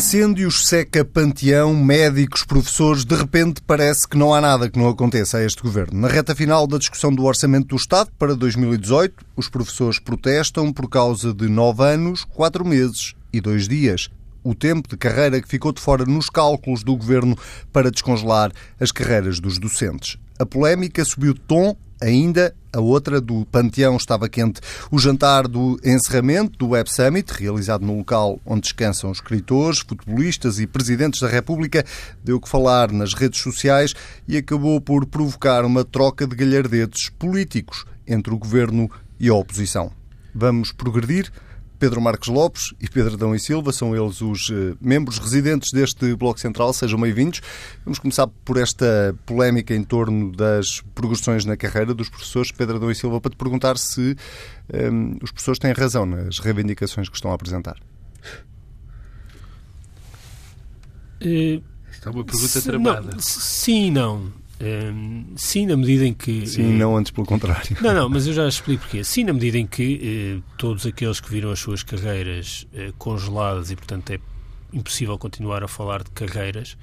Incêndios, 0.00 0.66
seca, 0.66 1.04
panteão, 1.04 1.74
médicos, 1.74 2.42
professores, 2.42 3.04
de 3.04 3.14
repente 3.14 3.60
parece 3.60 4.08
que 4.08 4.16
não 4.16 4.32
há 4.32 4.40
nada 4.40 4.70
que 4.70 4.78
não 4.78 4.88
aconteça 4.88 5.36
a 5.36 5.44
este 5.44 5.62
governo. 5.62 6.00
Na 6.00 6.08
reta 6.08 6.34
final 6.34 6.66
da 6.66 6.78
discussão 6.78 7.14
do 7.14 7.22
Orçamento 7.22 7.66
do 7.66 7.76
Estado 7.76 8.10
para 8.18 8.34
2018, 8.34 9.22
os 9.36 9.50
professores 9.50 9.98
protestam 9.98 10.72
por 10.72 10.88
causa 10.88 11.34
de 11.34 11.50
nove 11.50 11.84
anos, 11.84 12.24
quatro 12.24 12.64
meses 12.64 13.14
e 13.30 13.42
dois 13.42 13.68
dias. 13.68 14.08
O 14.42 14.54
tempo 14.54 14.88
de 14.88 14.96
carreira 14.96 15.38
que 15.38 15.46
ficou 15.46 15.70
de 15.70 15.82
fora 15.82 16.06
nos 16.06 16.30
cálculos 16.30 16.82
do 16.82 16.96
governo 16.96 17.36
para 17.70 17.90
descongelar 17.90 18.52
as 18.80 18.90
carreiras 18.90 19.38
dos 19.38 19.58
docentes. 19.58 20.16
A 20.38 20.46
polémica 20.46 21.04
subiu 21.04 21.34
de 21.34 21.40
tom 21.40 21.76
ainda 22.00 22.54
a 22.72 22.80
outra 22.80 23.20
do 23.20 23.44
Panteão 23.46 23.96
estava 23.96 24.28
quente. 24.28 24.60
O 24.90 24.98
jantar 24.98 25.46
do 25.46 25.78
encerramento 25.84 26.58
do 26.58 26.68
Web 26.68 26.90
Summit, 26.90 27.32
realizado 27.32 27.84
no 27.84 27.98
local 27.98 28.40
onde 28.46 28.62
descansam 28.62 29.10
escritores, 29.12 29.80
futebolistas 29.80 30.58
e 30.58 30.66
presidentes 30.66 31.20
da 31.20 31.28
República, 31.28 31.84
deu 32.24 32.40
que 32.40 32.48
falar 32.48 32.92
nas 32.92 33.12
redes 33.12 33.40
sociais 33.40 33.94
e 34.26 34.36
acabou 34.36 34.80
por 34.80 35.04
provocar 35.06 35.64
uma 35.64 35.84
troca 35.84 36.26
de 36.26 36.36
galhardetes 36.36 37.10
políticos 37.10 37.84
entre 38.06 38.32
o 38.32 38.38
governo 38.38 38.90
e 39.18 39.28
a 39.28 39.34
oposição. 39.34 39.92
Vamos 40.34 40.72
progredir? 40.72 41.30
Pedro 41.80 41.98
Marcos 41.98 42.28
Lopes 42.28 42.74
e 42.78 42.86
Pedro 42.86 43.14
Adão 43.14 43.34
e 43.34 43.40
Silva, 43.40 43.72
são 43.72 43.96
eles 43.96 44.20
os 44.20 44.50
eh, 44.50 44.76
membros 44.82 45.18
residentes 45.18 45.72
deste 45.72 46.14
Bloco 46.14 46.38
Central, 46.38 46.74
sejam 46.74 47.00
bem-vindos. 47.00 47.40
Vamos 47.86 47.98
começar 47.98 48.26
por 48.26 48.58
esta 48.58 49.16
polémica 49.24 49.74
em 49.74 49.82
torno 49.82 50.30
das 50.30 50.82
progressões 50.94 51.46
na 51.46 51.56
carreira 51.56 51.94
dos 51.94 52.10
professores. 52.10 52.52
Pedro 52.52 52.76
Adão 52.76 52.90
e 52.90 52.94
Silva, 52.94 53.18
para 53.18 53.30
te 53.30 53.36
perguntar 53.38 53.78
se 53.78 54.14
um, 54.72 54.76
ehm, 54.76 55.18
os 55.22 55.30
professores 55.30 55.58
têm 55.58 55.72
razão 55.72 56.04
nas 56.04 56.38
reivindicações 56.38 57.08
que 57.08 57.16
estão 57.16 57.30
a 57.30 57.34
apresentar. 57.34 57.78
Uh, 61.22 61.64
Esta 61.90 62.10
é 62.10 62.12
uma 62.12 62.24
pergunta 62.24 62.60
tramada. 62.60 63.16
sim 63.20 63.86
e 63.86 63.90
não. 63.90 64.39
Um, 64.60 65.32
sim, 65.36 65.64
na 65.64 65.76
medida 65.76 66.04
em 66.04 66.12
que. 66.12 66.46
Sim, 66.46 66.76
não 66.76 66.96
antes 66.96 67.10
pelo 67.10 67.26
contrário. 67.26 67.76
Não, 67.80 67.94
não, 67.94 68.08
mas 68.08 68.26
eu 68.26 68.34
já 68.34 68.46
explico 68.46 68.82
porquê. 68.82 69.02
Sim, 69.02 69.24
na 69.24 69.32
medida 69.32 69.56
em 69.56 69.66
que 69.66 70.36
uh, 70.38 70.56
todos 70.58 70.84
aqueles 70.84 71.18
que 71.18 71.30
viram 71.30 71.50
as 71.50 71.58
suas 71.58 71.82
carreiras 71.82 72.66
uh, 72.74 72.92
congeladas 72.98 73.70
e, 73.70 73.76
portanto, 73.76 74.10
é 74.10 74.18
impossível 74.72 75.16
continuar 75.18 75.64
a 75.64 75.68
falar 75.68 76.02
de 76.04 76.10
carreiras, 76.10 76.76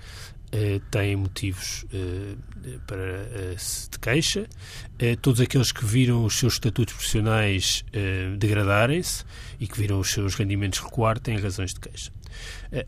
têm 0.91 1.15
motivos 1.15 1.85
para 2.85 3.55
de 3.55 3.99
queixa. 3.99 4.45
todos 5.21 5.39
aqueles 5.39 5.71
que 5.71 5.85
viram 5.85 6.25
os 6.25 6.37
seus 6.37 6.53
estatutos 6.55 6.93
profissionais 6.93 7.85
degradarem-se 8.37 9.23
e 9.57 9.67
que 9.67 9.79
viram 9.79 10.01
os 10.01 10.11
seus 10.11 10.35
rendimentos 10.35 10.79
recuar 10.79 11.17
têm 11.17 11.37
razões 11.37 11.73
de 11.73 11.79
queixa. 11.79 12.11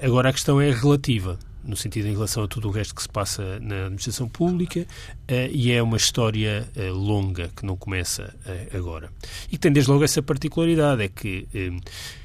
agora, 0.03 0.29
a 0.29 0.33
questão 0.33 0.59
é 0.59 0.69
relativa 0.69 1.39
no 1.69 1.77
sentido 1.77 2.07
em 2.07 2.11
relação 2.11 2.43
a 2.43 2.47
tudo 2.47 2.67
o 2.67 2.71
resto 2.71 2.95
que 2.95 3.01
se 3.01 3.09
passa 3.09 3.59
na 3.59 3.83
administração 3.85 4.27
pública, 4.27 4.81
uh, 4.81 5.51
e 5.51 5.71
é 5.71 5.81
uma 5.81 5.97
história 5.97 6.67
uh, 6.75 6.93
longa 6.93 7.49
que 7.55 7.65
não 7.65 7.77
começa 7.77 8.35
uh, 8.45 8.77
agora. 8.77 9.11
E 9.51 9.57
tem 9.57 9.71
desde 9.71 9.91
logo 9.91 10.03
essa 10.03 10.21
particularidade, 10.21 11.03
é 11.03 11.07
que 11.07 11.47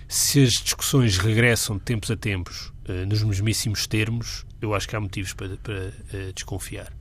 se 0.09 0.43
as 0.43 0.53
discussões 0.53 1.19
regressam 1.19 1.77
de 1.77 1.83
tempos 1.83 2.11
a 2.11 2.17
tempos 2.17 2.73
nos 3.09 3.23
mesmíssimos 3.23 3.87
termos, 3.87 4.47
eu 4.61 4.75
acho 4.75 4.89
que 4.89 4.95
há 4.95 5.01
motivos 5.01 5.33
para, 5.33 5.57
para 5.57 5.93
desconfiar. 6.35 6.93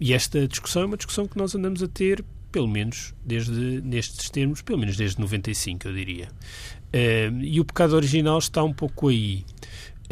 e 0.00 0.12
esta 0.12 0.46
discussão 0.46 0.82
é 0.82 0.86
uma 0.86 0.96
discussão 0.96 1.26
que 1.26 1.36
nós 1.36 1.54
andamos 1.54 1.82
a 1.82 1.88
ter 1.88 2.24
pelo 2.50 2.68
menos 2.68 3.14
desde 3.24 3.80
nestes 3.82 4.30
termos, 4.30 4.62
pelo 4.62 4.78
menos 4.78 4.96
desde 4.96 5.20
95, 5.20 5.88
eu 5.88 5.94
diria. 5.94 6.28
E 7.42 7.60
o 7.60 7.64
pecado 7.64 7.94
original 7.94 8.38
está 8.38 8.62
um 8.62 8.72
pouco 8.72 9.08
aí. 9.08 9.44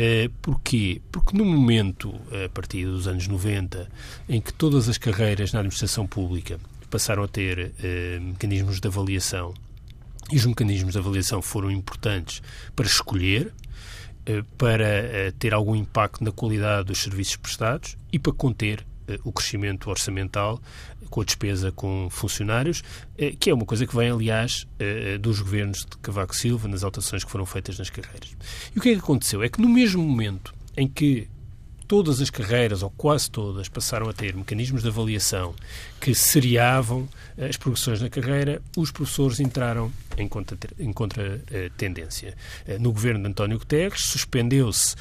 Uh, 0.01 0.31
porquê? 0.41 1.03
Porque 1.13 1.37
no 1.37 1.45
momento, 1.45 2.15
a 2.45 2.49
partir 2.49 2.87
dos 2.87 3.07
anos 3.07 3.29
90, 3.29 3.87
em 4.29 4.41
que 4.41 4.51
todas 4.51 4.89
as 4.89 4.97
carreiras 4.97 5.53
na 5.53 5.59
administração 5.59 6.07
pública 6.07 6.59
passaram 6.89 7.23
a 7.23 7.29
ter 7.29 7.67
uh, 7.79 8.21
mecanismos 8.23 8.81
de 8.81 8.89
avaliação, 8.89 9.53
e 10.33 10.37
os 10.37 10.47
mecanismos 10.47 10.93
de 10.95 10.99
avaliação 10.99 11.43
foram 11.43 11.71
importantes 11.71 12.41
para 12.75 12.87
escolher, 12.87 13.53
para 14.57 15.33
ter 15.41 15.53
algum 15.53 15.75
impacto 15.75 16.23
na 16.23 16.31
qualidade 16.31 16.87
dos 16.87 17.03
serviços 17.03 17.35
prestados 17.35 17.97
e 18.13 18.19
para 18.19 18.33
conter 18.33 18.87
o 19.25 19.33
crescimento 19.33 19.91
orçamental 19.91 20.61
com 21.09 21.21
a 21.21 21.25
despesa 21.25 21.73
com 21.73 22.09
funcionários, 22.11 22.83
eh, 23.19 23.35
que 23.39 23.51
é 23.51 23.55
uma 23.55 23.65
coisa 23.65 23.87
que 23.87 23.95
vem, 23.95 24.11
aliás, 24.11 24.67
eh, 24.79 25.19
dos 25.19 25.41
governos 25.41 25.79
de 25.79 25.99
Cavaco 25.99 26.35
Silva, 26.35 26.69
nas 26.69 26.85
alterações 26.85 27.25
que 27.25 27.31
foram 27.31 27.45
feitas 27.45 27.79
nas 27.79 27.91
carreiras. 27.91 28.37
E 28.75 28.79
o 28.79 28.83
que 28.83 28.91
é 28.91 28.93
que 28.93 29.01
aconteceu? 29.01 29.43
É 29.43 29.49
que 29.49 29.61
no 29.61 29.69
mesmo 29.69 30.03
momento 30.03 30.55
em 30.77 30.87
que 30.87 31.29
todas 31.91 32.21
as 32.21 32.31
carreiras, 32.31 32.85
ou 32.85 32.91
quase 32.91 33.29
todas, 33.29 33.69
passaram 33.69 34.09
a 34.09 34.13
ter 34.13 34.37
mecanismos 34.37 34.81
de 34.81 34.89
avaliação 34.89 35.53
que 36.01 36.15
seriavam 36.15 37.09
eh, 37.37 37.49
as 37.49 37.57
progressões 37.57 38.01
na 38.01 38.09
carreira, 38.09 38.63
os 38.77 38.93
professores 38.93 39.41
entraram 39.41 39.91
em 40.17 40.29
contra-tendência. 40.29 42.31
Contra, 42.31 42.77
uh, 42.77 42.81
no 42.81 42.93
governo 42.93 43.25
de 43.25 43.31
António 43.31 43.59
Guterres, 43.59 44.05
suspendeu-se 44.05 44.95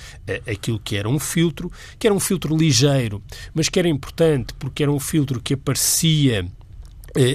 aquilo 0.52 0.80
que 0.80 0.96
era 0.96 1.08
um 1.08 1.20
filtro, 1.20 1.72
que 2.00 2.08
era 2.08 2.14
um 2.14 2.20
filtro 2.20 2.58
ligeiro, 2.58 3.22
mas 3.54 3.70
que 3.70 3.78
era 3.78 3.88
importante 3.88 4.56
porque 4.56 4.82
era 4.82 4.92
um 4.92 5.00
filtro 5.00 5.40
que 5.40 5.54
aparecia 5.54 6.48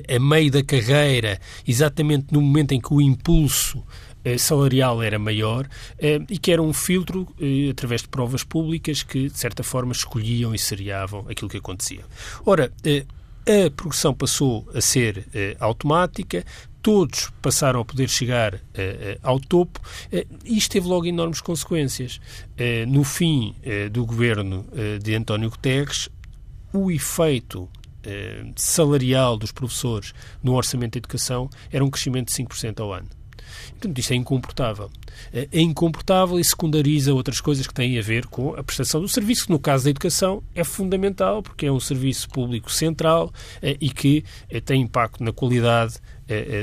a 0.08 0.18
meio 0.18 0.50
da 0.50 0.64
carreira, 0.64 1.38
exatamente 1.64 2.26
no 2.32 2.40
momento 2.40 2.72
em 2.72 2.80
que 2.80 2.92
o 2.92 3.00
impulso 3.00 3.78
eh, 3.78 4.13
salarial 4.38 5.02
era 5.02 5.18
maior 5.18 5.68
eh, 5.98 6.20
e 6.30 6.38
que 6.38 6.50
era 6.50 6.62
um 6.62 6.72
filtro 6.72 7.28
eh, 7.40 7.70
através 7.70 8.02
de 8.02 8.08
provas 8.08 8.42
públicas 8.42 9.02
que, 9.02 9.28
de 9.28 9.38
certa 9.38 9.62
forma, 9.62 9.92
escolhiam 9.92 10.54
e 10.54 10.58
seriavam 10.58 11.26
aquilo 11.28 11.50
que 11.50 11.58
acontecia. 11.58 12.04
Ora, 12.44 12.72
a 13.46 13.70
progressão 13.70 14.14
passou 14.14 14.66
a 14.74 14.80
ser 14.80 15.26
automática, 15.60 16.44
todos 16.80 17.30
passaram 17.42 17.80
a 17.80 17.84
poder 17.84 18.08
chegar 18.08 18.54
uh, 18.54 18.60
ao 19.22 19.38
topo 19.38 19.80
uh, 19.80 20.38
e 20.44 20.56
isto 20.56 20.72
teve 20.72 20.86
logo 20.86 21.06
enormes 21.06 21.40
consequências. 21.40 22.20
no 22.88 23.04
fim 23.04 23.54
do 23.92 24.06
governo 24.06 24.66
de 25.02 25.14
António 25.14 25.50
Guterres, 25.50 26.08
o 26.72 26.90
efeito 26.90 27.68
salarial 28.56 29.36
dos 29.36 29.52
professores 29.52 30.14
no 30.42 30.54
orçamento 30.54 30.92
da 30.92 30.98
educação 30.98 31.48
era 31.70 31.84
um 31.84 31.90
crescimento 31.90 32.28
de 32.28 32.34
5% 32.34 32.80
ao 32.80 32.92
ano. 32.92 33.08
Portanto, 33.70 33.98
isto 33.98 34.12
é 34.12 34.16
incomportável. 34.16 34.90
É, 35.32 35.48
é 35.52 35.60
incomportável 35.60 36.38
e 36.38 36.44
secundariza 36.44 37.12
outras 37.12 37.40
coisas 37.40 37.66
que 37.66 37.74
têm 37.74 37.98
a 37.98 38.02
ver 38.02 38.26
com 38.26 38.54
a 38.54 38.62
prestação 38.62 39.00
do 39.00 39.08
serviço, 39.08 39.46
que 39.46 39.52
no 39.52 39.58
caso 39.58 39.84
da 39.84 39.90
educação 39.90 40.42
é 40.54 40.64
fundamental, 40.64 41.42
porque 41.42 41.66
é 41.66 41.72
um 41.72 41.80
serviço 41.80 42.28
público 42.28 42.70
central 42.70 43.32
é, 43.60 43.76
e 43.80 43.90
que 43.90 44.24
é, 44.48 44.60
tem 44.60 44.82
impacto 44.82 45.22
na 45.22 45.32
qualidade 45.32 45.94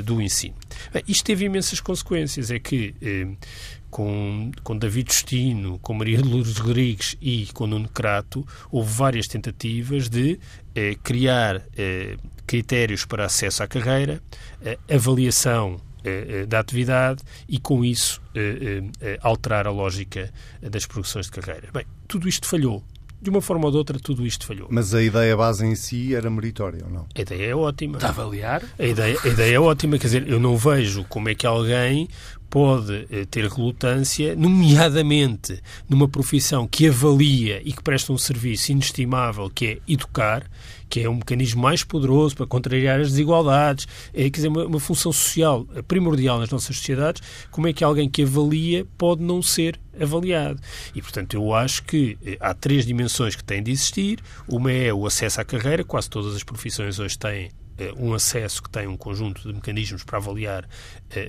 do 0.06 0.20
ensino. 0.20 0.56
Bem, 0.92 1.04
isto 1.08 1.24
teve 1.24 1.46
imensas 1.46 1.80
consequências. 1.80 2.50
É 2.50 2.58
que 2.58 2.96
com, 3.92 4.50
com 4.64 4.76
David 4.76 5.14
Justino, 5.14 5.78
com 5.78 5.94
Maria 5.94 6.18
de 6.18 6.28
Lourdes 6.28 6.58
Rodrigues 6.58 7.16
e 7.22 7.46
com 7.54 7.68
Nuno 7.68 7.88
Crato, 7.88 8.44
houve 8.72 8.92
várias 8.92 9.28
tentativas 9.28 10.10
de 10.10 10.40
criar 11.04 11.62
critérios 12.48 13.06
para 13.06 13.26
acesso 13.26 13.62
à 13.62 13.68
carreira, 13.68 14.20
avaliação 14.90 15.80
da 16.48 16.60
atividade 16.60 17.22
e, 17.48 17.60
com 17.60 17.84
isso, 17.84 18.22
eh, 18.36 18.82
alterar 19.22 19.68
a 19.68 19.72
lógica 19.72 20.32
das 20.62 20.86
progressões 20.86 21.28
de 21.28 21.32
carreira. 21.32 21.70
Bem, 21.74 21.86
tudo 22.08 22.28
isto 22.28 22.48
falhou. 22.48 22.84
De 23.22 23.30
uma 23.30 23.40
forma 23.40 23.66
ou 23.66 23.72
de 23.72 23.78
outra, 23.78 24.00
tudo 24.00 24.26
isto 24.26 24.48
falhou. 24.48 24.68
Mas 24.72 24.96
a 24.96 25.04
ideia 25.04 25.38
base 25.38 25.64
em 25.64 25.76
si 25.76 26.16
era 26.16 26.28
meritória 26.28 26.84
ou 26.84 26.90
não? 26.90 27.06
A 27.16 27.22
ideia 27.22 27.52
é 27.52 27.56
ótima. 27.56 27.98
Está 27.98 28.08
a 28.08 28.10
avaliar? 28.10 28.64
A 28.80 28.84
ideia, 28.84 29.16
a 29.24 29.28
ideia 29.28 29.56
é 29.56 29.60
ótima. 29.60 30.00
Quer 30.00 30.08
dizer, 30.08 30.28
eu 30.28 30.40
não 30.40 30.58
vejo 30.58 31.06
como 31.08 31.30
é 31.30 31.36
que 31.36 31.46
alguém 31.46 32.08
pode 32.50 33.06
ter 33.28 33.48
relutância, 33.48 34.36
nomeadamente 34.36 35.62
numa 35.88 36.08
profissão 36.08 36.68
que 36.68 36.88
avalia 36.90 37.62
e 37.64 37.72
que 37.72 37.82
presta 37.82 38.12
um 38.12 38.18
serviço 38.18 38.74
inestimável, 38.74 39.50
que 39.50 39.68
é 39.68 39.78
educar, 39.88 40.44
que 40.92 41.00
é 41.00 41.10
um 41.10 41.16
mecanismo 41.16 41.62
mais 41.62 41.86
poderoso 41.86 42.36
para 42.36 42.46
contrariar 42.46 43.00
as 43.00 43.12
desigualdades, 43.12 43.88
é 44.14 44.24
quer 44.24 44.30
dizer, 44.30 44.50
uma, 44.50 44.66
uma 44.66 44.80
função 44.80 45.14
social 45.14 45.66
primordial 45.88 46.38
nas 46.38 46.50
nossas 46.50 46.76
sociedades, 46.76 47.24
como 47.50 47.66
é 47.66 47.72
que 47.72 47.82
alguém 47.82 48.10
que 48.10 48.24
avalia 48.24 48.86
pode 48.98 49.24
não 49.24 49.42
ser 49.42 49.80
avaliado. 49.98 50.60
E, 50.94 51.02
portanto, 51.02 51.34
eu 51.34 51.54
acho 51.54 51.84
que 51.84 52.18
eh, 52.26 52.38
há 52.42 52.54
três 52.54 52.86
dimensões 52.86 53.38
que 53.38 53.44
têm 53.44 53.64
de 53.64 53.72
existir. 53.72 54.20
Uma 54.50 54.70
é 54.70 54.94
o 54.94 55.06
acesso 55.06 55.40
à 55.40 55.46
carreira, 55.46 55.84
quase 55.84 56.10
todas 56.10 56.36
as 56.36 56.44
profissões 56.44 57.00
hoje 57.00 57.18
têm 57.18 57.50
um 57.98 58.14
acesso 58.14 58.62
que 58.62 58.70
tem 58.70 58.88
um 58.88 58.98
conjunto 58.98 59.42
de 59.42 59.54
mecanismos 59.54 60.04
para 60.04 60.18
avaliar 60.18 60.68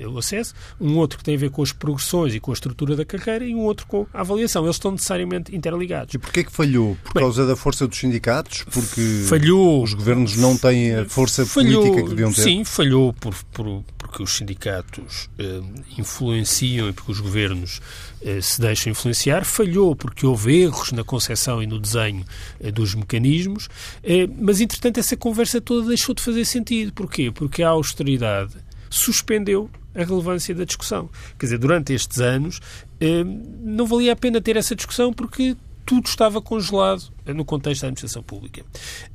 o 0.09 0.19
acesso, 0.19 0.55
um 0.81 0.97
outro 0.97 1.19
que 1.19 1.25
tem 1.25 1.35
a 1.35 1.39
ver 1.39 1.51
com 1.51 1.61
as 1.61 1.73
progressões 1.73 2.35
e 2.35 2.41
com 2.41 2.53
a 2.53 2.55
estrutura 2.55 2.95
da 2.95 3.05
carreira 3.05 3.45
e 3.45 3.55
um 3.55 3.61
outro 3.61 3.87
com 3.87 4.07
a 4.13 4.21
avaliação. 4.21 4.65
Eles 4.65 4.77
estão 4.77 4.93
necessariamente 4.93 5.55
interligados. 5.55 6.15
E 6.15 6.19
porquê 6.19 6.45
que 6.45 6.53
falhou? 6.53 6.97
Por 7.03 7.15
Bem, 7.15 7.23
causa 7.25 7.47
da 7.47 7.57
força 7.57 7.87
dos 7.87 7.99
sindicatos? 7.99 8.65
Porque 8.71 9.25
falhou, 9.29 9.83
os 9.83 9.95
governos 9.95 10.37
não 10.37 10.57
têm 10.57 10.95
a 10.95 11.05
força 11.05 11.45
falhou, 11.45 11.83
política 11.83 12.03
que 12.05 12.11
deviam 12.11 12.33
ter? 12.33 12.43
Sim, 12.43 12.65
falhou 12.65 13.13
por, 13.13 13.35
por, 13.53 13.85
porque 13.99 14.23
os 14.23 14.37
sindicatos 14.37 15.29
eh, 15.39 15.61
influenciam 15.99 16.89
e 16.89 16.93
porque 16.93 17.13
os 17.13 17.21
governos 17.21 17.81
eh, 18.25 18.41
se 18.41 18.61
deixam 18.61 18.93
influenciar. 18.93 19.45
Falhou 19.45 19.97
porque 19.97 20.25
houve 20.25 20.63
erros 20.63 20.93
na 20.93 21.03
concepção 21.03 21.63
e 21.63 21.67
no 21.67 21.79
desenho 21.79 22.25
eh, 22.61 22.71
dos 22.71 22.95
mecanismos. 22.95 23.69
Eh, 24.03 24.29
mas, 24.39 24.61
entretanto, 24.61 25.01
essa 25.01 25.17
conversa 25.17 25.61
toda 25.61 25.89
deixou 25.89 26.15
de 26.15 26.23
fazer 26.23 26.42
sentido. 26.45 26.93
Porquê? 26.93 27.31
Porque 27.31 27.63
a 27.63 27.69
austeridade 27.69 28.57
suspendeu 28.91 29.71
a 29.95 30.05
relevância 30.05 30.55
da 30.55 30.65
discussão. 30.65 31.09
Quer 31.39 31.47
dizer, 31.47 31.59
durante 31.59 31.93
estes 31.93 32.21
anos 32.21 32.61
eh, 33.01 33.25
não 33.25 33.87
valia 33.87 34.13
a 34.13 34.17
pena 34.17 34.41
ter 34.41 34.57
essa 34.57 34.75
discussão 34.75 35.13
porque 35.13 35.57
tudo 35.85 36.07
estava 36.07 36.41
congelado 36.41 37.13
no 37.27 37.45
contexto 37.45 37.83
da 37.83 37.89
administração 37.89 38.23
pública. 38.23 38.65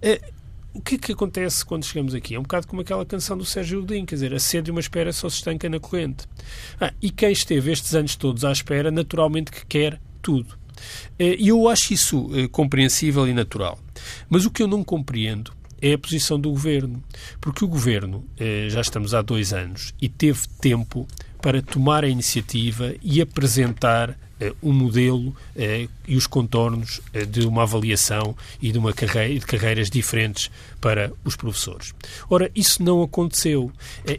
Eh, 0.01 0.21
o 0.74 0.81
que 0.81 0.95
é 0.95 0.97
que 0.97 1.12
acontece 1.12 1.65
quando 1.65 1.85
chegamos 1.85 2.13
aqui? 2.13 2.35
É 2.35 2.39
um 2.39 2.44
bocado 2.44 2.68
como 2.68 2.81
aquela 2.81 3.06
canção 3.06 3.38
do 3.38 3.45
Sérgio 3.45 3.81
Godinho, 3.81 4.06
quer 4.06 4.15
dizer, 4.15 4.33
a 4.33 4.39
sede 4.39 4.69
e 4.69 4.71
uma 4.71 4.80
espera 4.80 5.12
só 5.12 5.27
se 5.30 5.38
estanca 5.38 5.68
na 5.68 5.80
corrente. 5.80 6.25
Ah, 6.80 6.94
e 7.01 7.09
quem 7.09 7.31
esteve 7.31 7.71
estes 7.71 7.95
anos 7.95 8.15
todos 8.15 8.45
à 8.45 8.51
espera, 8.51 8.91
naturalmente 8.91 9.51
que 9.51 9.65
quer 9.65 10.00
tudo. 10.21 10.56
Eh, 11.18 11.38
e 11.39 11.47
eu 11.47 11.68
acho 11.68 11.94
isso 11.94 12.30
compreensível 12.51 13.27
e 13.27 13.33
natural. 13.33 13.80
Mas 14.30 14.45
o 14.45 14.51
que 14.51 14.62
eu 14.62 14.68
não 14.68 14.83
compreendo 14.83 15.56
é 15.81 15.94
a 15.94 15.97
posição 15.97 16.39
do 16.39 16.50
governo. 16.50 17.03
Porque 17.39 17.63
o 17.63 17.68
governo, 17.68 18.25
eh, 18.38 18.68
já 18.69 18.81
estamos 18.81 19.13
há 19.13 19.21
dois 19.21 19.53
anos, 19.53 19.94
e 20.01 20.09
teve 20.09 20.47
tempo 20.59 21.07
para 21.41 21.62
tomar 21.62 22.03
a 22.03 22.07
iniciativa 22.07 22.95
e 23.01 23.21
apresentar 23.21 24.18
eh, 24.39 24.53
um 24.62 24.74
modelo 24.74 25.35
eh, 25.56 25.88
e 26.07 26.15
os 26.15 26.27
contornos 26.27 27.01
de 27.29 27.45
uma 27.45 27.63
avaliação 27.63 28.35
e 28.62 28.71
de 28.71 28.77
uma 28.77 28.94
carreira 28.94 29.39
de 29.39 29.45
carreiras 29.45 29.89
diferentes 29.89 30.50
para 30.81 31.12
os 31.24 31.35
professores. 31.35 31.94
Ora, 32.30 32.51
isso 32.56 32.83
não 32.83 33.01
aconteceu. 33.01 33.71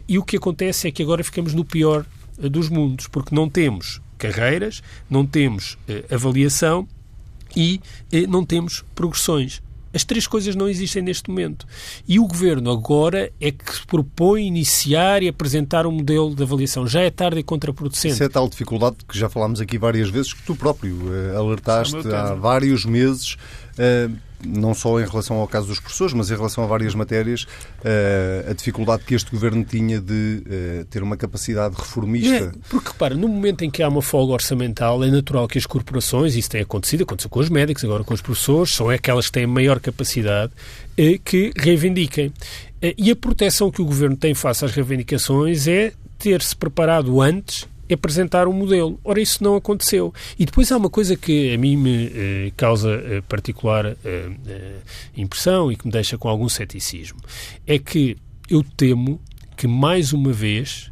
e 0.07 0.17
o 0.17 0.23
que 0.23 0.37
acontece 0.37 0.87
é 0.87 0.91
que 0.91 1.03
agora 1.03 1.23
ficamos 1.23 1.53
no 1.53 1.65
pior 1.65 2.05
dos 2.37 2.69
mundos, 2.69 3.07
porque 3.07 3.35
não 3.35 3.49
temos 3.49 4.01
carreiras, 4.17 4.81
não 5.09 5.25
temos 5.25 5.77
avaliação 6.09 6.87
e 7.55 7.81
não 8.27 8.45
temos 8.45 8.83
progressões. 8.95 9.61
As 9.93 10.03
três 10.03 10.27
coisas 10.27 10.55
não 10.55 10.67
existem 10.67 11.01
neste 11.01 11.29
momento. 11.29 11.65
E 12.07 12.19
o 12.19 12.27
Governo 12.27 12.71
agora 12.71 13.31
é 13.39 13.51
que 13.51 13.75
se 13.75 13.85
propõe 13.85 14.45
iniciar 14.45 15.23
e 15.23 15.27
apresentar 15.27 15.85
um 15.87 15.91
modelo 15.91 16.35
de 16.35 16.43
avaliação. 16.43 16.87
Já 16.87 17.01
é 17.01 17.09
tarde 17.09 17.39
e 17.39 17.43
contraproducente. 17.43 18.13
Isso 18.13 18.23
é 18.23 18.29
tal 18.29 18.47
dificuldade 18.47 18.97
que 19.07 19.17
já 19.17 19.29
falámos 19.29 19.59
aqui 19.59 19.77
várias 19.77 20.09
vezes, 20.09 20.33
que 20.33 20.43
tu 20.43 20.55
próprio 20.55 20.95
uh, 20.95 21.37
alertaste 21.37 22.07
é 22.07 22.15
há 22.15 22.33
vários 22.33 22.85
meses. 22.85 23.35
Uh, 23.77 24.28
não 24.45 24.73
só 24.73 24.99
em 24.99 25.05
relação 25.05 25.37
ao 25.37 25.47
caso 25.47 25.67
dos 25.67 25.79
professores, 25.79 26.13
mas 26.13 26.31
em 26.31 26.35
relação 26.35 26.63
a 26.63 26.67
várias 26.67 26.95
matérias, 26.95 27.43
uh, 27.43 28.49
a 28.49 28.53
dificuldade 28.53 29.03
que 29.03 29.13
este 29.13 29.29
governo 29.31 29.63
tinha 29.63 29.99
de 29.99 30.43
uh, 30.45 30.85
ter 30.85 31.03
uma 31.03 31.17
capacidade 31.17 31.75
reformista. 31.75 32.45
É, 32.45 32.51
porque, 32.69 32.89
repara, 32.89 33.15
no 33.15 33.27
momento 33.27 33.63
em 33.63 33.69
que 33.69 33.83
há 33.83 33.89
uma 33.89 34.01
folga 34.01 34.33
orçamental, 34.33 35.03
é 35.03 35.11
natural 35.11 35.47
que 35.47 35.57
as 35.57 35.65
corporações, 35.65 36.35
isso 36.35 36.49
tem 36.49 36.61
acontecido, 36.61 37.03
aconteceu 37.03 37.29
com 37.29 37.39
os 37.39 37.49
médicos, 37.49 37.83
agora 37.83 38.03
com 38.03 38.13
os 38.13 38.21
professores, 38.21 38.73
são 38.73 38.89
aquelas 38.89 39.27
que 39.27 39.33
têm 39.33 39.47
maior 39.47 39.79
capacidade, 39.79 40.51
uh, 40.97 41.19
que 41.23 41.51
reivindiquem. 41.57 42.31
e 42.97 43.11
a 43.11 43.15
proteção 43.15 43.69
que 43.69 43.81
o 43.81 43.85
governo 43.85 44.15
tem 44.15 44.33
face 44.33 44.63
às 44.63 44.71
reivindicações 44.71 45.67
é 45.67 45.91
ter-se 46.17 46.55
preparado 46.55 47.21
antes 47.21 47.67
apresentar 47.93 48.47
um 48.47 48.53
modelo. 48.53 48.99
Ora, 49.03 49.19
isso 49.19 49.43
não 49.43 49.55
aconteceu. 49.55 50.13
E 50.37 50.45
depois 50.45 50.71
há 50.71 50.77
uma 50.77 50.89
coisa 50.89 51.15
que 51.15 51.53
a 51.53 51.57
mim 51.57 51.75
me 51.75 52.11
eh, 52.13 52.51
causa 52.55 52.89
eh, 52.91 53.21
particular 53.21 53.85
eh, 53.85 53.95
eh, 54.05 54.75
impressão 55.17 55.71
e 55.71 55.75
que 55.75 55.85
me 55.85 55.91
deixa 55.91 56.17
com 56.17 56.27
algum 56.27 56.47
ceticismo. 56.47 57.19
É 57.65 57.77
que 57.79 58.17
eu 58.49 58.63
temo 58.63 59.19
que, 59.55 59.67
mais 59.67 60.13
uma 60.13 60.31
vez, 60.31 60.91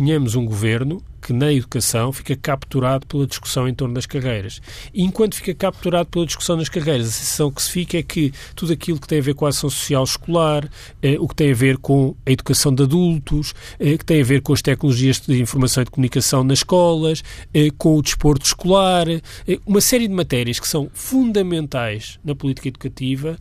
tenhamos 0.00 0.34
um 0.34 0.46
governo 0.46 1.02
que 1.20 1.30
na 1.30 1.52
educação 1.52 2.10
fica 2.10 2.34
capturado 2.34 3.06
pela 3.06 3.26
discussão 3.26 3.68
em 3.68 3.74
torno 3.74 3.94
das 3.94 4.06
carreiras. 4.06 4.62
E 4.94 5.02
enquanto 5.04 5.34
fica 5.34 5.54
capturado 5.54 6.08
pela 6.08 6.24
discussão 6.24 6.56
das 6.56 6.70
carreiras, 6.70 7.08
a 7.08 7.10
sensação 7.10 7.50
que 7.50 7.60
se 7.60 7.70
fica 7.70 7.98
é 7.98 8.02
que 8.02 8.32
tudo 8.56 8.72
aquilo 8.72 8.98
que 8.98 9.06
tem 9.06 9.18
a 9.18 9.22
ver 9.22 9.34
com 9.34 9.44
a 9.44 9.50
ação 9.50 9.68
social 9.68 10.02
escolar, 10.02 10.66
eh, 11.02 11.18
o 11.20 11.28
que 11.28 11.34
tem 11.34 11.52
a 11.52 11.54
ver 11.54 11.76
com 11.76 12.16
a 12.24 12.30
educação 12.30 12.74
de 12.74 12.82
adultos, 12.82 13.54
eh, 13.78 13.98
que 13.98 14.04
tem 14.06 14.22
a 14.22 14.24
ver 14.24 14.40
com 14.40 14.54
as 14.54 14.62
tecnologias 14.62 15.20
de 15.20 15.38
informação 15.38 15.82
e 15.82 15.84
de 15.84 15.90
comunicação 15.90 16.42
nas 16.42 16.60
escolas, 16.60 17.22
eh, 17.52 17.68
com 17.76 17.96
o 17.96 18.02
desporto 18.02 18.46
escolar, 18.46 19.06
eh, 19.06 19.20
uma 19.66 19.82
série 19.82 20.08
de 20.08 20.14
matérias 20.14 20.58
que 20.58 20.66
são 20.66 20.90
fundamentais 20.94 22.18
na 22.24 22.34
política 22.34 22.68
educativa, 22.68 23.36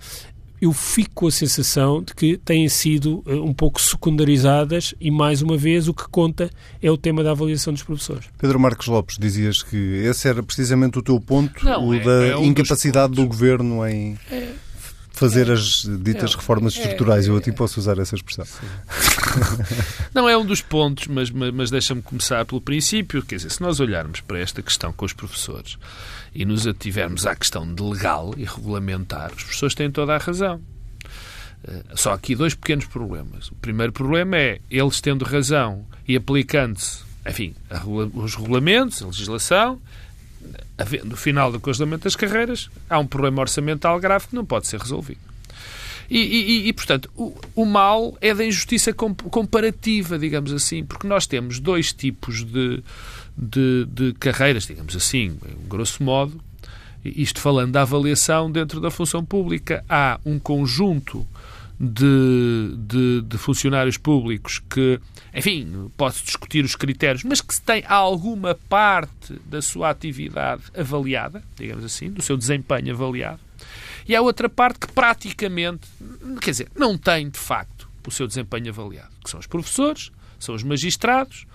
eu 0.62 0.74
fico 0.74 1.12
com 1.16 1.28
a 1.28 1.32
sensação 1.32 2.02
de 2.02 2.14
que 2.14 2.38
têm 2.38 2.68
sido 2.68 3.24
uh, 3.26 3.44
um 3.44 3.54
pouco 3.54 3.80
secundarizadas 3.82 4.94
e, 5.00 5.10
mais 5.10 5.42
uma 5.42 5.58
vez, 5.58 5.88
o 5.88 5.94
que 5.94 6.08
conta 6.10 6.50
é 6.82 6.92
o 6.92 6.98
tema 6.98 7.24
da 7.24 7.32
avaliação 7.32 7.74
dos 7.74 7.84
professores. 7.84 8.26
Pedro 8.38 8.60
Marcos 8.60 8.88
Lopes, 8.88 9.18
dizias 9.18 9.64
que 9.64 9.78
esse 9.78 10.28
era 10.28 10.44
precisamente 10.44 11.00
o 11.00 11.02
teu 11.02 11.20
ponto, 11.20 11.64
Não, 11.64 11.88
o 11.88 11.94
é, 11.94 12.00
da 12.00 12.26
é 12.28 12.38
um 12.38 12.46
incapacidade 12.46 13.14
do 13.14 13.26
governo 13.26 13.86
em... 13.88 14.18
É 14.32 14.69
fazer 15.20 15.52
as 15.52 15.84
ditas 16.02 16.34
é, 16.34 16.38
reformas 16.38 16.78
é, 16.78 16.82
estruturais. 16.82 17.28
Eu 17.28 17.36
até 17.36 17.52
posso 17.52 17.80
usar 17.80 18.00
essa 18.00 18.16
expressão. 18.16 18.46
Não 20.16 20.30
é 20.30 20.38
um 20.38 20.46
dos 20.46 20.62
pontos, 20.62 21.08
mas, 21.08 21.30
mas, 21.30 21.54
mas 21.54 21.70
deixa-me 21.70 22.02
começar 22.02 22.46
pelo 22.46 22.62
princípio. 22.62 23.22
Quer 23.22 23.36
dizer, 23.36 23.52
se 23.52 23.62
nós 23.62 23.82
olharmos 23.82 24.22
para 24.22 24.40
esta 24.40 24.62
questão 24.62 24.94
com 24.94 25.06
os 25.06 25.12
professores 25.12 25.78
e 26.34 26.46
nos 26.46 26.66
ativermos 26.66 27.28
à 27.28 27.36
questão 27.36 27.72
de 27.72 27.84
legal 27.84 28.34
e 28.38 28.46
regulamentar, 28.46 29.32
os 29.36 29.44
professores 29.44 29.76
têm 29.76 29.92
toda 29.92 30.16
a 30.16 30.18
razão. 30.18 30.62
Eh, 31.68 31.84
só 31.96 32.14
aqui 32.14 32.34
dois 32.34 32.56
pequenos 32.56 32.86
problemas. 32.86 33.50
O 33.50 33.56
primeiro 33.56 33.92
problema 33.92 34.38
é 34.38 34.62
eles 34.72 35.02
tendo 35.02 35.26
razão 35.26 35.86
e 36.08 36.16
aplicando-se, 36.16 37.04
enfim, 37.28 37.54
os 38.14 38.36
regulamentos, 38.36 39.04
a 39.04 39.08
legislação, 39.08 39.82
no 41.04 41.16
final 41.16 41.52
do 41.52 41.60
congelamento 41.60 42.06
das 42.06 42.16
carreiras, 42.16 42.70
há 42.90 43.00
um 43.00 43.08
problema 43.08 43.42
orçamental 43.42 44.00
grave 44.00 44.28
que 44.28 44.36
não 44.36 44.46
pode 44.46 44.68
ser 44.68 44.80
resolvido. 44.80 45.20
E, 46.10 46.18
e, 46.18 46.68
e 46.68 46.74
portanto, 46.74 47.10
o, 47.16 47.36
o, 47.56 47.66
mal 47.66 48.18
é 48.20 48.34
da 48.34 48.44
injustiça 48.44 48.92
comparativa, 48.94 50.18
digamos 50.18 50.52
assim, 50.52 50.84
porque 50.84 51.06
nós 51.06 51.28
temos 51.28 51.60
dois 51.60 51.94
tipos 51.94 52.44
de, 52.44 52.84
de, 53.38 53.86
de 53.86 54.14
carreiras, 54.14 54.66
digamos 54.66 54.96
assim, 54.96 55.38
grosso 55.68 56.02
modo, 56.02 56.42
isto 57.06 57.40
falando 57.40 57.74
da 57.74 57.84
avaliação 57.84 58.52
dentro 58.52 58.82
da 58.82 58.90
função 58.90 59.24
pública. 59.24 59.86
Há 59.88 60.20
um 60.26 60.40
conjunto 60.40 61.28
de, 61.80 62.76
de, 62.78 63.22
de 63.22 63.38
funcionários 63.38 63.98
públicos 63.98 64.62
que, 64.70 65.00
enfim, 65.34 65.90
pode-se 65.96 66.26
discutir 66.26 66.66
os 66.66 66.76
critérios, 66.76 67.24
mas 67.24 67.40
que 67.40 67.56
se 67.56 67.62
tem 67.62 67.84
alguma 67.88 68.54
parte 68.68 69.40
da 69.46 69.62
sua 69.62 69.90
atividade 69.90 70.64
avaliada, 70.78 71.42
digamos 71.56 71.86
assim, 71.86 72.12
do 72.12 72.22
seu 72.22 72.36
desempenho 72.36 72.94
avaliado, 72.94 73.40
e 74.06 74.16
há 74.16 74.22
outra 74.22 74.50
parte 74.50 74.80
que 74.80 74.92
praticamente, 74.92 75.88
quer 76.42 76.52
dizer, 76.52 76.68
não 76.76 76.98
tem 76.98 77.30
de 77.30 77.40
facto 77.40 77.88
o 78.06 78.12
seu 78.12 78.28
desempenho 78.28 78.70
avaliado, 78.70 79.12
que 79.24 79.30
são 79.30 79.40
os 79.40 79.48
professores, 79.48 80.12
são 80.40 80.56
os 80.56 80.64
magistrados, 80.64 81.46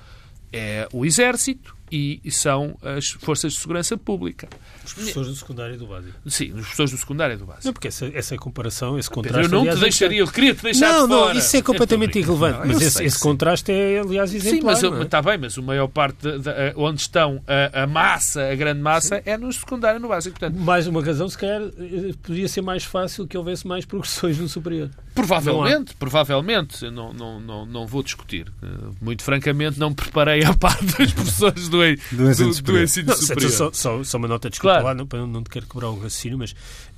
é 0.53 0.89
o 0.93 1.05
exército 1.05 1.77
e 1.95 2.31
são 2.31 2.77
as 2.83 3.11
forças 3.11 3.53
de 3.53 3.59
segurança 3.59 3.97
pública. 3.97 4.49
Os 4.85 4.93
professores 4.93 5.29
do 5.29 5.37
secundário 5.37 5.75
e 5.75 5.79
do 5.79 5.87
básico. 5.87 6.19
Sim, 6.29 6.53
os 6.53 6.61
professores 6.61 6.91
do 6.91 6.99
secundário 6.99 7.35
e 7.35 7.37
do 7.37 7.47
básico. 7.47 7.67
Não, 7.67 7.73
porque 7.73 7.89
essa, 7.89 8.11
essa 8.13 8.37
comparação, 8.37 8.99
esse 8.99 9.09
contraste... 9.09 9.45
eu 9.45 9.49
não 9.49 9.61
aliás, 9.61 9.79
te 9.79 9.83
deixaria, 9.83 10.19
eu 10.19 10.27
queria 10.27 10.55
te 10.55 10.63
deixar 10.63 10.93
não, 10.93 11.09
de 11.09 11.15
fora. 11.15 11.33
Não, 11.35 11.41
isso 11.41 11.57
é 11.57 11.63
completamente 11.63 12.19
irrelevante, 12.19 12.59
não, 12.59 12.67
mas 12.67 12.83
esse, 12.83 12.91
sei, 12.91 13.07
esse 13.07 13.19
contraste 13.19 13.71
é, 13.71 14.01
aliás, 14.01 14.35
exemplar. 14.35 14.77
Sim, 14.77 14.89
mas 14.91 15.01
é? 15.01 15.03
está 15.03 15.23
bem, 15.23 15.39
mas 15.39 15.57
a 15.57 15.63
maior 15.63 15.89
parte 15.89 16.17
de, 16.21 16.39
de, 16.39 16.51
onde 16.77 17.01
estão 17.01 17.43
a, 17.47 17.83
a, 17.83 17.87
massa, 17.87 18.51
a 18.51 18.55
grande 18.55 18.81
massa, 18.81 19.17
sim. 19.17 19.23
é 19.25 19.37
no 19.37 19.53
secundário 19.53 19.99
e 19.99 20.03
no 20.03 20.09
básico. 20.09 20.39
Portanto, 20.39 20.61
mais 20.61 20.87
uma 20.87 21.03
razão, 21.03 21.29
se 21.29 21.39
calhar, 21.39 21.63
eh, 21.63 22.13
podia 22.23 22.49
ser 22.49 22.61
mais 22.61 22.85
fácil 22.85 23.27
que 23.27 23.39
houvesse 23.39 23.67
mais 23.67 23.85
progressões 23.85 24.39
no 24.39 24.49
superior. 24.49 24.91
Provavelmente, 25.15 25.95
provavelmente. 25.95 26.91
Não, 26.91 27.13
não, 27.13 27.41
não, 27.41 27.67
não 27.67 27.87
vou 27.87 28.03
discutir. 28.03 28.53
Eh, 28.63 28.67
muito 29.01 29.23
francamente, 29.23 29.79
não 29.79 29.93
preparei 29.95 30.45
a 30.45 30.53
parte 30.59 30.85
dos 30.85 31.13
professores 31.13 31.69
do, 31.69 31.84
do, 32.13 32.35
do, 32.35 32.63
do 32.63 32.83
ensino 32.83 33.09
não, 33.09 33.17
superior. 33.17 33.53
Só, 33.53 33.73
só, 33.73 34.05
só, 34.05 34.19
uma 34.19 34.29
nota, 34.29 34.51
desculpa 34.51 34.81
claro. 34.81 34.87
lá, 34.87 34.95
não, 34.95 35.07
para 35.07 35.27
não 35.27 35.43
te 35.43 35.51
quero 35.51 35.67
quebrar 35.67 35.91
o 35.91 35.95
raciocínio, 35.95 36.39
mas 36.39 36.55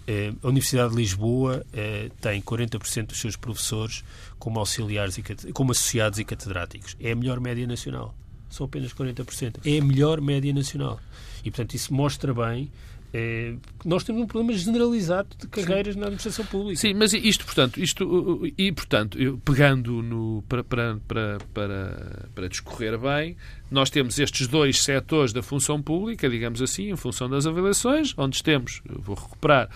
eh, 0.06 0.32
a 0.42 0.48
Universidade 0.48 0.90
de 0.90 0.96
Lisboa 0.96 1.64
eh, 1.72 2.10
tem 2.20 2.40
40% 2.40 3.06
dos 3.06 3.20
seus 3.20 3.36
professores 3.36 4.04
como 4.38 4.58
auxiliares 4.58 5.18
e 5.18 5.52
como 5.52 5.72
associados 5.72 6.18
e 6.18 6.24
catedráticos. 6.24 6.96
É 7.00 7.12
a 7.12 7.16
melhor 7.16 7.40
média 7.40 7.66
nacional. 7.66 8.14
São 8.48 8.66
apenas 8.66 8.92
40%. 8.92 9.60
É 9.64 9.78
a 9.78 9.84
melhor 9.84 10.20
média 10.20 10.52
nacional. 10.52 11.00
E, 11.44 11.50
portanto, 11.50 11.74
isso 11.74 11.92
mostra 11.92 12.32
bem 12.32 12.70
É, 13.18 13.54
nós 13.82 14.04
temos 14.04 14.20
um 14.20 14.26
problema 14.26 14.52
generalizado 14.52 15.30
de 15.38 15.48
carreiras 15.48 15.94
Sim. 15.94 16.00
na 16.00 16.06
administração 16.06 16.44
pública. 16.44 16.78
Sim, 16.78 16.92
mas 16.92 17.14
isto, 17.14 17.46
portanto, 17.46 17.80
isto, 17.80 18.42
e, 18.58 18.70
portanto 18.70 19.18
eu, 19.18 19.38
pegando 19.38 20.02
no, 20.02 20.44
para, 20.46 20.62
para, 20.62 20.98
para, 21.08 21.38
para, 21.54 22.28
para 22.34 22.48
discorrer 22.50 22.98
bem, 22.98 23.34
nós 23.70 23.88
temos 23.88 24.18
estes 24.18 24.46
dois 24.46 24.82
setores 24.82 25.32
da 25.32 25.42
função 25.42 25.80
pública, 25.80 26.28
digamos 26.28 26.60
assim, 26.60 26.90
em 26.90 26.96
função 26.96 27.26
das 27.26 27.46
avaliações, 27.46 28.12
onde 28.18 28.42
temos, 28.42 28.82
vou 28.86 29.16
recuperar, 29.16 29.70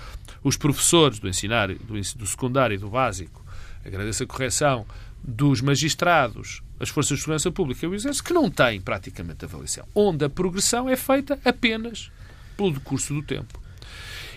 os 0.45 0.59
professores 0.59 1.19
do 1.19 1.27
ensinário, 1.27 1.79
do, 1.79 1.95
do 1.95 2.27
secundário 2.27 2.75
e 2.75 2.79
do 2.79 2.91
básico, 2.91 3.43
agradeço 3.83 4.23
a 4.23 4.27
correção, 4.27 4.85
dos 5.25 5.63
magistrados, 5.63 6.63
as 6.79 6.91
forças 6.91 7.17
de 7.17 7.23
segurança 7.23 7.51
pública 7.51 7.87
e 7.87 7.89
o 7.89 7.95
exército, 7.95 8.25
que 8.25 8.35
não 8.35 8.51
têm 8.51 8.83
praticamente 8.83 9.47
avaliação, 9.47 9.87
onde 9.95 10.27
a 10.27 10.29
progressão 10.29 10.91
é 10.91 10.97
feita 10.97 11.39
apenas 11.43 12.11
pelo 12.61 12.73
decurso 12.73 13.15
do 13.15 13.23
tempo. 13.23 13.59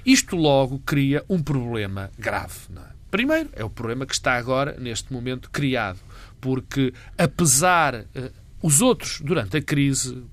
Isto 0.05 0.37
logo 0.37 0.79
cria 0.79 1.23
um 1.27 1.43
problema 1.43 2.09
grave. 2.17 2.55
É? 2.75 2.93
Primeiro, 3.11 3.49
é 3.53 3.63
o 3.65 3.69
problema 3.69 4.05
que 4.05 4.13
está 4.13 4.35
agora, 4.35 4.77
neste 4.79 5.11
momento, 5.11 5.49
criado, 5.51 5.99
porque 6.39 6.93
apesar. 7.17 8.05
Uh, 8.15 8.43
os 8.63 8.81
outros, 8.81 9.19
durante 9.19 9.57
a 9.57 9.61
crise, 9.61 10.23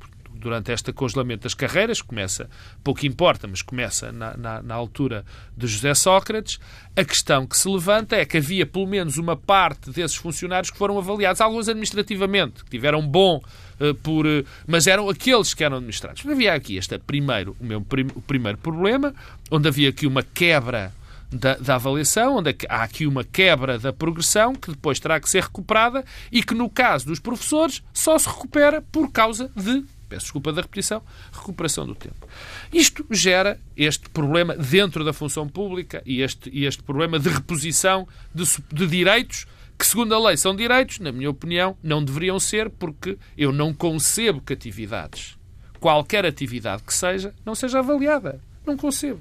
durante 0.41 0.73
este 0.73 0.93
congelamento 0.93 1.45
das 1.45 1.55
carreiras, 1.55 2.01
começa, 2.01 2.49
pouco 2.83 3.07
importa, 3.07 3.47
mas 3.47 3.63
começa 3.63 4.11
na, 4.11 4.37
na, 4.37 4.63
na, 4.63 4.75
altura 4.75 5.25
de 5.57 5.67
José 5.67 5.95
Sócrates, 5.95 6.59
a 6.97 7.05
questão 7.05 7.47
que 7.47 7.57
se 7.57 7.69
levanta 7.69 8.17
é 8.17 8.25
que 8.25 8.39
havia 8.39 8.67
pelo 8.67 8.87
menos 8.87 9.19
uma 9.19 9.37
parte 9.37 9.91
desses 9.91 10.17
funcionários 10.17 10.71
que 10.71 10.79
foram 10.79 10.99
avaliados, 10.99 11.41
alguns 11.41 11.69
administrativamente, 11.69 12.65
que 12.65 12.71
tiveram 12.71 13.07
bom 13.07 13.43
uh, 13.81 13.95
por. 13.97 14.27
Uh, 14.27 14.45
mas 14.67 14.87
eram 14.87 15.09
aqueles 15.09 15.55
que 15.55 15.63
eram 15.63 15.77
administrados. 15.77 16.25
Havia 16.27 16.55
aqui 16.55 16.77
este 16.77 16.99
primeiro, 16.99 17.57
o, 17.61 17.65
meu 17.65 17.81
prim, 17.81 18.09
o 18.15 18.23
primeiro 18.23 18.59
problema, 18.59 19.15
onde 19.51 19.69
havia 19.69 19.91
aqui 19.91 20.07
uma 20.07 20.23
quebra 20.23 20.93
da, 21.33 21.55
da, 21.55 21.75
avaliação, 21.77 22.37
onde 22.37 22.57
há 22.69 22.83
aqui 22.83 23.07
uma 23.07 23.23
quebra 23.23 23.79
da 23.79 23.93
progressão 23.93 24.55
que 24.55 24.71
depois 24.71 24.99
terá 24.99 25.21
que 25.21 25.31
ser 25.31 25.45
recuperada 25.45 26.05
e 26.33 26.43
que, 26.43 26.55
no 26.55 26.69
caso 26.69 27.07
dos 27.07 27.21
professores, 27.21 27.83
só 27.93 28.19
se 28.19 28.29
recupera 28.29 28.83
por 28.91 29.11
causa 29.13 29.51
de 29.55 29.85
peço 30.11 30.25
desculpa 30.25 30.53
da 30.53 30.61
repetição, 30.61 31.01
recuperação 31.33 31.87
do 31.87 31.95
tempo. 31.95 32.29
Isto 32.73 33.07
gera 33.11 33.59
este 33.77 34.11
problema 34.11 34.57
dentro 34.57 35.05
da 35.05 35.13
função 35.13 35.49
pública 35.49 36.03
e 36.05 36.21
este, 36.21 36.51
e 36.53 36.67
este 36.67 36.83
problema 36.83 37.19
de 37.19 37.29
reposição 37.29 38.07
de, 38.35 38.45
de 38.73 38.87
direitos 38.89 39.47
que, 39.79 39.87
segundo 39.87 40.15
a 40.15 40.19
lei, 40.19 40.37
são 40.37 40.55
direitos, 40.55 40.99
na 40.99 41.11
minha 41.11 41.31
opinião, 41.31 41.75
não 41.83 42.05
deveriam 42.05 42.39
ser, 42.39 42.69
porque 42.69 43.17
eu 43.39 43.51
não 43.51 43.73
concebo 43.73 44.43
que 44.43 44.53
atividades, 44.53 45.39
qualquer 45.79 46.27
atividade 46.27 46.83
que 46.83 46.93
seja, 46.93 47.33
não 47.47 47.55
seja 47.55 47.79
avaliada. 47.79 48.41
Não 48.67 48.77
concebo. 48.77 49.21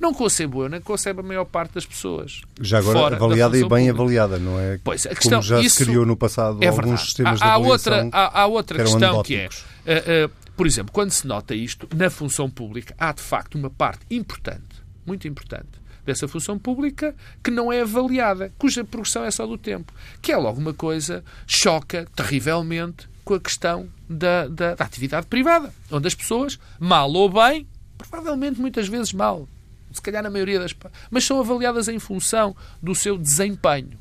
Não 0.00 0.12
concebo 0.12 0.64
eu, 0.64 0.68
nem 0.68 0.80
concebo 0.80 1.20
a 1.20 1.22
maior 1.22 1.44
parte 1.44 1.74
das 1.74 1.86
pessoas. 1.86 2.42
Já 2.60 2.78
agora 2.78 3.16
avaliada 3.16 3.56
e 3.56 3.60
bem 3.60 3.68
pública. 3.68 3.90
avaliada, 3.92 4.38
não 4.38 4.58
é? 4.58 4.78
Pois, 4.82 5.06
a 5.06 5.10
questão, 5.10 5.40
Como 5.40 5.42
já 5.42 5.68
se 5.68 5.84
criou 5.84 6.04
no 6.06 6.16
passado 6.16 6.58
é 6.62 6.68
alguns 6.68 7.00
sistemas 7.02 7.40
há, 7.40 7.44
há 7.44 7.48
de 7.48 7.54
avaliação 7.54 8.04
outra, 8.04 8.08
há, 8.12 8.40
há 8.40 8.46
outra 8.46 8.78
que 8.78 8.84
questão 8.84 9.22
que 9.22 9.36
é, 9.36 9.46
uh, 9.46 10.26
uh, 10.26 10.44
por 10.56 10.66
exemplo, 10.66 10.92
quando 10.92 11.10
se 11.10 11.26
nota 11.26 11.54
isto, 11.54 11.88
na 11.94 12.08
função 12.08 12.48
pública, 12.48 12.94
há 12.98 13.12
de 13.12 13.20
facto 13.20 13.56
uma 13.56 13.70
parte 13.70 14.06
importante, 14.10 14.82
muito 15.04 15.26
importante, 15.26 15.84
dessa 16.04 16.28
função 16.28 16.58
pública 16.58 17.14
que 17.42 17.50
não 17.50 17.72
é 17.72 17.80
avaliada, 17.80 18.52
cuja 18.58 18.84
progressão 18.84 19.24
é 19.24 19.30
só 19.30 19.46
do 19.46 19.58
tempo. 19.58 19.92
Que 20.20 20.32
é 20.32 20.36
logo 20.36 20.60
uma 20.60 20.74
coisa, 20.74 21.24
choca 21.46 22.06
terrivelmente 22.14 23.08
com 23.24 23.34
a 23.34 23.40
questão 23.40 23.88
da, 24.08 24.46
da, 24.46 24.74
da 24.74 24.84
atividade 24.84 25.26
privada, 25.26 25.72
onde 25.90 26.06
as 26.06 26.14
pessoas, 26.14 26.58
mal 26.78 27.10
ou 27.10 27.28
bem, 27.28 27.66
provavelmente 27.96 28.60
muitas 28.60 28.86
vezes 28.86 29.12
mal, 29.12 29.48
se 29.94 30.02
calhar 30.02 30.22
na 30.22 30.30
maioria 30.30 30.58
das. 30.58 30.74
mas 31.10 31.24
são 31.24 31.40
avaliadas 31.40 31.88
em 31.88 31.98
função 31.98 32.56
do 32.82 32.94
seu 32.94 33.16
desempenho. 33.16 33.98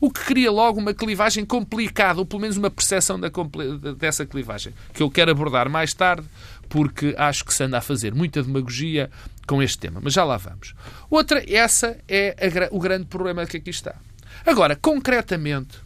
O 0.00 0.10
que 0.10 0.24
cria 0.24 0.50
logo 0.50 0.80
uma 0.80 0.92
clivagem 0.92 1.44
complicada, 1.44 2.18
ou 2.18 2.26
pelo 2.26 2.42
menos 2.42 2.56
uma 2.56 2.68
percepção 2.68 3.20
da, 3.20 3.30
dessa 3.96 4.26
clivagem, 4.26 4.74
que 4.92 5.00
eu 5.00 5.08
quero 5.08 5.30
abordar 5.30 5.70
mais 5.70 5.94
tarde, 5.94 6.26
porque 6.68 7.14
acho 7.16 7.44
que 7.44 7.54
se 7.54 7.62
anda 7.62 7.78
a 7.78 7.80
fazer 7.80 8.12
muita 8.12 8.42
demagogia 8.42 9.08
com 9.46 9.62
este 9.62 9.78
tema. 9.78 10.00
Mas 10.02 10.12
já 10.12 10.24
lá 10.24 10.36
vamos. 10.36 10.74
Outra, 11.08 11.44
essa 11.48 11.96
é 12.08 12.34
a, 12.36 12.74
o 12.74 12.80
grande 12.80 13.06
problema 13.06 13.46
que 13.46 13.58
aqui 13.58 13.70
está. 13.70 13.94
Agora, 14.44 14.74
concretamente, 14.74 15.78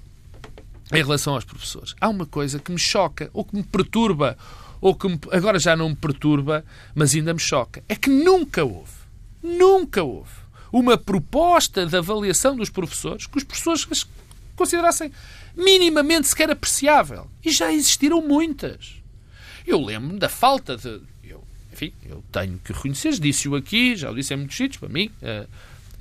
em 0.93 1.03
relação 1.03 1.35
aos 1.35 1.45
professores, 1.45 1.95
há 2.01 2.09
uma 2.09 2.25
coisa 2.25 2.59
que 2.59 2.73
me 2.73 2.79
choca, 2.79 3.29
ou 3.33 3.45
que 3.45 3.55
me 3.55 3.65
perturba, 3.65 4.39
ou 4.81 4.95
que 4.95 5.09
me, 5.09 5.19
agora 5.31 5.59
já 5.59 5.77
não 5.77 5.91
me 5.91 5.97
perturba, 5.97 6.65
mas 6.95 7.15
ainda 7.15 7.35
me 7.35 7.41
choca. 7.41 7.83
É 7.89 7.97
que 7.97 8.09
nunca 8.09 8.65
houve 8.65 9.06
Nunca 9.47 10.03
houve 10.03 10.31
uma 10.73 10.99
proposta 10.99 11.87
de 11.87 11.97
avaliação 11.97 12.57
dos 12.57 12.69
professores 12.69 13.27
que 13.27 13.39
os 13.39 13.45
professores 13.45 14.07
considerassem 14.57 15.13
minimamente 15.57 16.27
sequer 16.27 16.51
apreciável. 16.51 17.31
E 17.45 17.51
já 17.51 17.73
existiram 17.73 18.21
muitas. 18.21 18.97
Eu 19.67 19.81
lembro-me 19.81 20.19
da 20.19 20.29
falta 20.29 20.77
de. 20.77 21.01
Eu, 21.25 21.43
enfim, 21.73 21.93
eu 22.05 22.25
tenho 22.33 22.59
que 22.59 22.73
reconhecer, 22.73 23.13
disse-o 23.19 23.55
aqui, 23.55 23.97
já 23.97 24.11
o 24.11 24.15
disse 24.15 24.35
em 24.35 24.37
muitos 24.37 24.57
sítios, 24.57 24.79
para 24.79 24.89
mim, 24.89 25.11
a, 25.23 25.47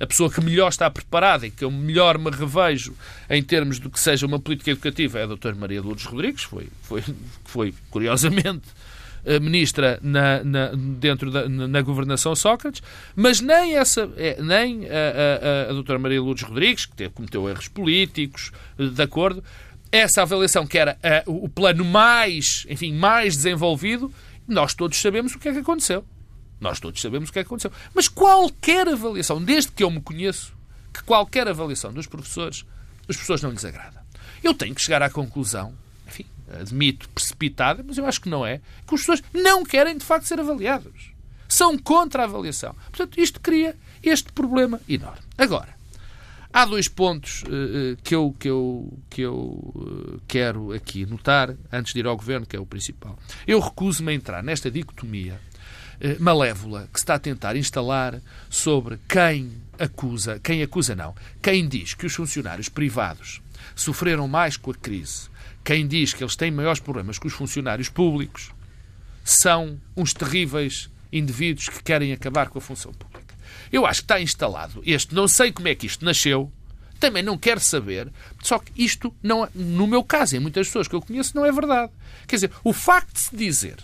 a 0.04 0.06
pessoa 0.06 0.30
que 0.30 0.40
melhor 0.40 0.68
está 0.68 0.90
preparada 0.90 1.46
e 1.46 1.50
que 1.50 1.64
eu 1.64 1.70
melhor 1.70 2.18
me 2.18 2.30
revejo 2.30 2.94
em 3.30 3.42
termos 3.42 3.78
do 3.78 3.88
que 3.88 3.98
seja 3.98 4.26
uma 4.26 4.38
política 4.38 4.70
educativa 4.72 5.18
é 5.18 5.22
a 5.22 5.26
doutora 5.26 5.54
Maria 5.54 5.80
Lourdes 5.80 6.04
Rodrigues, 6.04 6.42
foi, 6.42 6.68
foi, 6.82 7.02
foi 7.44 7.74
curiosamente 7.90 8.66
ministra 9.40 9.98
na, 10.02 10.42
na, 10.44 10.70
dentro 10.74 11.30
da 11.30 11.48
na 11.48 11.82
governação 11.82 12.34
Sócrates, 12.36 12.82
mas 13.14 13.40
nem 13.40 13.76
essa 13.76 14.08
é, 14.16 14.40
nem 14.40 14.86
a, 14.86 15.66
a, 15.66 15.70
a 15.70 15.72
doutora 15.72 15.98
Maria 15.98 16.20
Lourdes 16.22 16.44
Rodrigues, 16.44 16.86
que 16.86 17.08
cometeu 17.08 17.48
erros 17.48 17.68
políticos, 17.68 18.52
de 18.78 19.02
acordo, 19.02 19.42
essa 19.90 20.22
avaliação 20.22 20.66
que 20.66 20.78
era 20.78 20.98
o 21.26 21.48
plano 21.48 21.84
mais, 21.84 22.66
enfim, 22.68 22.92
mais 22.92 23.36
desenvolvido, 23.36 24.12
nós 24.46 24.74
todos 24.74 25.00
sabemos 25.00 25.34
o 25.34 25.38
que 25.38 25.48
é 25.48 25.52
que 25.52 25.58
aconteceu. 25.58 26.04
Nós 26.60 26.80
todos 26.80 27.00
sabemos 27.00 27.28
o 27.28 27.32
que 27.32 27.38
é 27.38 27.42
que 27.42 27.48
aconteceu. 27.48 27.72
Mas 27.94 28.08
qualquer 28.08 28.88
avaliação, 28.88 29.42
desde 29.42 29.72
que 29.72 29.82
eu 29.82 29.90
me 29.90 30.00
conheço, 30.00 30.54
que 30.92 31.02
qualquer 31.02 31.46
avaliação 31.48 31.92
dos 31.92 32.06
professores, 32.06 32.64
os 33.08 33.16
professores 33.16 33.42
não 33.42 33.50
lhes 33.50 33.64
agrada. 33.64 34.04
Eu 34.42 34.54
tenho 34.54 34.74
que 34.74 34.80
chegar 34.80 35.02
à 35.02 35.10
conclusão 35.10 35.74
admito, 36.60 37.08
precipitada, 37.10 37.84
mas 37.86 37.98
eu 37.98 38.06
acho 38.06 38.20
que 38.20 38.28
não 38.28 38.46
é, 38.46 38.58
que 38.86 38.94
as 38.94 39.00
pessoas 39.00 39.22
não 39.32 39.64
querem 39.64 39.96
de 39.96 40.04
facto 40.04 40.26
ser 40.26 40.40
avaliados. 40.40 41.12
São 41.48 41.78
contra 41.78 42.22
a 42.22 42.24
avaliação. 42.24 42.74
Portanto, 42.90 43.20
isto 43.20 43.40
cria 43.40 43.76
este 44.02 44.32
problema 44.32 44.80
enorme. 44.88 45.20
Agora, 45.38 45.76
há 46.52 46.64
dois 46.64 46.88
pontos 46.88 47.42
uh, 47.42 47.96
que 48.02 48.14
eu, 48.14 48.34
que 48.38 48.48
eu, 48.48 48.98
que 49.10 49.22
eu 49.22 49.34
uh, 49.34 50.20
quero 50.26 50.72
aqui 50.72 51.06
notar, 51.06 51.54
antes 51.72 51.92
de 51.92 52.00
ir 52.00 52.06
ao 52.06 52.16
governo, 52.16 52.46
que 52.46 52.56
é 52.56 52.60
o 52.60 52.66
principal. 52.66 53.18
Eu 53.46 53.60
recuso-me 53.60 54.12
a 54.12 54.14
entrar 54.14 54.42
nesta 54.42 54.70
dicotomia 54.70 55.40
uh, 56.00 56.22
malévola 56.22 56.88
que 56.92 56.98
se 56.98 57.04
está 57.04 57.14
a 57.14 57.18
tentar 57.18 57.56
instalar 57.56 58.20
sobre 58.48 58.98
quem 59.08 59.52
acusa, 59.78 60.40
quem 60.42 60.62
acusa 60.62 60.96
não, 60.96 61.14
quem 61.42 61.68
diz 61.68 61.94
que 61.94 62.06
os 62.06 62.14
funcionários 62.14 62.68
privados 62.68 63.40
sofreram 63.74 64.28
mais 64.28 64.56
com 64.56 64.70
a 64.70 64.74
crise 64.74 65.28
quem 65.66 65.84
diz 65.84 66.14
que 66.14 66.22
eles 66.22 66.36
têm 66.36 66.52
maiores 66.52 66.78
problemas 66.78 67.18
que 67.18 67.26
os 67.26 67.32
funcionários 67.32 67.88
públicos 67.88 68.52
são 69.24 69.80
uns 69.96 70.14
terríveis 70.14 70.88
indivíduos 71.12 71.68
que 71.68 71.82
querem 71.82 72.12
acabar 72.12 72.48
com 72.48 72.58
a 72.58 72.62
função 72.62 72.92
pública. 72.92 73.34
Eu 73.72 73.84
acho 73.84 74.02
que 74.02 74.04
está 74.04 74.20
instalado 74.20 74.80
este, 74.86 75.12
não 75.12 75.26
sei 75.26 75.50
como 75.50 75.66
é 75.66 75.74
que 75.74 75.86
isto 75.86 76.04
nasceu, 76.04 76.52
também 77.00 77.20
não 77.20 77.36
quero 77.36 77.58
saber, 77.58 78.12
só 78.44 78.60
que 78.60 78.70
isto, 78.80 79.12
não, 79.20 79.48
no 79.52 79.88
meu 79.88 80.04
caso, 80.04 80.36
em 80.36 80.40
muitas 80.40 80.68
pessoas 80.68 80.86
que 80.86 80.94
eu 80.94 81.02
conheço, 81.02 81.34
não 81.34 81.44
é 81.44 81.50
verdade. 81.50 81.92
Quer 82.28 82.36
dizer, 82.36 82.52
o 82.62 82.72
facto 82.72 83.14
de 83.14 83.20
se 83.20 83.36
dizer 83.36 83.76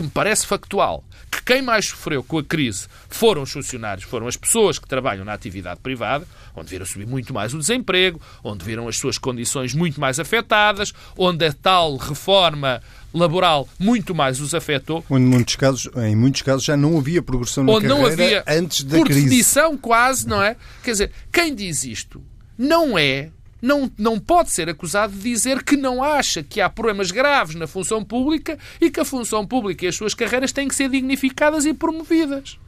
que 0.00 0.04
me 0.04 0.10
parece 0.10 0.46
factual, 0.46 1.04
que 1.30 1.42
quem 1.44 1.60
mais 1.60 1.88
sofreu 1.88 2.24
com 2.24 2.38
a 2.38 2.42
crise 2.42 2.86
foram 3.10 3.42
os 3.42 3.52
funcionários, 3.52 4.06
foram 4.06 4.26
as 4.26 4.34
pessoas 4.34 4.78
que 4.78 4.88
trabalham 4.88 5.26
na 5.26 5.34
atividade 5.34 5.78
privada, 5.80 6.26
onde 6.56 6.70
viram 6.70 6.86
subir 6.86 7.06
muito 7.06 7.34
mais 7.34 7.52
o 7.52 7.58
desemprego, 7.58 8.18
onde 8.42 8.64
viram 8.64 8.88
as 8.88 8.96
suas 8.96 9.18
condições 9.18 9.74
muito 9.74 10.00
mais 10.00 10.18
afetadas, 10.18 10.94
onde 11.18 11.44
a 11.44 11.52
tal 11.52 11.98
reforma 11.98 12.82
laboral 13.12 13.68
muito 13.78 14.14
mais 14.14 14.40
os 14.40 14.54
afetou. 14.54 15.04
Onde 15.10 15.26
muitos 15.26 15.56
casos, 15.56 15.90
em 15.96 16.16
muitos 16.16 16.40
casos 16.40 16.64
já 16.64 16.78
não 16.78 16.96
havia 16.96 17.20
progressão 17.20 17.62
na 17.62 17.72
onde 17.72 17.86
carreira 17.86 18.02
não 18.02 18.10
havia, 18.10 18.44
antes 18.48 18.82
da 18.82 18.96
por 18.96 19.04
crise. 19.04 19.20
Por 19.20 19.28
definição 19.28 19.76
quase, 19.76 20.26
não 20.26 20.42
é? 20.42 20.56
Quer 20.82 20.92
dizer, 20.92 21.12
quem 21.30 21.54
diz 21.54 21.84
isto 21.84 22.22
não 22.56 22.98
é 22.98 23.28
não, 23.60 23.90
não 23.98 24.18
pode 24.18 24.50
ser 24.50 24.68
acusado 24.68 25.12
de 25.12 25.20
dizer 25.20 25.62
que 25.62 25.76
não 25.76 26.02
acha 26.02 26.42
que 26.42 26.60
há 26.60 26.68
problemas 26.68 27.10
graves 27.10 27.54
na 27.54 27.66
função 27.66 28.04
pública 28.04 28.58
e 28.80 28.90
que 28.90 29.00
a 29.00 29.04
função 29.04 29.46
pública 29.46 29.84
e 29.84 29.88
as 29.88 29.96
suas 29.96 30.14
carreiras 30.14 30.52
têm 30.52 30.68
que 30.68 30.74
ser 30.74 30.88
dignificadas 30.88 31.64
e 31.64 31.74
promovidas. 31.74 32.58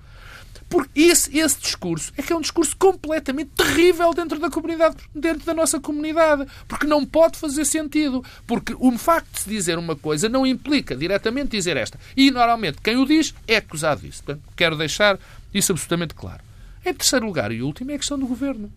Porque 0.73 1.03
esse, 1.03 1.39
esse 1.39 1.61
discurso 1.61 2.15
é 2.17 2.23
que 2.23 2.33
é 2.33 2.37
um 2.37 2.41
discurso 2.41 2.75
completamente 2.75 3.51
terrível 3.51 4.15
dentro 4.15 4.39
da 4.39 4.49
comunidade, 4.49 4.97
dentro 5.15 5.45
da 5.45 5.53
nossa 5.53 5.79
comunidade, 5.79 6.47
porque 6.67 6.87
não 6.87 7.05
pode 7.05 7.39
fazer 7.39 7.67
sentido. 7.67 8.25
Porque 8.47 8.75
o 8.79 8.91
facto 8.97 9.31
de 9.35 9.41
se 9.41 9.51
dizer 9.51 9.79
uma 9.79 9.95
coisa 9.95 10.31
não 10.31 10.47
implica 10.47 10.97
diretamente 10.97 11.51
dizer 11.51 11.77
esta. 11.77 12.01
E 12.17 12.31
normalmente 12.31 12.79
quem 12.83 12.97
o 12.97 13.05
diz 13.05 13.35
é 13.47 13.57
acusado 13.57 14.01
disso. 14.01 14.23
Portanto, 14.25 14.49
quero 14.57 14.75
deixar 14.75 15.19
isso 15.53 15.73
absolutamente 15.73 16.15
claro. 16.15 16.43
Em 16.87 16.95
terceiro 16.95 17.27
lugar 17.27 17.53
e 17.53 17.61
último 17.61 17.91
é 17.91 17.95
a 17.95 17.99
questão 17.99 18.19
do 18.19 18.27
governo. 18.27 18.73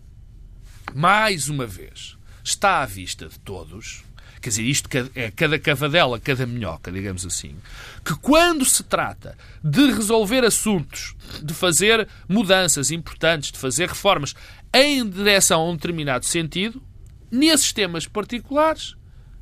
Mais 0.93 1.49
uma 1.49 1.65
vez, 1.65 2.17
está 2.43 2.81
à 2.81 2.85
vista 2.85 3.27
de 3.27 3.39
todos 3.39 4.03
quer 4.45 4.49
dizer, 4.49 4.63
isto 4.63 4.87
é 5.15 5.31
cada 5.31 5.57
cavadela, 5.57 6.19
cada 6.19 6.45
minhoca, 6.45 6.91
digamos 6.91 7.25
assim, 7.25 7.55
que 8.03 8.13
quando 8.19 8.63
se 8.63 8.83
trata 8.83 9.35
de 9.63 9.91
resolver 9.91 10.45
assuntos, 10.45 11.15
de 11.41 11.51
fazer 11.51 12.07
mudanças 12.29 12.91
importantes, 12.91 13.51
de 13.51 13.57
fazer 13.57 13.89
reformas 13.89 14.35
em 14.71 15.09
direção 15.09 15.61
a 15.61 15.69
um 15.71 15.75
determinado 15.75 16.25
sentido, 16.25 16.79
nesses 17.31 17.73
temas 17.73 18.05
particulares, 18.05 18.95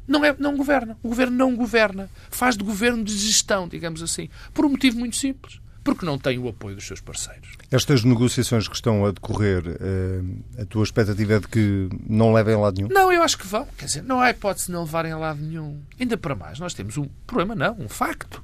não, 0.07 0.23
é, 0.23 0.33
não 0.39 0.55
governa. 0.55 0.97
O 1.03 1.09
governo 1.09 1.35
não 1.35 1.53
governa. 1.53 2.09
Faz 2.29 2.55
de 2.55 2.63
governo 2.63 3.03
de 3.03 3.17
gestão, 3.17 3.67
digamos 3.67 4.01
assim. 4.01 4.29
Por 4.53 4.65
um 4.65 4.69
motivo 4.69 4.97
muito 4.99 5.17
simples 5.17 5.59
porque 5.83 6.05
não 6.05 6.17
tem 6.17 6.39
o 6.39 6.47
apoio 6.47 6.75
dos 6.75 6.87
seus 6.87 7.01
parceiros. 7.01 7.49
Estas 7.69 8.03
negociações 8.03 8.67
que 8.67 8.75
estão 8.75 9.05
a 9.05 9.11
decorrer, 9.11 9.63
eh, 9.67 10.61
a 10.61 10.65
tua 10.65 10.83
expectativa 10.83 11.33
é 11.33 11.39
de 11.39 11.47
que 11.47 11.89
não 12.07 12.31
levem 12.31 12.55
a 12.55 12.59
lado 12.59 12.77
nenhum? 12.77 12.89
Não, 12.89 13.11
eu 13.11 13.21
acho 13.21 13.37
que 13.37 13.45
vão. 13.45 13.67
Quer 13.77 13.85
dizer, 13.85 14.03
não 14.03 14.19
há 14.19 14.29
hipótese 14.29 14.67
de 14.67 14.71
não 14.71 14.83
levarem 14.83 15.11
a 15.11 15.17
lado 15.17 15.41
nenhum. 15.41 15.81
Ainda 15.99 16.17
para 16.17 16.35
mais, 16.35 16.59
nós 16.59 16.73
temos 16.73 16.97
um 16.97 17.05
problema, 17.27 17.53
não, 17.53 17.75
um 17.79 17.89
facto. 17.89 18.41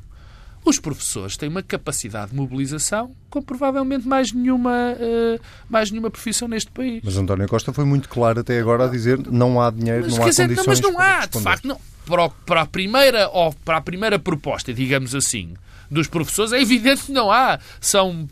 Os 0.65 0.77
professores 0.77 1.37
têm 1.37 1.47
uma 1.47 1.63
capacidade 1.63 2.31
de 2.31 2.37
mobilização 2.37 3.15
como 3.29 3.45
provavelmente 3.45 4.07
mais 4.07 4.33
nenhuma, 4.33 4.93
uh, 4.93 5.41
mais 5.69 5.89
nenhuma 5.89 6.11
profissão 6.11 6.47
neste 6.47 6.69
país. 6.69 7.01
Mas 7.03 7.15
António 7.15 7.47
Costa 7.47 7.71
foi 7.71 7.85
muito 7.85 8.09
claro 8.09 8.41
até 8.41 8.59
agora 8.59 8.85
a 8.85 8.87
dizer 8.87 9.19
não 9.31 9.61
há 9.61 9.71
dinheiro, 9.71 10.03
mas, 10.03 10.17
não 10.17 10.25
há 10.25 10.29
dizer, 10.29 10.47
condições 10.47 10.81
não, 10.81 10.91
Mas 10.91 10.99
não 10.99 11.01
há, 11.01 11.25
de 11.25 11.39
facto. 11.39 11.67
Não. 11.67 11.79
Para, 12.05 12.29
para, 12.29 12.61
a 12.61 12.65
primeira, 12.65 13.29
para 13.63 13.77
a 13.77 13.81
primeira 13.81 14.19
proposta, 14.19 14.73
digamos 14.73 15.13
assim, 15.13 15.53
dos 15.89 16.07
professores, 16.07 16.53
é 16.53 16.61
evidente 16.61 17.03
que 17.03 17.11
não 17.11 17.31
há. 17.31 17.59
São, 17.79 18.27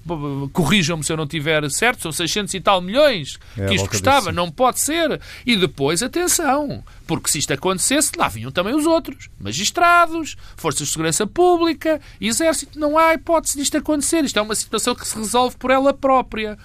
corrijam-me 0.53 1.03
se 1.03 1.11
eu 1.11 1.17
não 1.17 1.27
tiver 1.27 1.69
certo, 1.69 2.03
são 2.03 2.11
600 2.11 2.53
e 2.53 2.59
tal 2.59 2.81
milhões 2.81 3.39
é, 3.57 3.65
que 3.65 3.75
isto 3.75 3.89
custava. 3.89 4.31
Não 4.31 4.51
pode 4.51 4.79
ser. 4.79 5.19
E 5.45 5.55
depois, 5.55 6.03
atenção, 6.03 6.83
porque 7.05 7.29
se 7.29 7.39
isto 7.39 7.53
acontecesse, 7.53 8.11
lá 8.17 8.27
vinham 8.27 8.51
também 8.51 8.75
os 8.75 8.85
outros. 8.85 9.29
Magistrados, 9.39 10.35
Forças 10.55 10.87
de 10.87 10.93
Segurança 10.93 11.25
Pública, 11.25 11.99
Exército. 12.19 12.79
Não 12.79 12.97
há 12.97 13.13
hipótese 13.13 13.57
disto 13.57 13.77
acontecer. 13.77 14.23
Isto 14.23 14.39
é 14.39 14.41
uma 14.41 14.55
situação 14.55 14.93
que 14.93 15.07
se 15.07 15.17
resolve 15.17 15.55
por 15.57 15.71
ela 15.71 15.93
própria. 15.93 16.57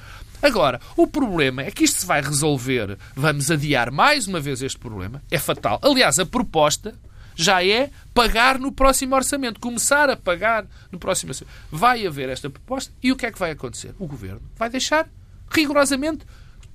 Agora, 0.43 0.81
o 0.97 1.07
problema 1.07 1.63
é 1.63 1.71
que 1.71 1.85
isto 1.85 2.01
se 2.01 2.07
vai 2.07 2.21
resolver. 2.21 2.99
Vamos 3.15 3.49
adiar 3.51 3.93
mais 3.93 4.27
uma 4.27 4.41
vez 4.41 4.61
este 4.61 4.79
problema. 4.79 5.23
É 5.31 5.39
fatal. 5.39 5.79
Aliás, 5.83 6.19
a 6.19 6.27
proposta 6.27 6.95
já 7.35 7.65
é 7.65 7.91
pagar 8.14 8.59
no 8.59 8.73
próximo 8.73 9.14
orçamento, 9.14 9.61
começar 9.61 10.11
a 10.11 10.16
pagar 10.16 10.66
no 10.90 10.99
próximo 10.99 11.31
orçamento. 11.31 11.54
Vai 11.71 12.07
haver 12.07 12.28
esta 12.28 12.50
proposta 12.50 12.92
e 13.02 13.11
o 13.12 13.16
que 13.16 13.26
é 13.26 13.33
que 13.33 13.38
vai 13.38 13.52
acontecer? 13.52 13.95
O 13.99 14.07
governo 14.07 14.42
vai 14.57 14.69
deixar 14.69 15.09
rigorosamente 15.50 16.25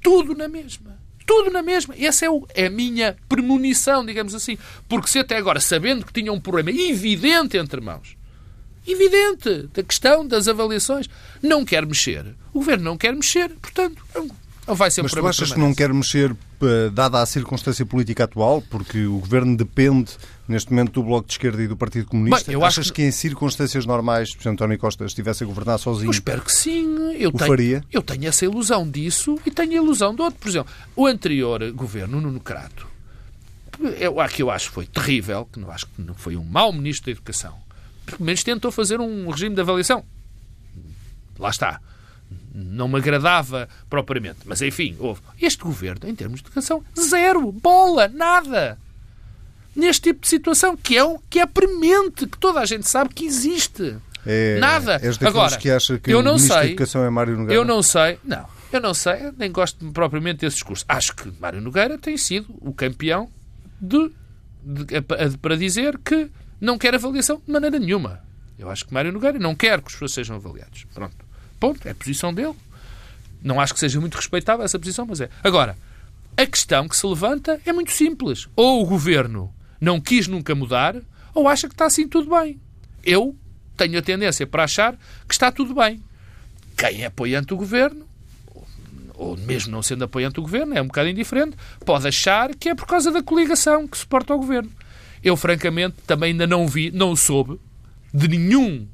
tudo 0.02 0.36
na 0.36 0.48
mesma. 0.48 0.98
Tudo 1.26 1.52
na 1.52 1.62
mesma. 1.62 1.94
Essa 1.98 2.26
é, 2.26 2.30
o, 2.30 2.48
é 2.54 2.68
a 2.68 2.70
minha 2.70 3.18
premonição, 3.28 4.06
digamos 4.06 4.34
assim. 4.34 4.58
Porque 4.88 5.10
se 5.10 5.20
até 5.20 5.36
agora, 5.36 5.60
sabendo 5.60 6.06
que 6.06 6.14
tinha 6.14 6.32
um 6.32 6.40
problema 6.40 6.72
evidente 6.72 7.58
entre 7.58 7.82
mãos, 7.82 8.16
evidente, 8.88 9.68
da 9.74 9.84
questão 9.84 10.26
das 10.26 10.48
avaliações, 10.48 11.10
não 11.44 11.66
quer 11.66 11.86
mexer. 11.86 12.26
O 12.54 12.60
governo 12.60 12.86
não 12.86 12.98
quer 12.98 13.14
mexer, 13.14 13.50
portanto, 13.62 14.02
não 14.66 14.76
vai 14.76 14.90
ser 14.90 15.02
um 15.02 15.04
Mas 15.04 15.12
tu 15.12 15.28
achas 15.28 15.52
que 15.52 15.60
não 15.60 15.76
quer 15.76 15.94
mexer, 15.94 16.34
dada 16.92 17.22
a 17.22 17.26
circunstância 17.26 17.86
política 17.86 18.24
atual, 18.24 18.62
porque 18.62 19.06
o 19.06 19.20
governo 19.20 19.56
depende 19.56 20.12
neste 20.48 20.72
momento 20.72 20.94
do 20.94 21.04
Bloco 21.04 21.28
de 21.28 21.34
Esquerda 21.34 21.62
e 21.62 21.68
do 21.68 21.78
Partido 21.78 22.08
Comunista? 22.08 22.46
Bem, 22.46 22.54
eu 22.54 22.66
Achas 22.66 22.90
que... 22.90 23.02
que... 23.02 23.04
em 23.04 23.12
circunstâncias 23.12 23.86
normais, 23.86 24.30
se 24.38 24.50
António 24.50 24.78
Costa 24.78 25.06
estivesse 25.06 25.44
a 25.44 25.48
governar 25.48 25.78
sozinho, 25.78 26.08
eu 26.08 26.12
espero 26.12 26.42
que 26.42 26.52
sim. 26.52 27.14
Eu 27.14 27.32
tenho, 27.32 27.50
faria? 27.50 27.84
Eu 27.92 28.02
tenho 28.02 28.28
essa 28.28 28.46
ilusão 28.46 28.90
disso 28.90 29.40
e 29.46 29.52
tenho 29.52 29.72
a 29.74 29.76
ilusão 29.76 30.16
de 30.16 30.22
outro. 30.22 30.40
Por 30.40 30.50
exemplo, 30.50 30.72
o 30.96 31.06
anterior 31.06 31.72
governo, 31.72 32.22
Nuno 32.22 32.40
Crato, 32.40 32.88
eu, 34.00 34.16
que 34.28 34.42
eu 34.42 34.50
acho 34.50 34.70
que 34.70 34.74
foi 34.74 34.86
terrível, 34.86 35.48
que 35.52 35.60
não 35.60 35.70
acho 35.70 35.86
que 35.86 36.02
não 36.02 36.16
foi 36.16 36.36
um 36.36 36.44
mau 36.44 36.72
ministro 36.74 37.06
da 37.06 37.12
Educação, 37.12 37.56
pelo 38.06 38.24
menos 38.24 38.44
tentou 38.44 38.72
fazer 38.72 39.00
um 39.00 39.30
regime 39.30 39.54
de 39.54 39.62
avaliação. 39.62 40.04
Lá 41.38 41.50
está. 41.50 41.80
Não 42.60 42.88
me 42.88 42.98
agradava 42.98 43.70
propriamente. 43.90 44.40
Mas 44.46 44.62
enfim, 44.62 44.96
houve. 45.00 45.22
Este 45.42 45.64
governo, 45.64 46.10
em 46.10 46.16
termos 46.16 46.42
de 46.42 46.48
educação, 46.48 46.84
zero. 47.00 47.52
Bola. 47.52 48.08
Nada 48.08 48.78
neste 49.78 50.02
tipo 50.10 50.22
de 50.22 50.28
situação, 50.28 50.76
que 50.76 50.98
é, 50.98 51.04
um, 51.06 51.20
que 51.30 51.40
é 51.40 51.46
premente, 51.46 52.26
que 52.26 52.38
toda 52.40 52.60
a 52.60 52.66
gente 52.66 52.90
sabe 52.90 53.14
que 53.14 53.24
existe. 53.24 53.96
É, 54.26 54.58
Nada. 54.60 55.00
És 55.02 55.22
Agora, 55.22 55.56
que 55.56 55.70
acha 55.70 56.00
que 56.00 56.12
eu 56.12 56.24
não 56.24 56.40
sei, 56.40 56.50
da 56.50 56.66
Educação 56.66 57.04
é 57.04 57.10
Mário 57.10 57.38
Nogueira? 57.38 57.54
Eu 57.54 57.64
não 57.64 57.84
sei, 57.84 58.20
não. 58.24 58.46
Eu 58.74 58.82
não 58.82 58.94
sei, 58.94 59.32
nem 59.38 59.52
gosto 59.52 59.90
propriamente 59.92 60.40
desse 60.40 60.56
discurso. 60.56 60.84
Acho 60.90 61.16
que 61.16 61.32
Mário 61.40 61.62
Nogueira 61.62 61.98
tem 61.98 62.18
sido 62.18 62.54
o 62.60 62.74
campeão 62.74 63.30
de, 63.80 64.12
de, 64.62 64.86
de, 64.86 65.38
para 65.38 65.56
dizer 65.56 65.98
que 66.00 66.30
não 66.60 66.78
quer 66.78 66.96
avaliação 66.96 67.42
de 67.46 67.50
maneira 67.50 67.80
nenhuma. 67.80 68.20
Eu 68.60 68.70
acho 68.70 68.86
que 68.86 68.94
Mário 68.94 69.14
Nogueira 69.14 69.38
não 69.40 69.56
quer 69.56 69.80
que 69.80 69.88
os 69.88 69.96
professores 69.96 70.14
sejam 70.14 70.36
avaliados. 70.36 70.86
Pronto. 70.94 71.16
Ponto. 71.60 71.88
É 71.88 71.92
a 71.92 71.96
posição 71.96 72.34
dele. 72.34 72.56
Não 73.42 73.60
acho 73.60 73.74
que 73.74 73.80
seja 73.80 74.00
muito 74.00 74.16
respeitável 74.16 74.66
essa 74.66 74.80
posição, 74.80 75.06
mas 75.06 75.22
é. 75.22 75.30
Agora, 75.44 75.78
a 76.36 76.46
questão 76.46 76.88
que 76.88 76.96
se 76.96 77.06
levanta 77.06 77.60
é 77.66 77.74
muito 77.74 77.92
simples. 77.92 78.48
Ou 78.56 78.84
o 78.84 78.86
governo 78.86 79.54
não 79.80 80.00
quis 80.00 80.28
nunca 80.28 80.56
mudar, 80.56 80.96
ou 81.34 81.48
acha 81.48 81.68
que 81.68 81.74
está 81.74 81.86
assim 81.86 82.08
tudo 82.08 82.30
bem. 82.30 82.60
Eu 83.04 83.36
tenho 83.76 83.98
a 83.98 84.02
tendência 84.02 84.46
para 84.46 84.64
achar 84.64 84.98
que 85.28 85.34
está 85.34 85.52
tudo 85.52 85.74
bem. 85.74 86.02
Quem 86.76 87.04
é 87.04 87.06
apoiante 87.06 87.48
do 87.48 87.58
governo, 87.58 88.06
ou 89.14 89.38
mesmo 89.38 89.72
não 89.72 89.82
sendo 89.82 90.04
apoiante 90.04 90.36
do 90.36 90.42
governo, 90.42 90.78
é 90.78 90.82
um 90.82 90.88
bocado 90.88 91.10
indiferente, 91.10 91.56
pode 91.86 92.08
achar 92.08 92.54
que 92.56 92.70
é 92.70 92.76
por 92.76 92.86
causa 92.86 93.12
da 93.12 93.24
coligação 93.24 93.88
que 93.88 93.98
suporta 93.98 94.34
o 94.34 94.38
governo. 94.38 94.72
Eu, 95.24 95.36
francamente, 95.36 95.96
também 96.06 96.32
ainda 96.32 96.46
não 96.46 96.68
vi, 96.68 96.92
não 96.92 97.16
soube 97.16 97.60
de 98.14 98.28
nenhum 98.28 98.88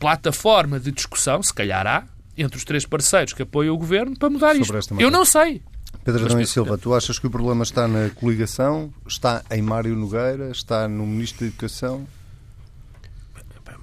plataforma 0.00 0.80
de 0.80 0.90
discussão, 0.90 1.40
se 1.42 1.54
calhar 1.54 1.86
há, 1.86 2.04
entre 2.36 2.56
os 2.56 2.64
três 2.64 2.86
parceiros 2.86 3.34
que 3.34 3.42
apoiam 3.42 3.74
o 3.74 3.78
governo 3.78 4.18
para 4.18 4.30
mudar 4.30 4.56
Sobre 4.56 4.78
isto. 4.78 4.98
Eu 4.98 5.10
não 5.10 5.24
sei. 5.24 5.62
Pedro 6.02 6.24
Adão 6.24 6.40
e 6.40 6.46
Silva, 6.46 6.78
tu 6.78 6.94
achas 6.94 7.18
que 7.18 7.26
o 7.26 7.30
problema 7.30 7.62
está 7.62 7.86
na 7.86 8.08
coligação, 8.10 8.92
está 9.06 9.44
em 9.50 9.60
Mário 9.60 9.94
Nogueira, 9.94 10.50
está 10.50 10.88
no 10.88 11.06
Ministro 11.06 11.40
da 11.40 11.46
Educação? 11.48 12.06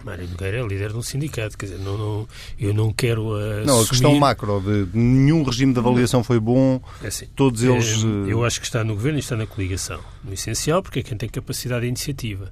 Mário 0.04 0.28
Nogueira 0.30 0.60
é 0.60 0.66
líder 0.66 0.92
de 0.92 0.98
um 0.98 1.02
sindicato, 1.02 1.58
quer 1.58 1.66
dizer, 1.66 1.80
não, 1.80 1.98
não, 1.98 2.28
eu 2.58 2.74
não 2.74 2.94
quero 2.94 3.36
assumir... 3.36 3.66
Não, 3.66 3.82
a 3.82 3.88
questão 3.88 4.16
macro 4.16 4.62
de, 4.62 4.86
de 4.86 4.98
nenhum 4.98 5.44
regime 5.44 5.74
de 5.74 5.80
avaliação 5.80 6.24
foi 6.24 6.40
bom, 6.40 6.82
é 7.04 7.08
assim, 7.08 7.28
todos 7.36 7.62
eles... 7.62 8.04
É, 8.04 8.32
eu 8.32 8.46
acho 8.46 8.60
que 8.60 8.66
está 8.66 8.84
no 8.84 8.94
governo 8.94 9.18
e 9.18 9.22
está 9.22 9.36
na 9.36 9.46
coligação. 9.46 10.00
No 10.24 10.34
essencial, 10.34 10.82
porque 10.82 11.00
é 11.00 11.04
quem 11.04 11.18
tem 11.18 11.28
capacidade 11.28 11.82
de 11.82 11.88
iniciativa. 11.88 12.50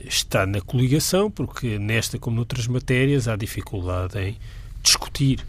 Está 0.00 0.44
na 0.46 0.60
coligação 0.60 1.30
porque 1.30 1.78
nesta 1.78 2.18
como 2.18 2.36
noutras 2.36 2.66
matérias 2.66 3.28
há 3.28 3.36
dificuldade 3.36 4.18
em 4.18 4.36
discutir 4.82 5.44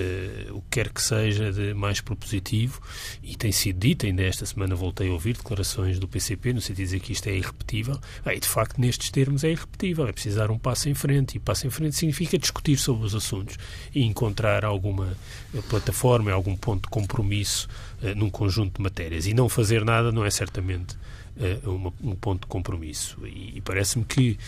uh, 0.00 0.56
o 0.56 0.62
que 0.62 0.68
quer 0.70 0.88
que 0.90 1.02
seja 1.02 1.52
de 1.52 1.72
mais 1.74 2.00
propositivo 2.00 2.80
e 3.22 3.36
tem 3.36 3.52
sido 3.52 3.78
dito, 3.78 4.06
ainda 4.06 4.22
esta 4.22 4.44
semana 4.44 4.74
voltei 4.74 5.08
a 5.08 5.12
ouvir 5.12 5.36
declarações 5.36 5.98
do 5.98 6.08
PCP 6.08 6.52
no 6.52 6.60
sentido 6.60 6.76
de 6.76 6.82
dizer 6.84 7.00
que 7.00 7.12
isto 7.12 7.28
é 7.28 7.36
irrepetível. 7.36 8.00
Ah, 8.24 8.34
e 8.34 8.40
de 8.40 8.48
facto, 8.48 8.80
nestes 8.80 9.10
termos 9.10 9.44
é 9.44 9.50
irrepetível, 9.50 10.06
é 10.06 10.12
precisar 10.12 10.40
dar 10.40 10.50
um 10.50 10.58
passo 10.58 10.88
em 10.88 10.94
frente 10.94 11.36
e 11.36 11.38
passo 11.38 11.66
em 11.66 11.70
frente 11.70 11.94
significa 11.94 12.38
discutir 12.38 12.78
sobre 12.78 13.04
os 13.04 13.14
assuntos 13.14 13.58
e 13.94 14.02
encontrar 14.02 14.64
alguma 14.64 15.16
eh, 15.54 15.60
plataforma, 15.68 16.32
algum 16.32 16.56
ponto 16.56 16.84
de 16.84 16.88
compromisso 16.88 17.68
uh, 18.02 18.14
num 18.14 18.30
conjunto 18.30 18.76
de 18.76 18.82
matérias 18.82 19.26
e 19.26 19.34
não 19.34 19.48
fazer 19.48 19.84
nada 19.84 20.10
não 20.10 20.24
é 20.24 20.30
certamente 20.30 20.96
um 21.64 22.14
ponto 22.16 22.42
de 22.42 22.46
compromisso. 22.48 23.16
E 23.26 23.62
parece-me 23.62 24.04
que 24.04 24.38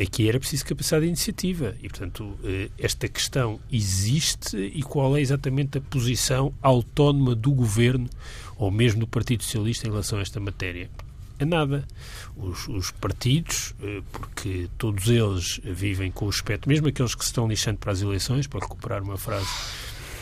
aqui 0.00 0.28
era 0.28 0.38
preciso 0.38 0.64
capacidade 0.66 1.02
de 1.02 1.08
iniciativa 1.08 1.74
e, 1.82 1.88
portanto, 1.88 2.38
eh, 2.44 2.68
esta 2.78 3.08
questão 3.08 3.58
existe 3.72 4.56
e 4.56 4.82
qual 4.82 5.16
é 5.16 5.20
exatamente 5.20 5.78
a 5.78 5.80
posição 5.80 6.52
autónoma 6.60 7.34
do 7.34 7.50
Governo 7.50 8.08
ou 8.56 8.70
mesmo 8.70 9.00
do 9.00 9.06
Partido 9.06 9.42
Socialista 9.42 9.86
em 9.86 9.90
relação 9.90 10.18
a 10.18 10.22
esta 10.22 10.38
matéria? 10.38 10.90
É 11.38 11.44
nada. 11.46 11.88
Os, 12.36 12.68
os, 12.68 12.90
partidos, 12.90 13.74
eh, 13.82 14.02
porque 14.12 14.68
todos 14.76 15.08
eles 15.08 15.60
vivem 15.64 16.10
com 16.10 16.26
o 16.26 16.28
aspecto, 16.28 16.68
mesmo 16.68 16.88
aqueles 16.88 17.14
que 17.14 17.24
se 17.24 17.30
estão 17.30 17.48
lixando 17.48 17.78
para 17.78 17.92
as 17.92 18.02
eleições, 18.02 18.46
para 18.46 18.60
recuperar 18.60 19.02
uma 19.02 19.16
frase 19.16 19.48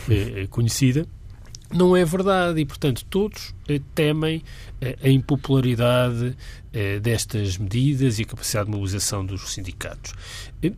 eh, 0.09 0.47
conhecida, 0.49 1.05
não 1.71 1.95
é 1.95 2.05
verdade 2.05 2.61
e, 2.61 2.65
portanto, 2.65 3.05
todos 3.09 3.53
temem 3.77 4.41
eh, 4.81 4.97
a 5.03 5.09
impopularidade 5.09 6.35
eh, 6.73 6.99
destas 6.99 7.57
medidas 7.57 8.17
e 8.17 8.23
a 8.23 8.25
capacidade 8.25 8.65
de 8.65 8.71
mobilização 8.71 9.25
dos 9.25 9.53
sindicatos. 9.53 10.13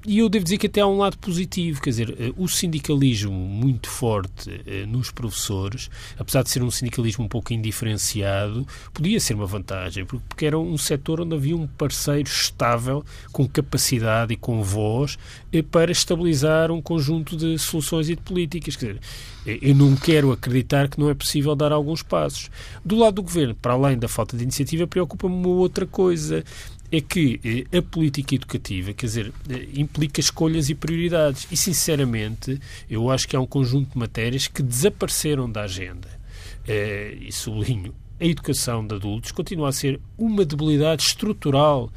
E 0.06 0.20
eu 0.20 0.30
devo 0.30 0.44
dizer 0.44 0.58
que 0.58 0.68
até 0.68 0.82
há 0.82 0.88
um 0.88 0.98
lado 0.98 1.18
positivo, 1.18 1.82
quer 1.82 1.90
dizer, 1.90 2.34
o 2.38 2.48
sindicalismo 2.48 3.32
muito 3.32 3.90
forte 3.90 4.52
nos 4.88 5.10
professores, 5.10 5.90
apesar 6.20 6.44
de 6.44 6.52
ser 6.52 6.62
um 6.62 6.70
sindicalismo 6.70 7.26
um 7.26 7.28
pouco 7.28 7.52
indiferenciado, 7.52 8.66
podia 8.94 9.20
ser 9.20 9.34
uma 9.34 9.48
vantagem, 9.48 10.06
porque 10.06 10.46
era 10.46 10.58
um 10.58 10.78
setor 10.78 11.22
onde 11.22 11.34
havia 11.36 11.58
um 11.58 11.66
parceiro 11.66 12.30
estável, 12.30 13.04
com 13.32 13.48
capacidade 13.48 14.34
e 14.34 14.38
com 14.38 14.62
voz, 14.62 15.18
para 15.72 15.92
estabilizar 15.92 16.72
um 16.72 16.80
conjunto 16.82 17.36
de 17.36 17.58
soluções 17.58 18.08
e 18.08 18.16
de 18.16 18.22
políticas. 18.22 18.76
Quer 18.76 18.94
dizer, 18.94 19.02
eu 19.46 19.74
não 19.74 19.96
quero 19.96 20.32
acreditar 20.32 20.88
que 20.88 21.00
não 21.00 21.10
é 21.10 21.16
possível 21.16 21.56
dar 21.56 21.72
alguns 21.72 22.04
passos. 22.04 22.52
Do 22.84 22.96
lado 22.96 23.16
do 23.16 23.24
governo, 23.24 23.54
para 23.54 23.74
além 23.74 23.98
da 23.98 24.08
falta 24.08 24.36
de 24.36 24.44
iniciativa, 24.44 24.88
preocupa-me 24.88 25.36
uma 25.36 25.50
outra 25.50 25.86
coisa. 25.86 26.44
É 26.92 27.00
que 27.00 27.68
eh, 27.72 27.78
a 27.78 27.82
política 27.82 28.36
educativa, 28.36 28.92
quer 28.92 29.06
dizer, 29.06 29.34
eh, 29.50 29.68
implica 29.76 30.20
escolhas 30.20 30.70
e 30.70 30.76
prioridades. 30.76 31.48
E, 31.50 31.56
sinceramente, 31.56 32.60
eu 32.90 33.10
acho 33.10 33.28
que 33.28 33.36
há 33.36 33.40
um 33.40 33.46
conjunto 33.46 33.92
de 33.94 33.98
matérias 33.98 34.48
que 34.48 34.62
desapareceram 34.62 35.50
da 35.50 35.62
agenda. 35.62 36.10
Eh, 36.68 37.18
e 37.22 37.32
sublinho, 37.32 37.94
a 38.20 38.26
educação 38.26 38.86
de 38.86 38.96
adultos 38.96 39.32
continua 39.32 39.70
a 39.70 39.72
ser 39.72 40.02
uma 40.18 40.44
debilidade 40.44 41.02
estrutural 41.02 41.92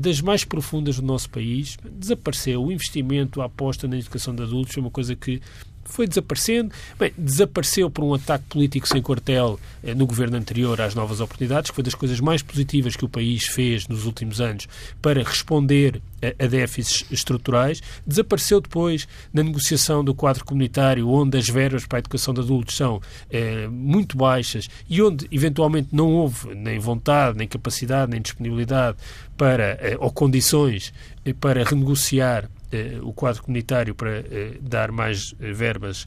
das 0.00 0.20
mais 0.20 0.44
profundas 0.44 0.96
do 0.96 1.02
nosso 1.02 1.30
país. 1.30 1.78
Desapareceu 1.98 2.62
o 2.62 2.70
investimento, 2.70 3.40
a 3.40 3.46
aposta 3.46 3.88
na 3.88 3.96
educação 3.96 4.34
de 4.34 4.42
adultos, 4.42 4.76
é 4.76 4.80
uma 4.80 4.90
coisa 4.90 5.16
que 5.16 5.40
foi 5.84 6.06
desaparecendo. 6.06 6.72
Bem, 6.98 7.12
desapareceu 7.16 7.90
por 7.90 8.04
um 8.04 8.14
ataque 8.14 8.44
político 8.48 8.88
sem 8.88 9.02
quartel 9.02 9.58
eh, 9.82 9.94
no 9.94 10.06
governo 10.06 10.36
anterior 10.36 10.80
às 10.80 10.94
novas 10.94 11.20
oportunidades, 11.20 11.70
que 11.70 11.74
foi 11.74 11.84
das 11.84 11.94
coisas 11.94 12.20
mais 12.20 12.42
positivas 12.42 12.96
que 12.96 13.04
o 13.04 13.08
país 13.08 13.46
fez 13.46 13.86
nos 13.88 14.06
últimos 14.06 14.40
anos 14.40 14.68
para 15.00 15.22
responder 15.22 16.00
a, 16.22 16.44
a 16.44 16.46
déficits 16.46 17.04
estruturais. 17.10 17.82
Desapareceu 18.06 18.60
depois 18.60 19.06
na 19.32 19.42
negociação 19.42 20.04
do 20.04 20.14
quadro 20.14 20.44
comunitário, 20.44 21.08
onde 21.08 21.36
as 21.36 21.48
verbas 21.48 21.86
para 21.86 21.98
a 21.98 22.00
educação 22.00 22.32
de 22.32 22.40
adultos 22.40 22.76
são 22.76 23.00
eh, 23.30 23.66
muito 23.68 24.16
baixas 24.16 24.68
e 24.88 25.02
onde, 25.02 25.26
eventualmente, 25.30 25.88
não 25.92 26.12
houve 26.12 26.54
nem 26.54 26.78
vontade, 26.78 27.36
nem 27.36 27.48
capacidade, 27.48 28.10
nem 28.10 28.20
disponibilidade 28.20 28.96
para, 29.36 29.78
eh, 29.80 29.96
ou 29.98 30.10
condições 30.10 30.92
eh, 31.24 31.32
para 31.32 31.64
renegociar 31.64 32.48
o 33.02 33.12
quadro 33.12 33.42
comunitário 33.42 33.94
para 33.94 34.10
eh, 34.10 34.56
dar 34.60 34.90
mais 34.90 35.34
eh, 35.40 35.52
verbas 35.52 36.06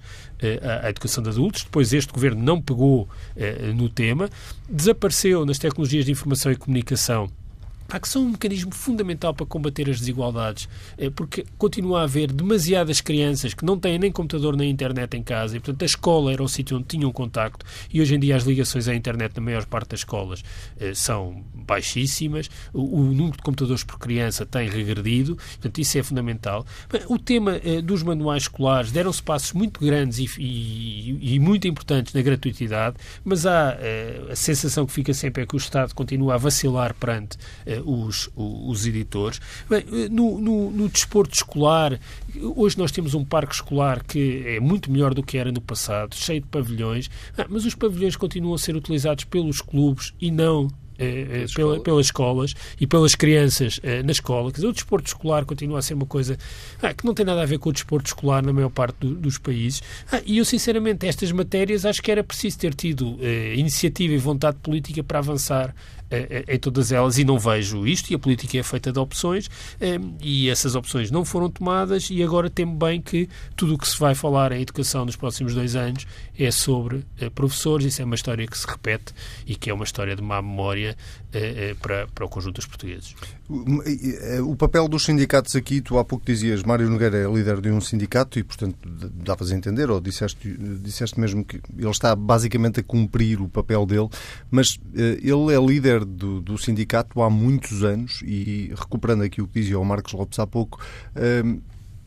à, 0.84 0.90
educação 0.90 1.24
de 1.24 1.30
adultos. 1.30 1.64
Depois 1.64 1.94
este 1.94 2.12
governo 2.12 2.42
não 2.42 2.62
pegou 2.62 3.08
no 3.74 3.90
tema. 3.90 4.30
Desapareceu 4.70 5.46
nas 5.46 5.58
tecnologias 5.58 6.06
de 6.06 6.12
informação 6.12 6.52
e 6.52 6.56
comunicação 6.56 7.30
pá, 7.88 8.00
que 8.00 8.08
são 8.08 8.24
um 8.24 8.30
mecanismo 8.30 8.74
fundamental 8.74 9.34
para 9.34 9.46
combater 9.46 9.90
as 9.90 10.00
desigualdades, 10.00 10.68
é 10.98 11.10
porque 11.10 11.46
continua 11.58 12.02
a 12.02 12.04
haver 12.04 12.32
demasiadas 12.32 13.02
crianças 13.02 13.54
que 13.54 13.66
não 13.66 13.78
têm 13.78 13.98
nem 14.00 14.12
computador 14.12 14.56
nem 14.56 14.70
internet 14.70 15.16
em 15.16 15.24
casa 15.24 15.58
e, 15.58 15.60
portanto, 15.60 15.82
a 15.82 15.86
escola 15.86 16.32
era 16.32 16.44
o 16.44 16.48
sítio 16.48 16.78
onde 16.78 16.86
tinham 16.88 17.12
contacto 17.12 17.66
e 17.94 18.02
hoje 18.02 18.16
em 18.16 18.20
dia 18.20 18.36
as 18.36 18.44
ligações 18.44 18.88
à 18.88 18.96
internet 18.96 19.36
na 19.36 19.42
maior 19.42 19.66
parte 19.66 19.90
das 19.90 20.02
escolas 20.02 20.44
eh, 20.80 20.94
são 20.94 21.44
baixíssimas, 21.54 22.50
o, 22.74 23.06
número 23.06 23.38
de 23.38 23.44
computadores 23.44 23.84
por 23.84 23.98
criança 23.98 24.46
tem 24.46 24.70
regredido, 24.70 25.36
portanto, 25.36 25.80
isso 25.80 25.98
é 25.98 26.04
fundamental. 26.04 26.66
O 27.08 27.18
tema 27.18 27.60
eh, 27.64 27.82
dos 27.82 28.04
manuais 28.04 28.44
escolares 28.44 28.92
deram-se 28.92 29.22
passos 29.22 29.54
muito 29.54 29.80
grandes 29.80 30.20
e, 30.20 31.18
e, 31.22 31.40
muito 31.40 31.68
importantes 31.68 32.14
na 32.14 32.22
gratuitidade, 32.22 32.98
mas 33.24 33.46
há 33.46 33.78
eh, 33.80 34.28
a 34.32 34.36
sensação 34.36 34.86
que 34.86 34.94
fica 34.94 35.14
sempre 35.14 35.44
é 35.44 35.46
que 35.46 35.56
o 35.56 35.58
Estado 35.58 35.94
continua 35.94 36.36
a 36.36 36.38
vacilar 36.38 36.94
perante 36.94 37.38
eh, 37.66 37.75
os, 37.86 38.30
os 38.36 38.86
editores. 38.86 39.40
Bem, 39.70 39.84
eh, 39.92 40.10
no, 40.10 40.40
no, 40.40 40.72
no 40.72 40.90
desporto 40.90 41.34
escolar, 41.34 42.00
hoje 42.56 42.78
nós 42.78 42.92
temos 42.92 43.14
um 43.14 43.24
parque 43.26 43.56
escolar 43.56 44.04
que 44.04 44.44
é 44.46 44.60
muito 44.60 44.92
melhor 44.92 45.14
do 45.14 45.24
que 45.24 45.38
era 45.38 45.52
no 45.52 45.62
passado, 45.62 46.16
cheio 46.16 46.42
de 46.42 46.48
pavilhões, 46.48 47.10
ah, 47.38 47.46
mas 47.50 47.66
os 47.66 47.76
pavilhões 47.76 48.16
continuam 48.16 48.56
a 48.56 48.58
ser 48.58 48.76
utilizados 48.76 49.24
pelos 49.24 49.62
clubes 49.62 50.14
e 50.20 50.32
não 50.32 50.70
eh, 50.98 51.44
eh 51.44 51.46
pela, 51.54 51.80
pelas 51.80 52.08
escolas 52.08 52.54
e 52.80 52.88
pelas 52.88 53.16
crianças 53.16 53.80
eh, 53.84 54.04
na 54.04 54.12
escola. 54.12 54.52
Quer 54.52 54.58
dizer, 54.58 54.68
o 54.68 54.74
desporto 54.74 55.08
escolar 55.08 55.46
continua 55.46 55.80
a 55.80 55.82
ser 55.82 55.94
uma 55.94 56.06
coisa 56.06 56.38
ah, 56.82 56.94
que 56.94 57.06
não 57.06 57.14
tem 57.14 57.26
nada 57.26 57.42
a 57.42 57.46
ver 57.46 57.60
com 57.60 57.70
o 57.70 57.74
desporto 57.74 58.08
escolar 58.08 58.44
na 58.44 58.54
maior 58.54 58.70
parte 58.70 58.98
do, 59.00 59.16
dos 59.16 59.38
países. 59.38 59.82
Ah, 60.12 60.22
e 60.26 60.38
eu, 60.38 60.46
sinceramente, 60.46 61.06
estas 61.08 61.32
matérias 61.32 61.86
acho 61.86 62.02
que 62.02 62.12
era 62.12 62.24
preciso 62.24 62.58
ter 62.60 62.74
tido 62.74 63.18
eh, 63.22 63.56
iniciativa 63.56 64.14
e 64.14 64.18
vontade 64.18 64.58
política 64.58 65.04
para 65.04 65.20
avançar 65.20 65.76
em 66.48 66.60
todas 66.60 66.92
elas 66.92 67.18
e 67.18 67.24
não 67.24 67.38
vejo 67.38 67.86
isto 67.86 68.12
e 68.12 68.16
a 68.16 68.20
política 68.20 68.58
é 68.58 68.64
feita 68.64 68.92
de 68.92 69.00
opções 69.00 69.50
e 70.22 70.50
essas 70.50 70.76
opções 70.76 71.12
não 71.12 71.26
foram 71.26 71.50
tomadas 71.50 72.10
e 72.10 72.24
agora 72.24 72.50
temo 72.50 72.76
bem 72.76 73.02
que 73.02 73.30
tudo 73.56 73.76
o 73.76 73.78
que 73.78 73.88
se 73.88 74.00
vai 74.00 74.16
falar 74.16 74.52
em 74.52 74.62
educação 74.62 75.06
nos 75.06 75.16
próximos 75.16 75.54
dois 75.54 75.76
anos 75.76 76.06
é 76.38 76.52
sobre 76.52 77.06
eh, 77.20 77.30
professores, 77.30 77.86
isso 77.86 78.02
é 78.02 78.06
uma 78.06 78.16
história 78.16 78.46
que 78.46 78.58
se 78.58 78.68
repete 78.68 79.14
e 79.46 79.56
que 79.56 79.70
é 79.70 79.74
uma 79.74 79.84
história 79.84 80.16
de 80.16 80.22
má 80.22 80.42
memória 80.42 80.96
eh, 81.34 81.70
eh, 81.72 81.76
para, 81.82 82.08
para 82.08 82.26
o 82.26 82.30
conjunto 82.30 82.56
dos 82.56 82.66
portugueses. 82.66 83.16
O 84.44 84.56
papel 84.56 84.88
dos 84.88 85.04
sindicatos 85.04 85.56
aqui, 85.56 85.80
tu 85.80 86.00
há 86.00 86.06
pouco 86.06 86.26
dizias, 86.26 86.64
Mário 86.64 86.90
Nogueira 86.90 87.18
é 87.18 87.32
líder 87.32 87.62
de 87.62 87.70
um 87.70 87.80
sindicato 87.80 88.40
e, 88.40 88.44
portanto, 88.44 88.76
davas 88.84 89.52
a 89.52 89.56
entender, 89.56 89.90
ou 89.92 90.02
disseste, 90.02 90.58
disseste 90.82 91.20
mesmo 91.20 91.46
que 91.46 91.62
ele 91.78 91.90
está 91.90 92.16
basicamente 92.16 92.80
a 92.80 92.84
cumprir 92.84 93.40
o 93.40 93.48
papel 93.48 93.86
dele, 93.86 94.10
mas 94.50 94.80
ele 94.96 95.54
é 95.54 95.60
líder 95.64 96.05
do, 96.06 96.42
do 96.42 96.58
sindicato 96.58 97.22
há 97.22 97.30
muitos 97.30 97.84
anos 97.84 98.22
e, 98.24 98.74
recuperando 98.76 99.24
aqui 99.24 99.42
o 99.42 99.48
que 99.48 99.60
dizia 99.60 99.80
o 99.80 99.86
Marcos 99.86 100.14
Lopes 100.14 100.40
há 100.40 100.48
pouco, 100.48 100.80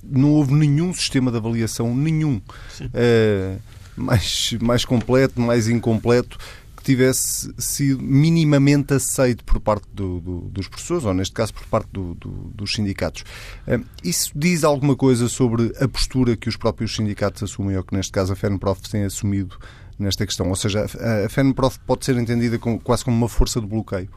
não 0.03 0.33
houve 0.33 0.55
nenhum 0.55 0.93
sistema 0.95 1.31
de 1.31 1.37
avaliação, 1.37 1.95
nenhum, 1.95 2.41
uh, 2.81 3.61
mais, 3.97 4.57
mais 4.61 4.85
completo, 4.85 5.41
mais 5.41 5.69
incompleto, 5.69 6.39
que 6.77 6.83
tivesse 6.85 7.53
sido 7.59 8.03
minimamente 8.03 8.95
aceito 8.95 9.45
por 9.45 9.61
parte 9.61 9.87
do, 9.93 10.21
do, 10.21 10.41
dos 10.43 10.69
professores, 10.69 11.05
ou 11.05 11.13
neste 11.13 11.35
caso 11.35 11.53
por 11.53 11.67
parte 11.67 11.89
do, 11.93 12.15
dos 12.15 12.73
sindicatos. 12.73 13.23
Uh, 13.67 13.85
isso 14.03 14.33
diz 14.35 14.65
alguma 14.65 14.97
coisa 14.97 15.29
sobre 15.29 15.73
a 15.81 15.89
postura 15.89 16.37
que 16.37 16.49
os 16.49 16.57
próprios 16.57 16.95
sindicatos 16.95 17.43
assumem, 17.43 17.77
ou 17.77 17.83
que 17.83 17.95
neste 17.95 18.13
caso 18.13 18.33
a 18.33 18.37
FENPROF 18.37 18.89
tem 18.89 19.05
assumido 19.05 19.59
nesta 19.99 20.25
questão? 20.27 20.49
Ou 20.49 20.57
seja, 20.57 20.85
a, 20.85 21.29
FENPROF 21.29 21.79
pode 21.81 22.05
ser 22.05 22.17
entendida 22.17 22.59
como, 22.59 22.79
quase 22.79 23.05
como 23.05 23.17
uma 23.17 23.29
força 23.29 23.61
de 23.61 23.67
bloqueio? 23.67 24.09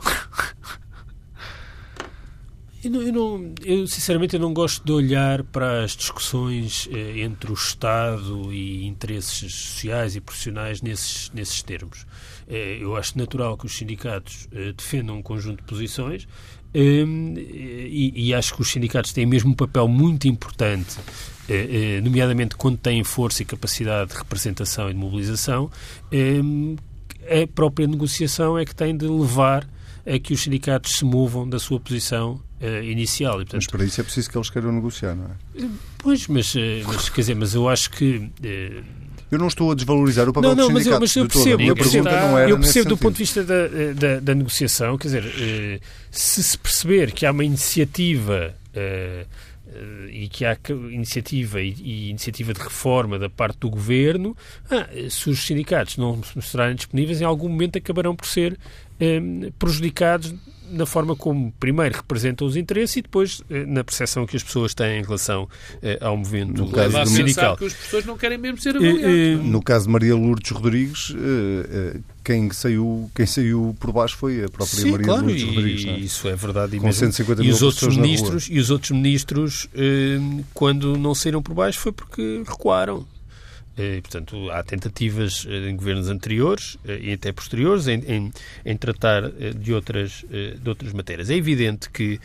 Eu, 2.80 2.92
não, 2.92 3.02
eu, 3.02 3.12
não, 3.12 3.54
eu, 3.64 3.86
sinceramente 3.88 4.36
eu 4.36 4.40
não 4.40 4.54
gosto 4.54 4.84
de 4.84 4.92
olhar 4.92 5.42
para 5.42 5.82
as 5.82 5.96
discussões 5.96 6.88
eh, 6.92 7.22
entre 7.22 7.50
o 7.50 7.54
Estado 7.54 8.52
e 8.52 8.86
interesses 8.86 9.52
sociais 9.52 10.14
e 10.14 10.20
profissionais 10.20 10.80
nesses, 10.80 11.28
nesses 11.32 11.60
termos. 11.60 12.06
Eh, 12.46 12.78
eu 12.80 12.94
acho 12.94 13.18
natural 13.18 13.58
que 13.58 13.66
os 13.66 13.76
sindicatos 13.76 14.46
eh, 14.52 14.72
defendam 14.72 15.16
um 15.16 15.22
conjunto 15.22 15.56
de 15.58 15.64
posições 15.64 16.28
ehm, 16.74 17.34
e, 17.36 18.28
e, 18.28 18.34
acho 18.34 18.54
que 18.54 18.62
os 18.62 18.70
sindicatos 18.70 19.12
têm 19.12 19.26
mesmo 19.26 19.50
um 19.50 19.54
papel 19.54 19.88
muito 19.88 20.28
importante, 20.28 20.98
eh, 21.48 21.96
eh, 21.98 22.00
nomeadamente 22.00 22.56
quando 22.56 22.78
têm 22.78 23.02
força 23.04 23.42
e 23.42 23.44
capacidade 23.44 24.10
de 24.10 24.16
representação 24.16 24.90
e 24.90 24.92
de 24.92 24.98
mobilização. 24.98 25.70
Ehm, 26.12 26.76
a 27.22 27.46
própria 27.54 27.86
negociação 27.86 28.58
é 28.58 28.64
que 28.64 28.74
tem 28.74 28.96
de 28.96 29.06
levar 29.06 29.68
a 30.06 30.18
que 30.18 30.32
os 30.32 30.42
sindicatos 30.42 30.92
se 30.92 31.04
movam 31.04 31.48
da 31.48 31.58
sua 31.58 31.78
posição 31.78 32.40
uh, 32.60 32.82
inicial. 32.82 33.34
E, 33.34 33.44
portanto, 33.44 33.54
mas 33.56 33.66
para 33.66 33.84
isso 33.84 34.00
é 34.00 34.04
preciso 34.04 34.30
que 34.30 34.38
eles 34.38 34.48
queiram 34.48 34.72
negociar, 34.72 35.14
não 35.14 35.26
é? 35.26 35.68
Pois, 35.98 36.26
mas, 36.28 36.54
eh, 36.56 36.82
mas 36.86 37.08
quer 37.08 37.20
dizer, 37.20 37.34
mas 37.34 37.54
eu 37.54 37.68
acho 37.68 37.90
que. 37.90 38.30
Eu 39.30 39.38
não 39.38 39.48
estou 39.48 39.70
a 39.70 39.74
desvalorizar 39.74 40.28
o 40.28 40.32
papel 40.32 40.54
não, 40.54 40.68
não, 40.68 40.72
dos 40.72 40.82
sindicatos. 40.82 41.00
Mas 41.00 41.16
eu, 41.16 41.22
mas 41.24 41.34
eu 41.34 41.42
percebo, 41.42 41.62
eu 41.62 41.74
percebo, 41.74 42.08
eu 42.48 42.58
percebo 42.58 42.88
do 42.88 42.96
ponto 42.96 43.12
de 43.12 43.18
vista 43.18 43.44
da, 43.44 43.68
da, 43.94 44.20
da 44.20 44.34
negociação, 44.34 44.96
quer 44.96 45.08
dizer, 45.08 45.80
se 46.10 46.42
se 46.42 46.58
perceber 46.58 47.12
que 47.12 47.26
há 47.26 47.30
uma 47.32 47.44
iniciativa 47.44 48.54
e 50.10 50.28
que 50.28 50.44
há 50.44 50.56
iniciativa 50.90 51.60
e, 51.60 51.74
e, 51.78 52.10
iniciativa 52.10 52.54
de 52.54 52.60
reforma 52.60 53.18
da 53.18 53.28
parte 53.28 53.58
do 53.58 53.70
governo, 53.70 54.36
ah, 54.70 54.88
se 55.10 55.28
os 55.28 55.44
sindicatos 55.44 55.96
não 55.96 56.22
se 56.22 56.34
mostrarem 56.34 56.74
disponíveis, 56.74 57.20
em 57.20 57.24
algum 57.24 57.48
momento 57.48 57.76
acabarão 57.76 58.16
por 58.16 58.26
ser 58.26 58.58
prejudicados 59.58 60.34
na 60.70 60.86
forma 60.86 61.16
como, 61.16 61.52
primeiro, 61.58 61.96
representam 61.96 62.46
os 62.46 62.56
interesses 62.56 62.96
e 62.96 63.02
depois 63.02 63.42
eh, 63.50 63.64
na 63.66 63.82
percepção 63.82 64.26
que 64.26 64.36
as 64.36 64.42
pessoas 64.42 64.74
têm 64.74 65.00
em 65.00 65.02
relação 65.02 65.48
eh, 65.82 65.98
ao 66.00 66.16
movimento 66.16 66.62
no 66.62 66.70
caso 66.70 66.98
do 66.98 67.06
sindical. 67.08 67.56
que 67.56 67.66
as 67.66 67.72
pessoas 67.74 68.04
não 68.04 68.16
querem 68.16 68.38
mesmo 68.38 68.58
ser 68.58 68.76
avaliadas. 68.76 69.44
No 69.44 69.62
caso 69.62 69.86
de 69.86 69.92
Maria 69.92 70.14
Lourdes 70.14 70.50
Rodrigues, 70.50 71.14
eh, 71.16 72.00
quem 72.24 72.50
saiu, 72.50 73.10
quem 73.14 73.26
saiu 73.26 73.76
por 73.78 73.92
baixo 73.92 74.16
foi 74.16 74.44
a 74.44 74.48
própria 74.48 74.78
Sim, 74.78 74.90
Maria 74.90 75.06
claro, 75.06 75.26
Lourdes 75.26 75.44
Rodrigues. 75.44 75.84
E, 75.84 75.88
é? 75.88 75.98
Isso 75.98 76.28
é 76.28 76.36
verdade. 76.36 76.76
Com 76.76 76.86
mesmo. 76.86 77.00
150 77.00 77.44
e 77.44 77.50
os 77.50 77.62
outros 77.62 77.96
ministros 77.96 78.48
E 78.50 78.58
os 78.58 78.70
outros 78.70 78.90
ministros, 78.90 79.68
quando 80.54 80.96
não 80.96 81.14
saíram 81.14 81.42
por 81.42 81.54
baixo, 81.54 81.78
foi 81.78 81.92
porque 81.92 82.42
recuaram. 82.46 83.06
E, 83.78 84.00
portanto, 84.00 84.50
há 84.50 84.62
tentativas 84.62 85.46
em 85.46 85.76
governos 85.76 86.08
anteriores 86.08 86.76
e 87.00 87.12
até 87.12 87.30
posteriores 87.32 87.86
em, 87.86 88.00
em, 88.06 88.32
em 88.64 88.76
tratar 88.76 89.30
de 89.30 89.72
outras, 89.72 90.24
de 90.60 90.68
outras 90.68 90.92
matérias. 90.92 91.30
É 91.30 91.36
evidente 91.36 91.88
que 91.88 92.18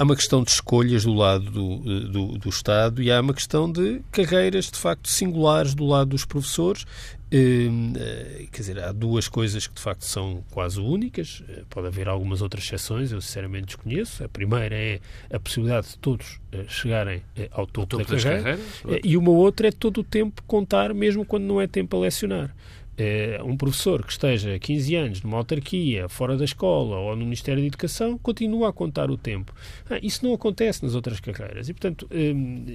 há 0.00 0.02
uma 0.02 0.16
questão 0.16 0.42
de 0.42 0.50
escolhas 0.50 1.04
do 1.04 1.12
lado 1.12 1.50
do, 1.50 1.76
do, 2.08 2.38
do, 2.38 2.48
Estado 2.48 3.02
e 3.02 3.12
há 3.12 3.20
uma 3.20 3.34
questão 3.34 3.70
de 3.70 4.00
carreiras, 4.10 4.70
de 4.70 4.78
facto, 4.78 5.06
singulares 5.06 5.74
do 5.74 5.84
lado 5.84 6.08
dos 6.08 6.24
professores. 6.24 6.86
Hum, 7.32 7.92
eh, 7.96 8.46
quer 8.50 8.60
dizer, 8.60 8.78
há 8.80 8.92
duas 8.92 9.28
coisas 9.28 9.66
que 9.66 9.74
de 9.74 9.80
facto 9.80 10.04
são 10.06 10.42
quase 10.50 10.80
únicas. 10.80 11.44
Eh, 11.48 11.64
pode 11.68 11.86
haver 11.86 12.08
algumas 12.08 12.40
outras 12.40 12.64
exceções, 12.64 13.12
eu 13.12 13.20
sinceramente 13.20 13.66
desconheço. 13.66 14.24
A 14.24 14.28
primeira 14.28 14.74
é 14.74 15.00
a 15.30 15.38
possibilidade 15.38 15.88
de 15.88 15.98
todos 15.98 16.40
eh, 16.50 16.64
chegarem 16.66 17.22
ao 17.50 17.66
topo, 17.66 17.98
topo 17.98 18.10
da 18.10 18.20
carreira. 18.20 18.58
E 19.04 19.18
uma 19.18 19.30
outra 19.30 19.68
é 19.68 19.70
todo 19.70 19.98
o 19.98 20.04
tempo 20.04 20.42
contar, 20.46 20.94
mesmo 20.94 21.26
quando 21.26 21.44
não 21.44 21.60
é 21.60 21.66
tempo 21.66 21.94
a 21.98 22.00
lecionar. 22.00 22.56
Eh, 23.02 23.40
um 23.42 23.56
professor 23.56 24.04
que 24.04 24.12
esteja 24.12 24.58
15 24.58 24.94
anos 24.94 25.22
numa 25.22 25.38
autarquia, 25.38 26.06
fora 26.06 26.36
da 26.36 26.44
escola 26.44 26.98
ou 26.98 27.16
no 27.16 27.24
Ministério 27.24 27.62
da 27.62 27.66
Educação, 27.66 28.18
continua 28.18 28.68
a 28.68 28.72
contar 28.74 29.10
o 29.10 29.16
tempo. 29.16 29.54
Ah, 29.88 29.98
isso 30.02 30.22
não 30.22 30.34
acontece 30.34 30.82
nas 30.84 30.94
outras 30.94 31.18
carreiras. 31.18 31.70
E, 31.70 31.72
portanto, 31.72 32.06
hum, 32.12 32.66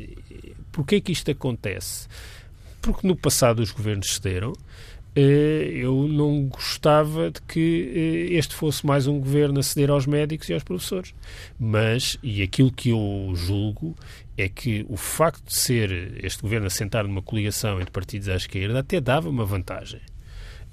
porquê 0.72 1.00
que 1.00 1.12
isto 1.12 1.30
acontece? 1.30 2.08
Porque 2.82 3.08
no 3.08 3.16
passado 3.16 3.60
os 3.60 3.70
governos 3.70 4.16
cederam, 4.16 4.54
eh, 5.16 5.70
eu 5.76 6.08
não 6.08 6.46
gostava 6.48 7.30
de 7.30 7.40
que 7.44 8.30
eh, 8.34 8.36
este 8.36 8.56
fosse 8.56 8.84
mais 8.84 9.06
um 9.06 9.20
governo 9.20 9.60
a 9.60 9.64
ceder 9.64 9.92
aos 9.92 10.08
médicos 10.08 10.50
e 10.50 10.56
aos 10.56 10.64
professores. 10.64 11.14
Mas, 11.60 12.18
e 12.24 12.42
aquilo 12.42 12.72
que 12.72 12.90
eu 12.90 13.32
julgo, 13.36 13.96
é 14.36 14.50
que 14.50 14.88
o 14.90 14.98
facto 14.98 15.46
de 15.46 15.54
ser 15.54 16.20
este 16.26 16.42
governo 16.42 16.66
assentar 16.66 17.06
numa 17.08 17.22
coligação 17.22 17.80
entre 17.80 17.92
partidos 17.92 18.28
à 18.28 18.36
esquerda 18.36 18.80
até 18.80 19.00
dava 19.00 19.30
uma 19.30 19.46
vantagem. 19.46 20.02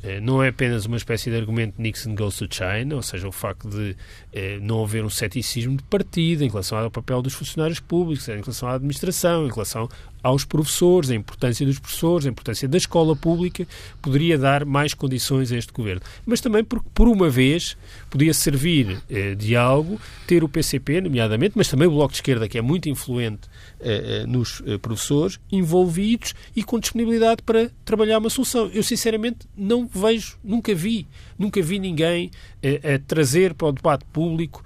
Eh, 0.02 0.20
não 0.20 0.42
é 0.42 0.48
apenas 0.48 0.84
uma 0.84 0.96
espécie 0.96 1.30
de 1.30 1.36
argumento 1.36 1.80
Nixon 1.80 2.14
goes 2.14 2.36
to 2.36 2.48
China, 2.50 2.96
ou 2.96 3.02
seja, 3.02 3.28
o 3.28 3.32
facto 3.32 3.68
de 3.68 3.96
eh, 4.32 4.58
não 4.60 4.82
haver 4.82 5.04
um 5.04 5.10
ceticismo 5.10 5.76
de 5.76 5.82
partido 5.84 6.42
em 6.42 6.48
relação 6.48 6.76
ao 6.76 6.90
papel 6.90 7.22
dos 7.22 7.34
funcionários 7.34 7.78
públicos, 7.78 8.28
em 8.28 8.40
relação 8.40 8.68
à 8.68 8.74
administração, 8.74 9.46
em 9.46 9.50
relação 9.50 9.88
aos 10.22 10.44
professores, 10.44 11.10
a 11.10 11.14
importância 11.14 11.66
dos 11.66 11.78
professores, 11.78 12.26
a 12.26 12.30
importância 12.30 12.68
da 12.68 12.76
escola 12.76 13.16
pública, 13.16 13.66
poderia 14.00 14.38
dar 14.38 14.64
mais 14.64 14.94
condições 14.94 15.50
a 15.52 15.56
este 15.56 15.72
governo. 15.72 16.02
Mas 16.24 16.40
também 16.40 16.62
porque, 16.62 16.88
por 16.94 17.08
uma 17.08 17.28
vez, 17.28 17.76
podia 18.10 18.32
servir 18.32 19.02
eh, 19.10 19.34
de 19.34 19.56
algo 19.56 20.00
ter 20.26 20.44
o 20.44 20.48
PCP, 20.48 21.00
nomeadamente, 21.00 21.54
mas 21.56 21.68
também 21.68 21.88
o 21.88 21.90
Bloco 21.90 22.12
de 22.12 22.18
Esquerda, 22.18 22.48
que 22.48 22.58
é 22.58 22.62
muito 22.62 22.88
influente 22.88 23.48
eh, 23.84 24.22
eh, 24.22 24.26
nos 24.26 24.62
eh, 24.64 24.78
professores, 24.78 25.40
envolvidos 25.50 26.34
e 26.54 26.62
com 26.62 26.78
disponibilidade 26.78 27.42
para 27.42 27.68
trabalhar 27.84 28.18
uma 28.18 28.30
solução. 28.30 28.70
Eu, 28.72 28.82
sinceramente, 28.82 29.40
não 29.56 29.86
vejo, 29.86 30.38
nunca 30.44 30.72
vi, 30.72 31.06
nunca 31.36 31.60
vi 31.60 31.80
ninguém 31.80 32.30
a 32.62 32.98
trazer 33.06 33.54
para 33.54 33.68
o 33.68 33.72
debate 33.72 34.04
público 34.12 34.64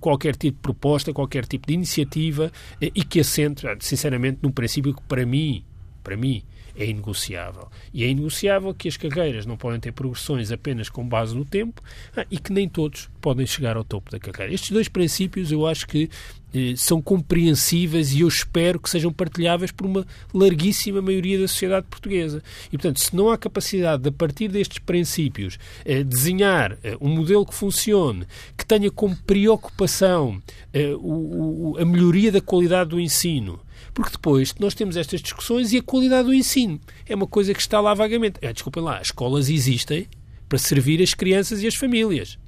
qualquer 0.00 0.36
tipo 0.36 0.56
de 0.56 0.62
proposta, 0.62 1.12
qualquer 1.12 1.44
tipo 1.44 1.66
de 1.66 1.74
iniciativa 1.74 2.50
e 2.80 3.02
que 3.02 3.20
assente, 3.20 3.66
sinceramente, 3.80 4.38
num 4.42 4.52
princípio 4.52 4.94
que, 4.94 5.02
para 5.02 5.26
mim, 5.26 5.64
para 6.02 6.16
mim, 6.16 6.42
é 6.76 6.86
inegociável. 6.86 7.68
E 7.92 8.04
é 8.04 8.08
inegociável 8.08 8.74
que 8.74 8.88
as 8.88 8.96
carreiras 8.96 9.46
não 9.46 9.56
podem 9.56 9.80
ter 9.80 9.92
progressões 9.92 10.52
apenas 10.52 10.88
com 10.88 11.06
base 11.06 11.34
no 11.34 11.44
tempo 11.44 11.82
ah, 12.16 12.26
e 12.30 12.38
que 12.38 12.52
nem 12.52 12.68
todos 12.68 13.08
podem 13.20 13.46
chegar 13.46 13.76
ao 13.76 13.84
topo 13.84 14.10
da 14.10 14.18
carreira. 14.18 14.52
Estes 14.52 14.70
dois 14.70 14.88
princípios 14.88 15.50
eu 15.50 15.66
acho 15.66 15.86
que 15.86 16.10
eh, 16.54 16.74
são 16.76 17.02
compreensíveis 17.02 18.12
e 18.12 18.20
eu 18.20 18.28
espero 18.28 18.78
que 18.78 18.88
sejam 18.88 19.12
partilháveis 19.12 19.72
por 19.72 19.86
uma 19.86 20.06
larguíssima 20.32 21.02
maioria 21.02 21.38
da 21.38 21.48
sociedade 21.48 21.86
portuguesa. 21.88 22.42
E, 22.68 22.78
portanto, 22.78 23.00
se 23.00 23.14
não 23.14 23.30
há 23.30 23.36
capacidade 23.36 24.02
de, 24.02 24.08
a 24.08 24.12
partir 24.12 24.48
destes 24.48 24.78
princípios, 24.78 25.58
eh, 25.84 26.02
desenhar 26.02 26.78
eh, 26.82 26.96
um 27.00 27.08
modelo 27.08 27.44
que 27.44 27.54
funcione, 27.54 28.26
que 28.56 28.64
tenha 28.64 28.90
como 28.90 29.16
preocupação 29.16 30.40
eh, 30.72 30.94
o, 30.94 31.72
o, 31.72 31.78
a 31.78 31.84
melhoria 31.84 32.30
da 32.30 32.40
qualidade 32.40 32.90
do 32.90 33.00
ensino, 33.00 33.60
porque 33.96 34.12
depois 34.12 34.54
nós 34.60 34.74
temos 34.74 34.94
estas 34.94 35.22
discussões 35.22 35.72
e 35.72 35.78
a 35.78 35.82
qualidade 35.82 36.28
do 36.28 36.34
ensino 36.34 36.78
é 37.08 37.14
uma 37.14 37.26
coisa 37.26 37.54
que 37.54 37.60
está 37.62 37.80
lá 37.80 37.94
vagamente. 37.94 38.38
Ah, 38.46 38.52
desculpem 38.52 38.82
lá, 38.82 38.98
as 38.98 39.06
escolas 39.06 39.48
existem 39.48 40.06
para 40.46 40.58
servir 40.58 41.02
as 41.02 41.14
crianças 41.14 41.62
e 41.62 41.66
as 41.66 41.74
famílias. 41.74 42.38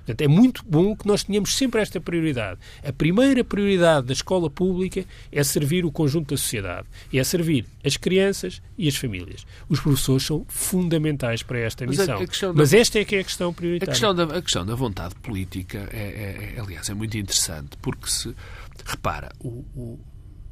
Portanto, 0.00 0.20
é 0.20 0.28
muito 0.28 0.62
bom 0.66 0.94
que 0.94 1.06
nós 1.06 1.24
tenhamos 1.24 1.56
sempre 1.56 1.80
esta 1.80 1.98
prioridade. 1.98 2.60
A 2.86 2.92
primeira 2.92 3.42
prioridade 3.42 4.08
da 4.08 4.12
escola 4.12 4.50
pública 4.50 5.06
é 5.32 5.42
servir 5.42 5.86
o 5.86 5.90
conjunto 5.90 6.34
da 6.34 6.36
sociedade. 6.36 6.86
E 7.10 7.18
é 7.18 7.24
servir 7.24 7.64
as 7.82 7.96
crianças 7.96 8.60
e 8.76 8.86
as 8.86 8.94
famílias. 8.94 9.46
Os 9.66 9.80
professores 9.80 10.24
são 10.26 10.44
fundamentais 10.46 11.42
para 11.42 11.60
esta 11.60 11.86
Mas 11.86 11.96
missão. 11.96 12.18
Mas 12.54 12.74
esta 12.74 12.98
é 12.98 13.06
que 13.06 13.16
é 13.16 13.20
a 13.20 13.24
questão 13.24 13.54
prioritária. 13.54 13.90
A 13.90 13.94
questão 13.94 14.14
da, 14.14 14.24
a 14.24 14.42
questão 14.42 14.66
da 14.66 14.74
vontade 14.74 15.14
política, 15.14 15.88
é, 15.90 15.96
é, 15.96 16.54
é, 16.56 16.60
aliás, 16.60 16.90
é 16.90 16.92
muito 16.92 17.16
interessante, 17.16 17.78
porque 17.80 18.06
se... 18.06 18.36
Repara, 18.84 19.32
o, 19.40 19.64
o 19.74 19.98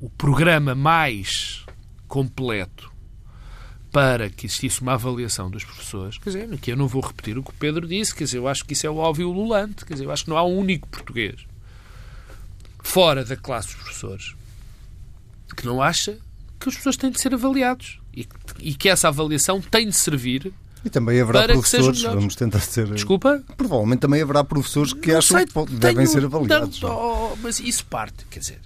o 0.03 0.11
programa 0.11 0.75
mais 0.75 1.65
completo 2.09 2.91
para 3.93 4.29
que 4.29 4.47
existisse 4.47 4.83
uma 4.83 4.95
avaliação 4.95 5.49
dos 5.49 5.62
professores, 5.62 6.19
quer 6.19 6.31
dizer, 6.31 6.53
aqui 6.53 6.73
eu 6.73 6.77
não 6.77 6.88
vou 6.88 7.01
repetir 7.01 7.38
o 7.38 7.43
que 7.43 7.51
o 7.51 7.55
Pedro 7.55 7.87
disse, 7.87 8.12
quer 8.12 8.25
dizer, 8.25 8.38
eu 8.38 8.49
acho 8.49 8.65
que 8.65 8.73
isso 8.73 8.85
é 8.85 8.91
o 8.91 8.97
óbvio 8.97 9.31
lulante, 9.31 9.85
quer 9.85 9.93
dizer, 9.93 10.07
eu 10.07 10.11
acho 10.11 10.25
que 10.25 10.31
não 10.31 10.37
há 10.37 10.45
um 10.45 10.59
único 10.59 10.88
português 10.88 11.47
fora 12.83 13.25
da 13.25 13.37
classe 13.37 13.69
dos 13.69 13.77
professores 13.77 14.35
que 15.57 15.65
não 15.65 15.81
acha 15.81 16.19
que 16.59 16.69
os 16.69 16.75
professores 16.75 16.97
têm 16.97 17.11
de 17.12 17.21
ser 17.21 17.33
avaliados 17.33 18.01
e, 18.12 18.27
e 18.59 18.75
que 18.75 18.88
essa 18.88 19.07
avaliação 19.07 19.61
tem 19.61 19.87
de 19.88 19.95
servir 19.95 20.53
e 20.85 20.91
também 20.91 21.21
haverá 21.21 21.47
professores, 21.47 22.03
vamos 22.03 22.35
tentar 22.35 22.59
ser. 22.59 22.88
Desculpa? 22.88 23.41
Provavelmente 23.57 24.01
também 24.01 24.21
haverá 24.21 24.43
professores 24.43 24.93
que 24.93 25.12
não 25.12 25.19
acham 25.19 25.37
sei, 25.38 25.47
que 25.47 25.75
devem 25.75 26.07
ser 26.07 26.25
avaliados. 26.25 26.81
Tanto, 26.81 26.93
oh, 26.93 27.37
mas 27.41 27.61
isso 27.61 27.87
parte, 27.87 28.27
quer 28.29 28.41
dizer, 28.41 28.61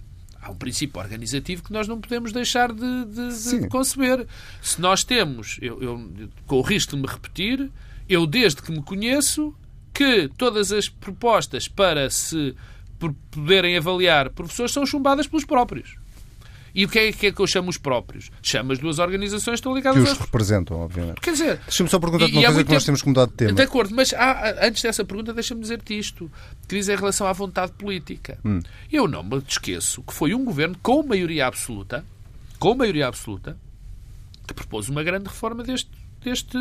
há 0.47 0.51
um 0.51 0.57
princípio 0.57 1.01
organizativo 1.01 1.63
que 1.63 1.73
nós 1.73 1.89
não 1.89 2.01
podemos 2.01 2.33
deixar 2.33 2.73
de, 2.73 3.05
de, 3.05 3.61
de 3.61 3.69
conceber. 3.69 4.27
Se 4.63 4.81
nós 4.81 5.03
temos, 5.03 5.59
eu, 5.61 5.83
eu, 5.83 6.11
com 6.47 6.57
o 6.57 6.63
risco 6.63 6.95
de 6.95 7.03
me 7.03 7.09
repetir, 7.09 7.71
eu 8.09 8.27
desde 8.27 8.63
que 8.63 8.71
me 8.71 8.83
conheço, 8.83 9.55
que 9.93 10.29
todas 10.37 10.73
as 10.73 10.89
propostas 10.89 11.69
para 11.69 12.09
se 12.11 12.55
poderem 12.99 13.77
avaliar 13.77 14.31
professores 14.31 14.73
são 14.73 14.87
chumbadas 14.87 15.27
pelos 15.27 15.45
próprios. 15.45 15.97
E 16.77 16.85
o 16.85 16.89
que 16.91 16.99
é, 16.99 17.11
que 17.11 17.29
é 17.29 17.33
que 17.33 17.41
eu 17.41 17.47
chamo 17.47 17.71
os 17.71 17.79
próprios? 17.79 18.31
Chamo 18.43 18.71
as 18.71 18.79
duas 18.79 18.99
organizações 18.99 19.55
que 19.55 19.61
estão 19.61 19.75
ligadas 19.75 20.05
Que 20.05 20.11
os 20.11 20.19
representam, 20.19 20.79
obviamente. 20.79 21.23
Quer 21.23 21.33
dizer... 21.33 21.61
Deixa-me 21.65 21.89
só 21.89 21.99
perguntar-te 21.99 22.33
uma 22.33 22.45
coisa 22.45 22.65
que 22.65 22.73
nós 22.75 22.85
temos 22.85 23.01
que 23.01 23.09
mudar 23.09 23.25
de 23.25 23.33
tema. 23.33 23.53
De 23.55 23.63
acordo, 23.63 23.95
mas 23.95 24.13
há, 24.13 24.67
antes 24.67 24.83
dessa 24.83 25.03
pergunta 25.03 25.33
deixa-me 25.33 25.63
dizer-te 25.63 25.99
isto. 25.99 26.31
Que 26.69 26.77
diz 26.77 26.87
em 26.91 26.95
relação 26.95 27.27
à 27.27 27.33
vontade 27.33 27.73
política. 27.73 28.39
Hum. 28.45 28.61
Eu 28.93 29.09
não 29.09 29.23
me 29.23 29.43
esqueço 29.49 30.03
que 30.03 30.13
foi 30.13 30.35
um 30.35 30.45
governo 30.45 30.77
com 30.83 31.03
maioria 31.03 31.47
absoluta, 31.47 32.05
com 32.59 32.75
maioria 32.75 33.09
absoluta, 33.09 33.57
que 34.47 34.53
propôs 34.53 34.91
uma 34.91 35.03
grande 35.03 35.29
reforma 35.29 35.65
deste 35.65 35.91
deste, 36.23 36.59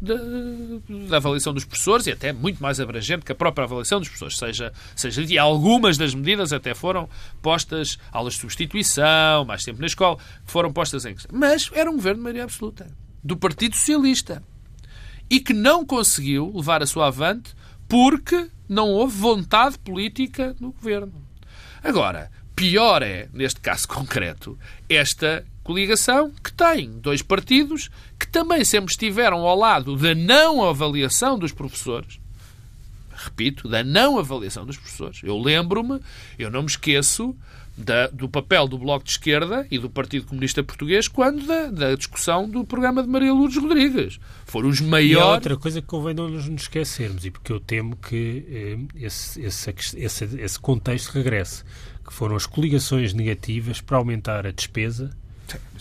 de, 0.00 1.08
da 1.08 1.16
avaliação 1.16 1.52
dos 1.52 1.64
professores 1.64 2.06
e 2.06 2.12
até 2.12 2.32
muito 2.32 2.62
mais 2.62 2.80
abrangente 2.80 3.24
que 3.24 3.32
a 3.32 3.34
própria 3.34 3.64
avaliação 3.64 4.00
dos 4.00 4.08
professores, 4.08 4.36
seja, 4.36 4.72
seja 4.96 5.22
e 5.22 5.38
algumas 5.38 5.96
das 5.96 6.14
medidas 6.14 6.52
até 6.52 6.74
foram 6.74 7.08
postas, 7.40 7.98
aulas 8.10 8.34
de 8.34 8.40
substituição, 8.40 9.44
mais 9.44 9.64
tempo 9.64 9.80
na 9.80 9.86
escola, 9.86 10.18
foram 10.44 10.72
postas 10.72 11.04
em 11.04 11.14
Mas 11.32 11.70
era 11.72 11.90
um 11.90 11.94
governo 11.94 12.18
de 12.18 12.22
maioria 12.22 12.44
absoluta, 12.44 12.86
do 13.22 13.36
Partido 13.36 13.76
Socialista, 13.76 14.42
e 15.30 15.40
que 15.40 15.52
não 15.52 15.84
conseguiu 15.84 16.52
levar 16.54 16.82
a 16.82 16.86
sua 16.86 17.06
avante 17.06 17.54
porque 17.88 18.48
não 18.68 18.88
houve 18.90 19.16
vontade 19.16 19.78
política 19.78 20.54
no 20.60 20.72
governo. 20.72 21.12
Agora, 21.82 22.30
pior 22.56 23.02
é, 23.02 23.28
neste 23.32 23.60
caso 23.60 23.86
concreto, 23.88 24.58
esta 24.88 25.44
coligação 25.64 26.30
que 26.30 26.52
tem 26.52 26.90
dois 27.00 27.22
partidos 27.22 27.90
que 28.20 28.28
também 28.28 28.64
sempre 28.64 28.92
estiveram 28.92 29.38
ao 29.38 29.58
lado 29.58 29.96
da 29.96 30.14
não 30.14 30.62
avaliação 30.62 31.38
dos 31.38 31.50
professores. 31.50 32.20
Repito, 33.16 33.68
da 33.68 33.82
não 33.82 34.18
avaliação 34.18 34.66
dos 34.66 34.76
professores. 34.76 35.20
Eu 35.24 35.38
lembro-me, 35.38 36.00
eu 36.38 36.50
não 36.50 36.62
me 36.62 36.68
esqueço 36.68 37.34
da, 37.76 38.06
do 38.08 38.28
papel 38.28 38.68
do 38.68 38.78
Bloco 38.78 39.04
de 39.04 39.12
Esquerda 39.12 39.66
e 39.70 39.78
do 39.78 39.88
Partido 39.88 40.26
Comunista 40.26 40.62
Português 40.62 41.08
quando 41.08 41.44
da, 41.46 41.70
da, 41.70 41.94
discussão 41.94 42.48
do 42.48 42.64
programa 42.64 43.02
de 43.02 43.08
Maria 43.08 43.32
Lourdes 43.32 43.56
Rodrigues. 43.56 44.20
Foram 44.44 44.68
os 44.68 44.80
maiores... 44.80 45.26
E 45.26 45.34
outra 45.34 45.56
coisa 45.56 45.80
que 45.80 45.86
convém 45.86 46.14
não 46.14 46.28
nos 46.28 46.46
esquecermos, 46.46 47.24
e 47.24 47.30
porque 47.30 47.52
eu 47.52 47.58
temo 47.58 47.96
que 47.96 48.44
eh, 48.48 49.06
esse, 49.06 49.40
esse, 49.40 49.74
esse, 49.96 50.24
esse 50.38 50.60
contexto 50.60 51.12
regresse, 51.12 51.64
que 52.06 52.12
foram 52.12 52.36
as 52.36 52.46
coligações 52.46 53.14
negativas 53.14 53.80
para 53.80 53.96
aumentar 53.96 54.46
a 54.46 54.50
despesa 54.50 55.10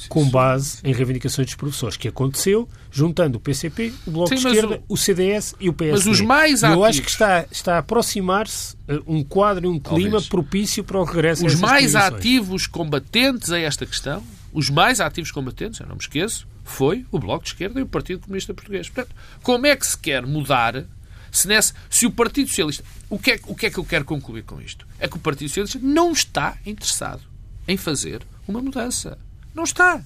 com 0.09 0.29
base 0.29 0.79
em 0.83 0.93
reivindicações 0.93 1.47
dos 1.47 1.55
professores, 1.55 1.97
que 1.97 2.07
aconteceu 2.07 2.67
juntando 2.91 3.37
o 3.37 3.41
PCP, 3.41 3.93
o 4.05 4.11
Bloco 4.11 4.29
Sim, 4.29 4.35
de 4.35 4.47
Esquerda, 4.47 4.83
o, 4.87 4.93
o, 4.93 4.97
CDS 4.97 5.55
e 5.59 5.69
o 5.69 5.73
PSD. 5.73 6.09
Mas 6.09 6.19
os 6.19 6.21
mais 6.21 6.63
ativos... 6.63 6.77
Eu 6.77 6.85
acho 6.85 7.01
que 7.01 7.09
está, 7.09 7.45
está 7.51 7.75
a 7.75 7.77
aproximar-se 7.79 8.75
eh, 8.87 8.99
um 9.07 9.23
quadro 9.23 9.65
e 9.65 9.67
um 9.67 9.79
clima 9.79 10.11
Talvez. 10.11 10.27
propício 10.27 10.83
para 10.83 10.99
o 10.99 11.03
regresso 11.03 11.45
Os 11.45 11.55
mais 11.55 11.95
ativos 11.95 12.67
combatentes 12.67 13.51
a 13.51 13.59
esta 13.59 13.85
questão, 13.85 14.23
os 14.51 14.69
mais 14.69 14.99
ativos 14.99 15.31
combatentes, 15.31 15.79
eu 15.79 15.87
não 15.87 15.95
me 15.95 16.01
esqueço, 16.01 16.47
foi 16.63 17.05
o 17.11 17.19
Bloco 17.19 17.43
de 17.43 17.51
Esquerda 17.51 17.79
e 17.79 17.83
o 17.83 17.87
Partido 17.87 18.21
Comunista 18.21 18.53
Português. 18.53 18.89
Portanto, 18.89 19.15
como 19.41 19.65
é 19.65 19.75
que 19.75 19.85
se 19.85 19.97
quer 19.97 20.25
mudar 20.25 20.85
se, 21.31 21.47
nesse, 21.47 21.73
se 21.89 22.05
o 22.05 22.11
Partido 22.11 22.47
Socialista... 22.47 22.83
O 23.09 23.19
que, 23.19 23.31
é, 23.31 23.39
o 23.45 23.55
que 23.55 23.65
é 23.67 23.69
que 23.69 23.77
eu 23.77 23.85
quero 23.85 24.05
concluir 24.05 24.43
com 24.43 24.61
isto? 24.61 24.87
É 24.99 25.07
que 25.07 25.17
o 25.17 25.19
Partido 25.19 25.47
Socialista 25.49 25.79
não 25.81 26.11
está 26.11 26.57
interessado 26.65 27.21
em 27.67 27.77
fazer 27.77 28.21
uma 28.47 28.61
mudança. 28.61 29.17
Não 29.53 29.63
está. 29.63 30.01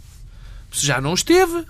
Já 0.71 0.99
não 0.99 1.13
esteve 1.13 1.65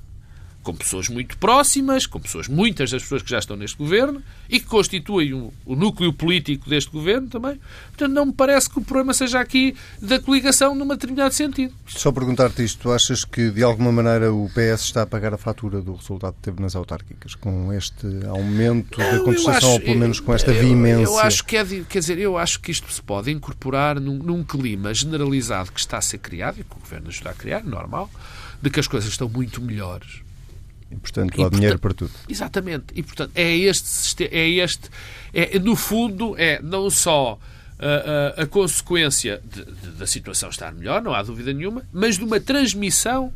com 0.67 0.75
pessoas 0.75 1.08
muito 1.08 1.38
próximas, 1.38 2.06
com 2.06 2.19
pessoas, 2.19 2.49
muitas 2.49 2.91
das 2.91 3.01
pessoas 3.01 3.21
que 3.21 3.30
já 3.30 3.39
estão 3.39 3.56
neste 3.56 3.77
governo 3.77 4.21
e 4.49 4.60
que 4.60 4.65
constituem 4.65 5.34
o, 5.34 5.53
o, 5.65 5.77
núcleo 5.77 6.12
político 6.12 6.69
deste 6.69 6.91
governo 6.91 7.30
também. 7.30 7.58
Portanto, 7.88 8.12
não 8.12 8.25
me 8.25 8.34
parece 8.34 8.69
que 8.69 8.77
o 8.77 8.82
problema 8.82 9.13
seja 9.13 9.39
aqui 9.39 9.73
da 10.01 10.19
coligação 10.19 10.75
num 10.75 10.86
determinado 10.86 11.34
sentido. 11.34 11.73
Só 11.88 12.12
perguntar-te 12.12 12.65
isto, 12.65 12.91
achas 12.91 13.23
que 13.23 13.49
de 13.49 13.63
alguma 13.63 13.93
maneira 13.93 14.34
o 14.34 14.49
PS 14.49 14.82
está 14.82 15.03
a 15.03 15.06
pagar 15.06 15.34
a 15.34 15.38
fatura 15.38 15.82
do 15.82 15.95
resultado 15.95 16.34
que 16.34 16.41
teve 16.41 16.62
nas 16.62 16.75
autárquicas, 16.75 17.34
com 17.34 17.71
este 17.71 18.06
aumento 18.27 18.97
da 18.97 19.19
contestação, 19.19 19.71
ou 19.71 19.80
pelo 19.80 19.99
menos 19.99 20.19
com 20.19 20.34
esta 20.34 20.51
veemência? 20.51 21.06
Eu, 21.06 21.12
eu 21.12 21.19
acho 21.19 21.45
que 21.45 21.56
é, 21.56 21.63
quer 21.88 21.99
dizer, 21.99 22.17
eu 22.17 22.38
acho 22.38 22.60
que 22.60 22.71
isto 22.71 22.91
se 22.91 23.01
pode 23.01 23.32
incorporar 23.32 24.01
num, 24.01 24.17
num 24.17 24.43
clima 24.43 24.93
generalizado 24.93 25.71
que 25.71 25.80
está 25.80 25.97
a 25.97 26.01
ser 26.01 26.17
criado 26.17 26.60
e 26.60 26.65
que 26.65 26.75
o 26.75 26.80
governo 26.80 27.08
ajuda 27.08 27.30
a 27.30 27.34
criar, 27.34 27.63
normal, 27.63 28.12
de 28.62 28.69
que 28.69 28.82
as 28.82 28.88
coisas 28.88 29.10
estão 29.10 29.30
muito 29.30 29.62
melhores 29.62 30.26
e, 30.91 30.95
portanto, 30.95 31.43
há 31.43 31.50
dinheiro 31.50 31.80
para 31.80 31.93
tudo. 31.93 32.12
Exatamente. 32.28 32.86
E, 32.95 33.04
portanto, 33.04 33.32
é 33.36 33.56
este, 33.56 34.26
é 34.26 34.50
este 34.50 34.89
é, 35.34 35.60
no 35.60 35.76
fundo, 35.76 36.36
é 36.38 36.62
não 36.62 36.89
só 36.89 37.38
a, 37.80 38.39
a, 38.39 38.43
a 38.43 38.47
consequência 38.47 39.41
de, 39.43 39.65
de, 39.65 39.91
da 39.91 40.08
situação 40.08 40.50
estar 40.50 40.71
melhor, 40.71 41.02
não 41.02 41.13
há 41.13 41.21
dúvida 41.21 41.54
nenhuma, 41.54 41.84
mas 41.91 42.17
de 42.17 42.23
uma 42.23 42.39
transmissão 42.39 43.34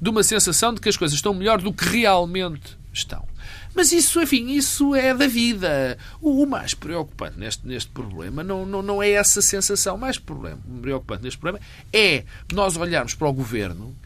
de 0.00 0.10
uma 0.10 0.24
sensação 0.24 0.74
de 0.74 0.80
que 0.80 0.88
as 0.88 0.96
coisas 0.96 1.14
estão 1.14 1.32
melhor 1.32 1.60
do 1.60 1.72
que 1.72 1.84
realmente 1.84 2.76
estão. 2.92 3.24
Mas 3.72 3.92
isso, 3.92 4.20
enfim, 4.20 4.50
isso 4.50 4.96
é 4.96 5.14
da 5.14 5.28
vida. 5.28 5.96
O, 6.20 6.42
o 6.42 6.46
mais 6.46 6.74
preocupante 6.74 7.38
neste, 7.38 7.64
neste 7.66 7.88
problema 7.88 8.42
não, 8.42 8.66
não, 8.66 8.82
não 8.82 9.02
é 9.02 9.10
essa 9.12 9.40
sensação. 9.40 9.94
O 9.94 9.98
mais 9.98 10.18
problema, 10.18 10.58
preocupante 10.80 11.22
neste 11.22 11.38
problema 11.38 11.64
é 11.92 12.24
nós 12.52 12.76
olharmos 12.76 13.14
para 13.14 13.28
o 13.28 13.32
governo 13.32 13.96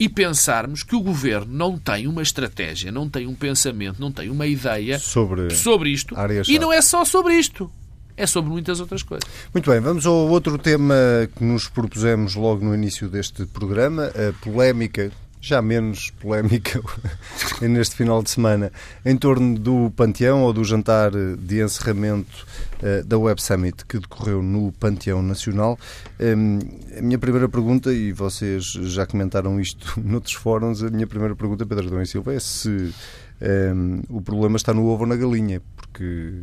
e 0.00 0.08
pensarmos 0.08 0.82
que 0.82 0.96
o 0.96 1.00
governo 1.00 1.52
não 1.52 1.78
tem 1.78 2.06
uma 2.06 2.22
estratégia, 2.22 2.90
não 2.90 3.06
tem 3.06 3.26
um 3.26 3.34
pensamento, 3.34 4.00
não 4.00 4.10
tem 4.10 4.30
uma 4.30 4.46
ideia 4.46 4.98
sobre, 4.98 5.50
sobre 5.54 5.90
isto. 5.90 6.16
E 6.48 6.58
não 6.58 6.72
é 6.72 6.80
só 6.80 7.04
sobre 7.04 7.34
isto. 7.34 7.70
É 8.16 8.26
sobre 8.26 8.50
muitas 8.50 8.80
outras 8.80 9.02
coisas. 9.02 9.28
Muito 9.52 9.70
bem, 9.70 9.78
vamos 9.80 10.06
ao 10.06 10.14
outro 10.14 10.56
tema 10.56 10.94
que 11.36 11.44
nos 11.44 11.68
propusemos 11.68 12.34
logo 12.34 12.64
no 12.64 12.74
início 12.74 13.08
deste 13.08 13.44
programa, 13.46 14.06
a 14.06 14.32
polémica 14.42 15.12
já 15.40 15.62
menos 15.62 16.10
polémica 16.10 16.80
neste 17.62 17.96
final 17.96 18.22
de 18.22 18.30
semana, 18.30 18.70
em 19.04 19.16
torno 19.16 19.58
do 19.58 19.90
Panteão 19.96 20.42
ou 20.42 20.52
do 20.52 20.62
jantar 20.62 21.10
de 21.10 21.62
encerramento 21.62 22.46
uh, 22.82 23.04
da 23.04 23.18
Web 23.18 23.42
Summit 23.42 23.84
que 23.86 23.98
decorreu 23.98 24.42
no 24.42 24.70
Panteão 24.72 25.22
Nacional. 25.22 25.78
Um, 26.20 26.58
a 26.96 27.00
minha 27.00 27.18
primeira 27.18 27.48
pergunta, 27.48 27.92
e 27.92 28.12
vocês 28.12 28.64
já 28.64 29.06
comentaram 29.06 29.58
isto 29.58 29.98
noutros 30.04 30.34
fóruns, 30.34 30.82
a 30.82 30.90
minha 30.90 31.06
primeira 31.06 31.34
pergunta, 31.34 31.64
Pedro 31.64 31.86
Adão 31.86 32.02
e 32.02 32.06
Silva, 32.06 32.34
é 32.34 32.40
se 32.40 32.92
um, 33.40 34.02
o 34.10 34.20
problema 34.20 34.56
está 34.56 34.74
no 34.74 34.86
ovo 34.86 35.04
ou 35.04 35.08
na 35.08 35.16
galinha, 35.16 35.62
porque 35.76 36.42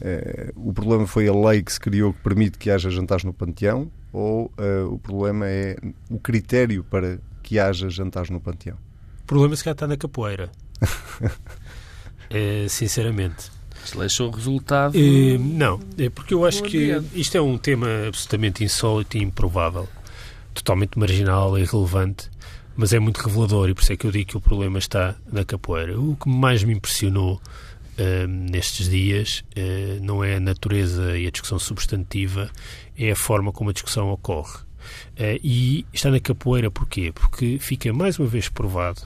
uh, 0.00 0.52
o 0.68 0.72
problema 0.72 1.06
foi 1.06 1.28
a 1.28 1.34
lei 1.34 1.62
que 1.62 1.72
se 1.72 1.78
criou 1.80 2.14
que 2.14 2.22
permite 2.22 2.56
que 2.56 2.70
haja 2.70 2.90
jantares 2.90 3.24
no 3.24 3.32
Panteão 3.32 3.90
ou 4.12 4.46
uh, 4.46 4.90
o 4.90 4.98
problema 4.98 5.46
é 5.46 5.76
o 6.10 6.18
critério 6.18 6.82
para 6.82 7.18
que 7.48 7.58
haja 7.58 7.88
jantares 7.88 8.28
no 8.28 8.38
Panteão? 8.38 8.76
O 9.22 9.26
problema 9.26 9.56
se 9.56 9.64
calhar 9.64 9.74
está 9.74 9.86
na 9.86 9.96
capoeira. 9.96 10.50
é, 12.28 12.66
sinceramente. 12.68 13.50
Se 13.86 13.96
deixou 13.96 14.28
o 14.28 14.30
resultado. 14.30 14.94
É, 14.94 15.38
não, 15.38 15.80
é 15.96 16.10
porque 16.10 16.34
eu 16.34 16.44
acho 16.44 16.62
que 16.62 17.02
isto 17.14 17.38
é 17.38 17.40
um 17.40 17.56
tema 17.56 17.86
absolutamente 18.06 18.62
insólito 18.62 19.16
e 19.16 19.22
improvável, 19.22 19.88
totalmente 20.52 20.98
marginal 20.98 21.56
e 21.56 21.62
irrelevante, 21.62 22.30
mas 22.76 22.92
é 22.92 22.98
muito 22.98 23.16
revelador 23.16 23.70
e 23.70 23.74
por 23.74 23.80
isso 23.80 23.94
é 23.94 23.96
que 23.96 24.06
eu 24.06 24.12
digo 24.12 24.28
que 24.28 24.36
o 24.36 24.40
problema 24.42 24.78
está 24.78 25.14
na 25.32 25.42
capoeira. 25.42 25.98
O 25.98 26.16
que 26.16 26.28
mais 26.28 26.62
me 26.62 26.74
impressionou 26.74 27.36
uh, 27.36 28.26
nestes 28.26 28.90
dias 28.90 29.42
uh, 29.56 30.04
não 30.04 30.22
é 30.22 30.36
a 30.36 30.40
natureza 30.40 31.16
e 31.16 31.26
a 31.26 31.30
discussão 31.30 31.58
substantiva, 31.58 32.50
é 32.94 33.10
a 33.10 33.16
forma 33.16 33.52
como 33.52 33.70
a 33.70 33.72
discussão 33.72 34.10
ocorre. 34.10 34.67
Uh, 35.14 35.38
e 35.42 35.86
está 35.92 36.10
na 36.10 36.20
capoeira 36.20 36.70
porquê? 36.70 37.12
Porque 37.12 37.58
fica 37.60 37.92
mais 37.92 38.18
uma 38.18 38.28
vez 38.28 38.48
provado 38.48 39.02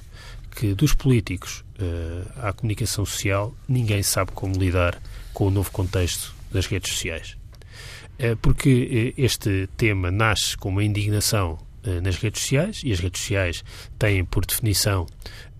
que 0.54 0.74
dos 0.74 0.94
políticos 0.94 1.64
uh, 1.80 2.46
à 2.46 2.52
comunicação 2.52 3.04
social 3.04 3.54
ninguém 3.68 4.02
sabe 4.02 4.32
como 4.32 4.54
lidar 4.56 5.00
com 5.32 5.46
o 5.46 5.50
novo 5.50 5.70
contexto 5.70 6.34
das 6.50 6.66
redes 6.66 6.92
sociais. 6.92 7.36
Uh, 8.18 8.36
porque 8.36 9.14
este 9.16 9.68
tema 9.76 10.10
nasce 10.10 10.56
com 10.56 10.68
uma 10.68 10.84
indignação 10.84 11.58
eh, 11.58 11.71
nas 12.02 12.16
redes 12.16 12.42
sociais 12.42 12.82
e 12.84 12.92
as 12.92 13.00
redes 13.00 13.20
sociais 13.20 13.64
têm, 13.98 14.24
por 14.24 14.46
definição, 14.46 15.06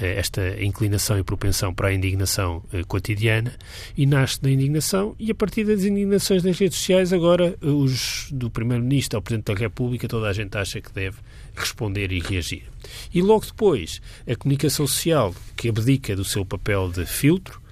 eh, 0.02 0.18
esta 0.18 0.62
inclinação 0.62 1.16
e 1.18 1.22
propensão 1.22 1.72
para 1.72 1.88
a 1.88 1.94
indignação 1.94 2.62
eh, 2.72 2.82
cotidiana 2.82 3.52
e 3.96 4.04
nasce 4.04 4.42
da 4.42 4.50
indignação 4.50 5.14
e 5.18 5.30
a 5.30 5.34
partir 5.34 5.64
das 5.64 5.84
indignações 5.84 6.42
das 6.42 6.58
redes 6.58 6.78
sociais 6.78 7.12
agora 7.12 7.56
os 7.60 8.26
do 8.32 8.50
Primeiro-Ministro 8.50 9.18
ao 9.18 9.22
Presidente 9.22 9.52
da 9.52 9.58
República 9.58 10.08
toda 10.08 10.28
a 10.28 10.32
gente 10.32 10.56
acha 10.58 10.80
que 10.80 10.92
deve 10.92 11.18
responder 11.54 12.10
e 12.10 12.18
reagir. 12.18 12.64
E 13.14 13.22
logo 13.22 13.46
depois 13.46 14.00
a 14.26 14.34
comunicação 14.34 14.86
social 14.88 15.34
que 15.56 15.68
abdica 15.68 16.16
do 16.16 16.24
seu 16.24 16.44
papel 16.44 16.90
de 16.90 17.06
filtro 17.06 17.62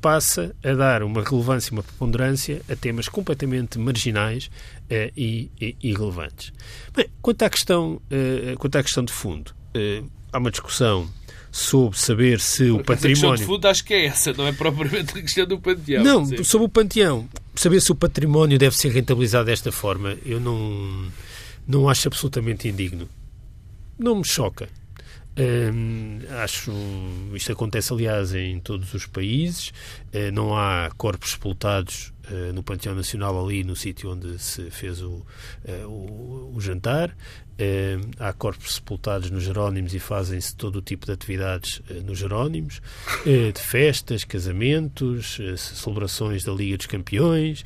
passa 0.00 0.54
a 0.64 0.72
dar 0.72 1.02
uma 1.02 1.22
relevância, 1.22 1.72
uma 1.72 1.82
preponderância 1.82 2.62
a 2.70 2.76
temas 2.76 3.08
completamente 3.08 3.78
marginais 3.78 4.50
uh, 4.90 5.12
e, 5.16 5.50
e, 5.60 5.76
irrelevantes. 5.82 6.52
Bem, 6.94 7.06
quanto 7.20 7.42
à 7.42 7.50
questão, 7.50 8.00
uh, 8.10 8.56
quanto 8.58 8.76
à 8.76 8.82
questão 8.82 9.04
de 9.04 9.12
fundo, 9.12 9.54
uh, 9.76 10.08
há 10.32 10.38
uma 10.38 10.50
discussão 10.50 11.08
sobre 11.50 11.98
saber 11.98 12.40
se 12.40 12.70
o 12.70 12.84
património... 12.84 12.96
A 12.96 13.08
questão 13.08 13.34
de 13.34 13.44
fundo 13.44 13.68
acho 13.68 13.84
que 13.84 13.94
é 13.94 14.04
essa, 14.06 14.32
não 14.34 14.46
é 14.46 14.52
propriamente 14.52 15.18
a 15.18 15.22
questão 15.22 15.46
do 15.46 15.58
panteão. 15.58 16.04
Não, 16.04 16.44
sobre 16.44 16.66
o 16.66 16.68
panteão, 16.68 17.28
saber 17.54 17.80
se 17.80 17.90
o 17.90 17.94
património 17.94 18.58
deve 18.58 18.76
ser 18.76 18.90
rentabilizado 18.90 19.46
desta 19.46 19.72
forma, 19.72 20.16
eu 20.24 20.38
não, 20.38 21.10
não 21.66 21.88
acho 21.88 22.08
absolutamente 22.08 22.68
indigno. 22.68 23.08
Não 23.98 24.16
me 24.16 24.24
choca. 24.24 24.68
Hum, 25.38 26.20
acho 26.42 26.72
isto 27.34 27.52
acontece 27.52 27.92
aliás 27.92 28.34
em 28.34 28.58
todos 28.58 28.94
os 28.94 29.06
países. 29.06 29.68
Uh, 30.14 30.32
não 30.32 30.56
há 30.56 30.90
corpos 30.96 31.32
sepultados 31.32 32.14
uh, 32.30 32.54
no 32.54 32.62
Panteão 32.62 32.94
Nacional 32.94 33.44
ali 33.44 33.62
no 33.62 33.76
sítio 33.76 34.12
onde 34.12 34.38
se 34.38 34.70
fez 34.70 35.02
o, 35.02 35.10
uh, 35.12 35.86
o, 35.86 36.52
o, 36.56 36.60
jantar. 36.60 37.14
Há 38.18 38.34
corpos 38.34 38.74
sepultados 38.74 39.30
nos 39.30 39.44
Jerónimos 39.44 39.94
e 39.94 39.98
fazem-se 39.98 40.54
todo 40.54 40.76
o 40.76 40.82
tipo 40.82 41.06
de 41.06 41.12
atividades 41.12 41.80
nos 42.04 42.18
Jerónimos 42.18 42.82
de 43.24 43.58
festas, 43.58 44.24
casamentos 44.24 45.38
celebrações 45.56 46.44
da 46.44 46.52
Liga 46.52 46.76
dos 46.76 46.84
Campeões 46.84 47.64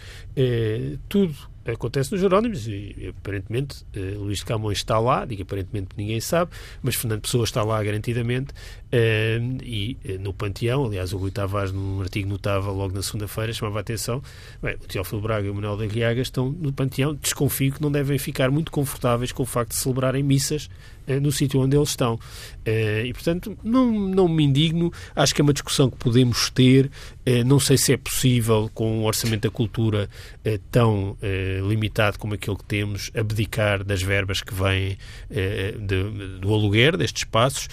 tudo 1.09 1.35
acontece 1.65 2.13
nos 2.13 2.21
Jerónimos 2.21 2.67
e 2.67 3.13
aparentemente 3.19 3.85
uh, 3.97 4.19
Luís 4.19 4.39
de 4.39 4.45
Camões 4.45 4.79
está 4.79 4.99
lá, 4.99 5.25
digo 5.25 5.43
aparentemente 5.43 5.89
ninguém 5.97 6.21
sabe, 6.21 6.51
mas 6.83 6.95
Fernando 6.95 7.21
Pessoa 7.21 7.45
está 7.45 7.63
lá 7.63 7.83
garantidamente 7.83 8.53
uh, 8.53 9.63
e 9.63 9.97
uh, 10.05 10.19
no 10.21 10.33
Panteão, 10.33 10.87
aliás 10.87 11.13
o 11.13 11.19
Rui 11.19 11.31
Tavares 11.31 11.73
num 11.73 12.01
artigo 12.01 12.29
notável 12.29 12.73
logo 12.73 12.95
na 12.95 13.03
segunda-feira 13.03 13.53
chamava 13.53 13.79
a 13.79 13.81
atenção, 13.83 14.23
bem, 14.63 14.75
o 14.75 14.87
Teófilo 14.87 15.21
Braga 15.21 15.47
e 15.47 15.51
o 15.51 15.55
Manuel 15.55 15.77
da 15.77 15.87
Riaga 15.87 16.23
estão 16.23 16.51
no 16.51 16.73
Panteão, 16.73 17.15
desconfio 17.15 17.73
que 17.73 17.83
não 17.83 17.93
devem 17.93 18.19
ficar 18.19 18.51
muito 18.51 18.71
confortáveis 18.71 19.33
com 19.33 19.43
o 19.43 19.47
facto 19.47 19.71
de 19.71 19.77
celebrarem 19.77 20.23
missas 20.23 20.69
no 21.21 21.33
sítio 21.33 21.61
onde 21.61 21.77
eles 21.77 21.91
estão. 21.91 22.19
e, 22.67 23.13
portanto, 23.13 23.57
não, 23.65 23.91
não 23.91 24.29
me 24.29 24.45
indigno. 24.45 24.93
Acho 25.15 25.35
que 25.35 25.41
é 25.41 25.45
uma 25.45 25.53
discussão 25.53 25.91
que 25.91 25.97
podemos 25.97 26.51
ter. 26.51 26.91
não 27.47 27.59
sei 27.59 27.77
se 27.77 27.93
é 27.93 27.97
possível, 27.97 28.71
com 28.75 29.01
um 29.01 29.05
orçamento 29.05 29.43
da 29.43 29.51
cultura 29.51 30.09
tão 30.71 31.17
limitado 31.69 32.19
como 32.19 32.35
aquele 32.35 32.57
que 32.57 32.65
temos, 32.65 33.11
abdicar 33.15 33.83
das 33.85 34.03
verbas 34.03 34.43
que 34.43 34.55
vêm 34.55 34.97
eh, 35.31 35.75
do 36.41 36.53
aluguer 36.53 36.97
destes 36.97 37.23
espaços, 37.23 37.69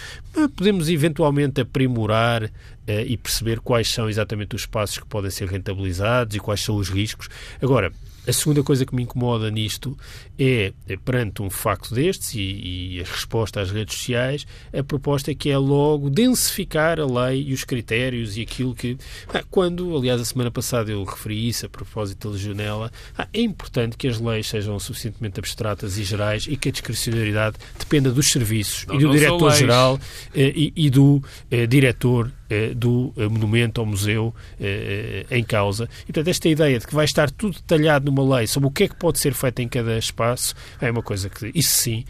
podemos 0.56 0.89
eventualmente 0.89 1.62
aprimorar 1.62 2.52
eh, 2.86 3.06
e 3.08 3.17
perceber 3.17 3.60
quais 3.60 3.89
são 3.89 4.10
exatamente 4.10 4.56
os 4.56 4.62
espaços 4.62 4.97
que 4.97 5.06
podem 5.06 5.32
ser 5.32 5.47
rentabilizados 5.47 6.36
e 6.36 6.39
quais 6.39 6.62
são 6.62 6.76
os 6.76 6.89
riscos. 6.89 7.28
Agora, 7.62 7.91
A 8.28 8.34
segunda 8.34 8.62
coisa 8.62 8.86
que 8.86 8.94
me 8.94 9.04
incomoda 9.04 9.50
nisto 9.50 9.98
é, 10.38 10.74
é 10.88 10.98
perante 10.98 11.42
um 11.42 11.50
facto 11.50 11.94
destes 11.94 12.34
e, 12.34 12.42
e, 12.42 13.02
a 13.02 13.04
resposta 13.04 13.62
às 13.62 13.72
redes 13.72 13.98
sociais, 13.98 14.46
a 14.78 14.84
proposta 14.84 15.32
é 15.32 15.36
que 15.36 15.50
é 15.50 15.58
logo 15.58 16.10
densificar 16.10 17.00
a 17.00 17.06
lei 17.06 17.46
e 17.48 17.54
os 17.54 17.63
critérios 17.63 18.36
e 18.36 18.42
aquilo 18.42 18.75
que. 18.75 18.98
Ah, 19.34 19.44
quando, 19.50 19.96
aliás, 19.96 20.19
a 20.19 20.25
semana 20.25 20.52
passada 20.52 20.92
eu 20.92 21.04
referi 21.04 21.48
isso 21.48 21.65
a 21.65 21.69
propósito 21.69 22.28
da 22.28 22.34
legionela, 22.34 22.92
ah, 23.17 23.28
é 23.34 23.40
importante 23.40 23.96
que 23.96 24.08
as 24.08 24.19
leis 24.19 24.48
sejam 24.48 24.78
suficientemente 24.78 25.40
abstratas 25.40 25.98
e 25.98 26.04
gerais 26.04 26.48
e 26.50 26.58
que 26.58 26.69
a 26.69 26.71
discricionariedade 26.71 27.58
dependa 27.80 28.12
dos 28.12 28.30
serviços 28.30 28.86
não, 28.88 28.96
e 28.96 29.00
do 29.00 29.12
diretor-geral 29.12 30.00
eh, 30.36 30.52
e, 30.54 30.73
e, 30.75 30.90
do 30.90 31.23
eh, 31.50 31.65
diretor 31.65 32.32
do 32.75 33.13
eh, 33.17 33.27
monumento 33.27 33.81
ou 33.81 33.87
museu 33.87 34.33
eh, 34.60 35.25
em 35.29 35.43
causa. 35.43 35.89
E, 36.04 36.06
portanto, 36.08 36.27
esta 36.29 36.48
ideia 36.48 36.79
de 36.79 36.87
que 36.87 36.95
vai 36.95 37.06
estar 37.06 37.29
tudo 37.29 37.56
detalhado 37.56 38.12
numa 38.12 38.37
lei 38.37 38.48
sobre 38.48 38.67
o 38.67 38.71
que 38.71 38.83
é 38.83 38.87
que 38.87 38.95
pode 38.95 39.19
ser 39.19 39.33
feito 39.33 39.62
em 39.62 39.67
cada 39.67 39.98
espaço 39.98 40.56
é 40.79 40.89
uma 40.89 41.04
coisa 41.04 41.29
que, 41.29 41.52
isso 41.54 41.75
sim, 41.75 42.06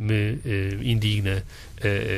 me 0.00 0.38
indigna 0.82 1.42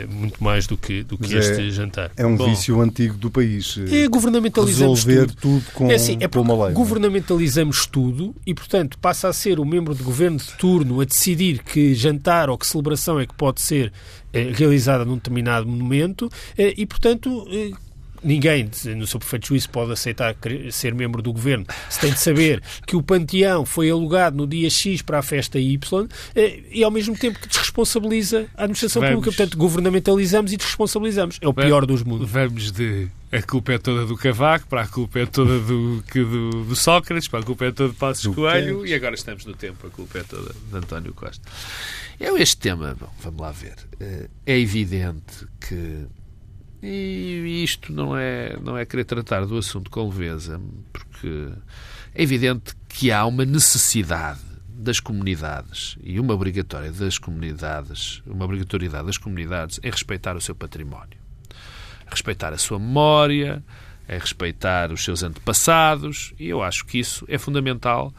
muito 0.08 0.42
mais 0.42 0.66
do 0.66 0.76
que, 0.76 1.02
do 1.02 1.16
que 1.16 1.34
este 1.34 1.70
jantar. 1.70 2.10
É 2.16 2.26
um 2.26 2.36
Bom, 2.36 2.44
vício 2.46 2.80
antigo 2.80 3.16
do 3.16 3.30
país. 3.30 3.78
É, 3.90 4.08
governamentalizamos 4.08 5.04
tudo. 5.04 5.34
tudo 5.34 5.64
com, 5.72 5.90
é 5.90 5.94
assim, 5.94 6.18
é 6.20 6.28
com 6.28 6.40
uma 6.40 6.64
lei. 6.64 6.72
É? 6.72 6.74
Governamentalizamos 6.74 7.86
tudo 7.86 8.34
e, 8.46 8.54
portanto, 8.54 8.98
passa 8.98 9.28
a 9.28 9.32
ser 9.32 9.60
o 9.60 9.64
membro 9.64 9.94
de 9.94 10.02
governo 10.02 10.38
de 10.38 10.52
turno 10.58 11.00
a 11.00 11.04
decidir 11.04 11.62
que 11.62 11.94
jantar 11.94 12.50
ou 12.50 12.58
que 12.58 12.66
celebração 12.66 13.20
é 13.20 13.26
que 13.26 13.34
pode 13.34 13.60
ser 13.60 13.92
realizada 14.54 15.04
num 15.04 15.16
determinado 15.16 15.66
monumento 15.66 16.30
e, 16.56 16.86
portanto, 16.86 17.46
ninguém, 18.22 18.70
no 18.96 19.06
seu 19.06 19.18
perfeito 19.18 19.48
juízo, 19.48 19.68
pode 19.70 19.92
aceitar 19.92 20.36
ser 20.70 20.94
membro 20.94 21.22
do 21.22 21.32
governo 21.32 21.66
se 21.88 22.00
tem 22.00 22.12
de 22.12 22.20
saber 22.20 22.62
que 22.86 22.96
o 22.96 23.02
panteão 23.02 23.64
foi 23.64 23.90
alugado 23.90 24.36
no 24.36 24.46
dia 24.46 24.68
X 24.70 25.02
para 25.02 25.18
a 25.18 25.22
festa 25.22 25.58
Y 25.58 26.08
eh, 26.34 26.60
e, 26.70 26.84
ao 26.84 26.90
mesmo 26.90 27.16
tempo, 27.16 27.38
que 27.38 27.48
desresponsabiliza 27.48 28.46
a 28.56 28.64
administração 28.64 29.00
vamos, 29.00 29.16
pública. 29.16 29.36
Portanto, 29.36 29.58
governamentalizamos 29.58 30.52
e 30.52 30.56
desresponsabilizamos. 30.56 31.38
É 31.40 31.48
o 31.48 31.54
pior 31.54 31.86
dos 31.86 32.02
mundos. 32.02 32.30
Vamos 32.30 32.72
de 32.72 33.08
a 33.32 33.40
culpa 33.40 33.72
é 33.72 33.78
toda 33.78 34.04
do 34.04 34.14
Cavaco, 34.14 34.66
para 34.66 34.82
a 34.82 34.86
culpa 34.86 35.20
é 35.20 35.24
toda 35.24 35.58
do, 35.58 36.02
do, 36.02 36.64
do 36.64 36.76
Sócrates, 36.76 37.28
para 37.28 37.40
a 37.40 37.42
culpa 37.42 37.64
é 37.64 37.72
toda 37.72 37.90
de 37.90 37.98
Passos 37.98 38.34
Coelho 38.34 38.86
e 38.86 38.92
agora 38.92 39.14
estamos 39.14 39.46
no 39.46 39.54
tempo, 39.54 39.86
a 39.86 39.90
culpa 39.90 40.18
é 40.18 40.22
toda 40.22 40.52
de 40.52 40.76
António 40.76 41.14
Costa. 41.14 41.42
Eu 42.20 42.36
este 42.36 42.58
tema, 42.58 42.94
bom, 43.00 43.08
vamos 43.22 43.40
lá 43.40 43.50
ver, 43.50 43.76
eh, 43.98 44.28
é 44.44 44.58
evidente 44.58 45.46
que 45.66 46.06
e 46.82 47.62
isto 47.62 47.92
não 47.92 48.16
é, 48.16 48.56
não 48.60 48.76
é 48.76 48.84
querer 48.84 49.04
tratar 49.04 49.46
do 49.46 49.56
assunto 49.56 49.90
com 49.90 50.08
leveza, 50.08 50.60
porque 50.92 51.48
é 52.14 52.22
evidente 52.22 52.74
que 52.88 53.12
há 53.12 53.24
uma 53.24 53.44
necessidade 53.44 54.40
das 54.68 54.98
comunidades 54.98 55.96
e 56.02 56.18
uma 56.18 56.34
obrigatória 56.34 56.90
das 56.90 57.18
comunidades, 57.18 58.20
uma 58.26 58.44
obrigatoriedade 58.44 59.06
das 59.06 59.16
comunidades 59.16 59.78
em 59.82 59.90
respeitar 59.90 60.36
o 60.36 60.40
seu 60.40 60.56
património, 60.56 61.18
respeitar 62.10 62.52
a 62.52 62.58
sua 62.58 62.80
memória, 62.80 63.62
é 64.08 64.18
respeitar 64.18 64.90
os 64.90 65.04
seus 65.04 65.22
antepassados, 65.22 66.34
e 66.38 66.48
eu 66.48 66.62
acho 66.62 66.84
que 66.84 66.98
isso 66.98 67.24
é 67.28 67.38
fundamental 67.38 68.12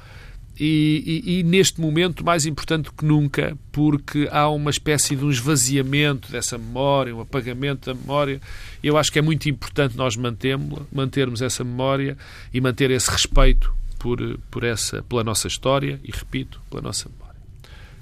e, 0.66 1.40
e, 1.40 1.44
neste 1.44 1.82
momento 1.82 2.24
mais 2.24 2.46
importante 2.46 2.90
que 2.92 3.04
nunca, 3.04 3.58
porque 3.70 4.30
há 4.32 4.48
uma 4.50 4.70
espécie 4.70 5.14
de 5.14 5.26
um 5.26 5.30
esvaziamento 5.30 6.32
dessa 6.32 6.58
memória, 6.58 7.14
um 7.14 7.20
apagamento 7.20 7.88
da 7.88 7.94
memória. 7.94 8.40
Eu 8.82 8.98
acho 8.98 9.12
que 9.12 9.20
é 9.20 9.22
muito 9.22 9.50
importante 9.50 9.98
nós 9.98 10.16
mantermos 10.16 11.42
essa 11.42 11.66
memória 11.66 12.18
e 12.54 12.62
manter 12.62 12.92
esse 12.92 13.12
respeito 13.12 13.74
por, 14.00 14.40
por 14.50 14.64
essa, 14.64 15.04
pela 15.04 15.22
nossa 15.22 15.48
história 15.48 16.00
e, 16.02 16.12
repito, 16.12 16.62
pela 16.70 16.82
nossa 16.82 17.10
memória. 17.10 17.42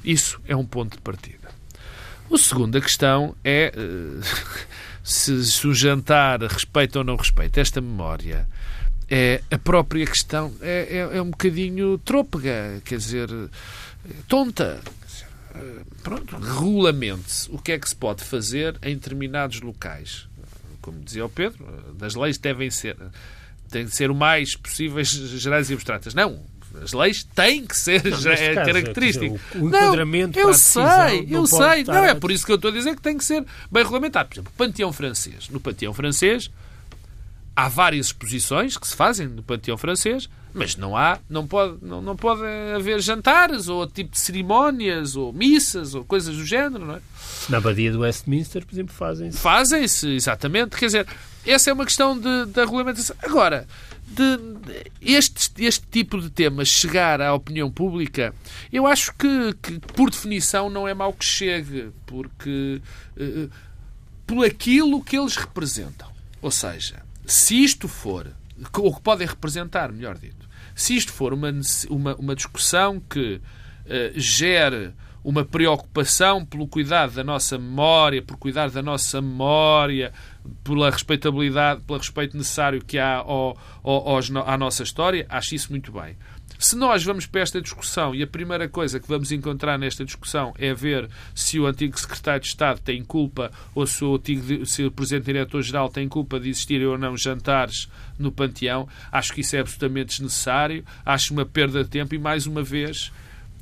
Isso 0.05 0.39
é 0.45 0.55
um 0.55 0.65
ponto 0.65 0.97
de 0.97 1.01
partida. 1.01 1.49
A 2.31 2.37
segunda 2.37 2.79
questão 2.79 3.35
é 3.43 3.73
se, 5.03 5.43
se 5.45 5.67
o 5.67 5.73
jantar 5.73 6.41
respeita 6.43 6.99
ou 6.99 7.05
não 7.05 7.15
respeita 7.15 7.59
esta 7.59 7.81
memória 7.81 8.47
é, 9.13 9.41
a 9.51 9.57
própria 9.57 10.05
questão 10.05 10.53
é, 10.61 10.87
é, 10.89 11.17
é 11.17 11.21
um 11.21 11.31
bocadinho 11.31 11.97
trôpega, 11.97 12.81
quer 12.85 12.97
dizer, 12.97 13.29
tonta. 14.29 14.79
Pronto, 16.01 16.37
regulamente-se 16.37 17.51
o 17.51 17.57
que 17.57 17.73
é 17.73 17.77
que 17.77 17.89
se 17.89 17.95
pode 17.95 18.23
fazer 18.23 18.77
em 18.81 18.95
determinados 18.95 19.59
locais. 19.59 20.29
Como 20.81 20.97
dizia 21.01 21.25
o 21.25 21.29
Pedro, 21.29 21.65
as 22.01 22.15
leis 22.15 22.37
devem 22.37 22.71
ser, 22.71 22.95
têm 23.69 23.83
de 23.83 23.93
ser 23.93 24.09
o 24.09 24.15
mais 24.15 24.55
possíveis 24.55 25.09
gerais 25.09 25.69
e 25.69 25.73
abstratas. 25.73 26.13
Não, 26.13 26.39
as 26.81 26.93
leis 26.93 27.23
têm 27.35 27.65
que 27.65 27.75
ser 27.75 28.01
não, 28.05 28.31
é 28.31 28.55
caso, 28.55 28.71
característico. 28.71 29.39
o 29.55 29.67
enquadramento 29.67 30.39
não, 30.39 30.47
eu 30.47 30.53
sei, 30.53 31.27
eu 31.29 31.45
sei. 31.45 31.83
Não 31.83 32.05
é 32.05 32.15
por 32.15 32.31
isso 32.31 32.45
que 32.45 32.51
eu 32.53 32.55
estou 32.55 32.71
a 32.71 32.73
dizer 32.73 32.95
que 32.95 33.01
tem 33.01 33.17
que 33.17 33.25
ser 33.25 33.45
bem 33.69 33.83
regulamentado. 33.83 34.29
Por 34.29 34.35
exemplo, 34.35 34.53
o 34.55 34.57
panteão 34.57 34.93
francês. 34.93 35.49
No 35.49 35.59
panteão 35.59 35.93
francês, 35.93 36.49
há 37.55 37.67
várias 37.67 38.07
exposições 38.07 38.77
que 38.77 38.87
se 38.87 38.95
fazem 38.95 39.27
no 39.27 39.43
panteão 39.43 39.77
francês, 39.77 40.29
mas 40.53 40.75
não 40.75 40.97
há, 40.97 41.19
não 41.29 41.47
pode, 41.47 41.77
não, 41.81 42.01
não 42.01 42.15
pode 42.15 42.41
haver 42.75 42.99
jantares 43.01 43.67
ou 43.67 43.87
tipo 43.87 44.11
de 44.11 44.19
cerimónias 44.19 45.15
ou 45.15 45.31
missas 45.31 45.95
ou 45.95 46.03
coisas 46.03 46.35
do 46.35 46.45
género, 46.45 46.85
não 46.85 46.95
é? 46.95 47.01
Na 47.49 47.57
abadia 47.57 47.91
do 47.91 47.99
Westminster, 47.99 48.65
por 48.65 48.73
exemplo, 48.73 48.93
fazem-se. 48.93 49.37
Fazem-se, 49.37 50.09
exatamente. 50.09 50.75
Quer 50.75 50.85
dizer, 50.87 51.07
essa 51.45 51.69
é 51.69 51.73
uma 51.73 51.85
questão 51.85 52.17
de, 52.19 52.45
da 52.47 52.65
regulamentação. 52.65 53.15
Agora, 53.23 53.65
de, 54.07 54.37
de, 54.37 54.91
este, 55.01 55.51
este 55.63 55.85
tipo 55.87 56.19
de 56.19 56.29
temas 56.29 56.67
chegar 56.67 57.21
à 57.21 57.33
opinião 57.33 57.71
pública, 57.71 58.33
eu 58.71 58.85
acho 58.85 59.13
que, 59.15 59.53
que 59.61 59.79
por 59.79 60.09
definição, 60.09 60.69
não 60.69 60.87
é 60.87 60.93
mau 60.93 61.13
que 61.13 61.25
chegue, 61.25 61.91
porque 62.05 62.81
uh, 63.17 63.49
por 64.27 64.45
aquilo 64.45 65.01
que 65.01 65.17
eles 65.17 65.37
representam. 65.37 66.09
Ou 66.41 66.51
seja, 66.51 67.01
se 67.31 67.63
isto 67.63 67.87
for, 67.87 68.27
ou 68.77 68.93
que 68.93 69.01
podem 69.01 69.25
representar, 69.25 69.89
melhor 69.91 70.17
dito, 70.17 70.49
se 70.75 70.97
isto 70.97 71.13
for 71.13 71.33
uma, 71.33 71.49
uma, 71.89 72.15
uma 72.15 72.35
discussão 72.35 72.99
que 72.99 73.35
uh, 73.35 74.19
gere 74.19 74.93
uma 75.23 75.45
preocupação 75.45 76.43
pelo 76.43 76.67
cuidado 76.67 77.13
da 77.13 77.23
nossa 77.23 77.57
memória, 77.57 78.21
por 78.21 78.35
cuidar 78.35 78.69
da 78.69 78.81
nossa 78.81 79.21
memória, 79.21 80.11
pela 80.61 80.89
respeitabilidade, 80.89 81.81
pelo 81.81 81.99
respeito 81.99 82.35
necessário 82.35 82.83
que 82.83 82.97
há 82.97 83.17
ao, 83.17 83.57
ao, 83.81 84.19
à 84.45 84.57
nossa 84.57 84.83
história, 84.83 85.25
acho 85.29 85.55
isso 85.55 85.71
muito 85.71 85.89
bem. 85.89 86.17
Se 86.61 86.75
nós 86.75 87.03
vamos 87.03 87.25
para 87.25 87.41
esta 87.41 87.59
discussão 87.59 88.13
e 88.13 88.21
a 88.21 88.27
primeira 88.27 88.69
coisa 88.69 88.99
que 88.99 89.07
vamos 89.07 89.31
encontrar 89.31 89.79
nesta 89.79 90.05
discussão 90.05 90.53
é 90.59 90.71
ver 90.75 91.09
se 91.33 91.59
o 91.59 91.65
antigo 91.65 91.99
secretário 91.99 92.39
de 92.39 92.49
Estado 92.49 92.79
tem 92.79 93.03
culpa 93.03 93.51
ou 93.73 93.87
se 93.87 94.05
o, 94.05 94.13
antigo, 94.13 94.63
se 94.67 94.83
o 94.83 94.91
presidente 94.91 95.25
diretor-geral 95.25 95.89
tem 95.89 96.07
culpa 96.07 96.39
de 96.39 96.49
existirem 96.49 96.85
ou 96.85 96.99
não 96.99 97.17
jantares 97.17 97.89
no 98.19 98.31
panteão, 98.31 98.87
acho 99.11 99.33
que 99.33 99.41
isso 99.41 99.55
é 99.55 99.59
absolutamente 99.59 100.09
desnecessário, 100.09 100.85
acho 101.03 101.33
uma 101.33 101.47
perda 101.47 101.83
de 101.83 101.89
tempo 101.89 102.13
e, 102.13 102.19
mais 102.19 102.45
uma 102.45 102.61
vez, 102.61 103.11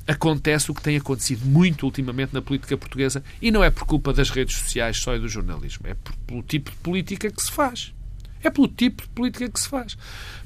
acontece 0.06 0.70
o 0.70 0.74
que 0.74 0.82
tem 0.82 0.98
acontecido 0.98 1.46
muito 1.46 1.86
ultimamente 1.86 2.34
na 2.34 2.42
política 2.42 2.76
portuguesa 2.76 3.24
e 3.40 3.50
não 3.50 3.64
é 3.64 3.70
por 3.70 3.86
culpa 3.86 4.12
das 4.12 4.28
redes 4.28 4.58
sociais 4.58 4.98
só 4.98 5.16
e 5.16 5.18
do 5.18 5.26
jornalismo, 5.26 5.86
é 5.86 5.94
por, 5.94 6.14
pelo 6.26 6.42
tipo 6.42 6.70
de 6.70 6.76
política 6.76 7.30
que 7.30 7.42
se 7.42 7.50
faz. 7.50 7.94
É 8.42 8.50
pelo 8.50 8.68
tipo 8.68 9.02
de 9.04 9.08
política 9.08 9.48
que 9.48 9.58
se 9.58 9.68
faz. 9.70 9.96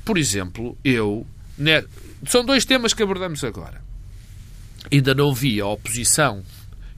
Por 0.05 0.17
exemplo, 0.17 0.79
eu 0.85 1.27
né, 1.57 1.85
são 2.27 2.45
dois 2.45 2.65
temas 2.65 2.93
que 2.93 3.03
abordamos 3.03 3.43
agora. 3.45 3.83
Ainda 4.93 5.15
não 5.15 5.35
vi 5.35 5.61
a 5.61 5.67
oposição 5.67 6.43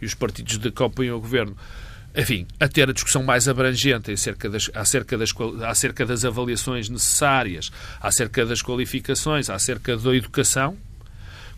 e 0.00 0.06
os 0.06 0.14
partidos 0.14 0.56
que 0.58 0.68
acompanham 0.68 1.16
o 1.16 1.20
governo 1.20 1.56
enfim, 2.16 2.46
a 2.58 2.66
ter 2.66 2.88
a 2.88 2.92
discussão 2.94 3.22
mais 3.22 3.46
abrangente 3.46 4.10
acerca 4.10 4.48
das, 4.48 4.70
acerca, 4.74 5.18
das, 5.18 5.34
acerca 5.68 6.06
das 6.06 6.24
avaliações 6.24 6.88
necessárias, 6.88 7.70
acerca 8.00 8.46
das 8.46 8.62
qualificações, 8.62 9.50
acerca 9.50 9.96
da 9.98 10.16
educação, 10.16 10.78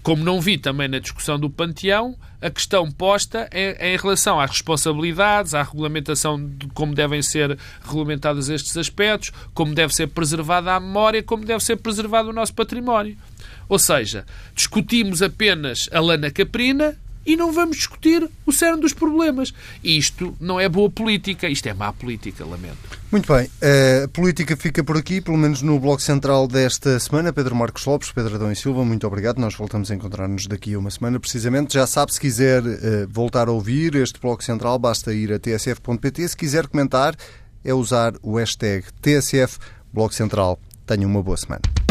como 0.03 0.25
não 0.25 0.41
vi 0.41 0.57
também 0.57 0.89
na 0.89 0.99
discussão 0.99 1.39
do 1.39 1.51
panteão 1.51 2.17
a 2.41 2.51
questão 2.51 2.91
posta 2.91 3.49
em, 3.53 3.95
em, 3.95 3.97
relação 3.97 4.39
às 4.39 4.51
responsabilidades, 4.51 5.55
à 5.55 5.63
regulamentação 5.63 6.39
de 6.43 6.69
como 6.69 6.95
devem 6.95 7.21
ser 7.21 7.59
regulamentados 7.83 8.49
estes 8.49 8.77
aspectos, 8.77 9.33
como 9.53 9.75
deve 9.75 9.95
ser 9.95 10.07
preservada 10.07 10.73
a 10.73 10.81
memória, 10.81 11.23
como 11.23 11.45
deve 11.45 11.63
ser 11.63 11.77
preservado 11.77 12.31
o 12.31 12.33
nosso 12.33 12.55
património. 12.55 13.17
Ou 13.69 13.79
seja, 13.79 14.25
discutimos 14.55 15.21
apenas 15.21 15.89
a 15.93 16.01
lana 16.01 16.31
caprina 16.31 16.97
e 17.25 17.37
não 17.37 17.53
vamos 17.53 17.77
discutir 17.77 18.29
o 18.47 18.53
cerne 18.53 18.81
dos 18.81 18.93
problemas. 18.93 19.53
Isto 19.83 20.35
não 20.41 20.59
é 20.59 20.69
boa 20.69 20.91
política, 20.91 21.49
isto 21.49 21.69
é 21.69 21.75
má 21.75 21.93
política, 21.93 22.45
lamento. 22.45 22.99
Muito 23.11 23.33
bem, 23.33 23.51
a 24.05 24.09
política 24.09 24.57
fica 24.57 24.85
por 24.85 24.97
aqui, 24.97 25.21
pelo 25.21 25.39
menos 25.39 25.63
no 25.63 25.79
Bloco 25.81 26.03
Central 26.03 26.47
desta 26.47 26.99
semana. 27.01 27.33
Pedro 27.33 27.55
Marcos 27.55 27.85
Lopes, 27.85 28.13
Pedro 28.13 28.35
Adão 28.35 28.53
e 28.53 28.57
Silva, 28.57 28.85
muito 28.85 29.07
obrigado. 29.07 29.39
Nós 29.39 29.55
voltamos 29.55 29.91
a 29.91 29.95
encontrar-nos 29.95 30.47
daqui 30.47 30.75
a 30.75 30.79
uma 30.79 30.91
semana, 30.91 31.19
precisamente. 31.19 31.75
Já 31.75 31.87
sabe, 31.87 32.13
se 32.13 32.21
quiser 32.21 32.63
eh, 32.67 33.07
voltar 33.09 33.49
a 33.49 33.53
ouvir 33.53 33.95
este 33.95 34.21
Bloco 34.21 34.45
Central, 34.45 34.79
basta 34.79 35.13
ir 35.13 35.33
a 35.33 35.39
tsf.pt. 35.39 36.29
Se 36.29 36.37
quiser 36.37 36.67
comentar, 36.67 37.15
é 37.65 37.73
usar 37.73 38.15
o 38.23 38.37
hashtag 38.37 38.85
TSF 39.01 39.59
Bloco 39.93 40.15
Central. 40.15 40.59
Tenha 40.87 41.07
uma 41.07 41.23
boa 41.23 41.37
semana. 41.37 41.88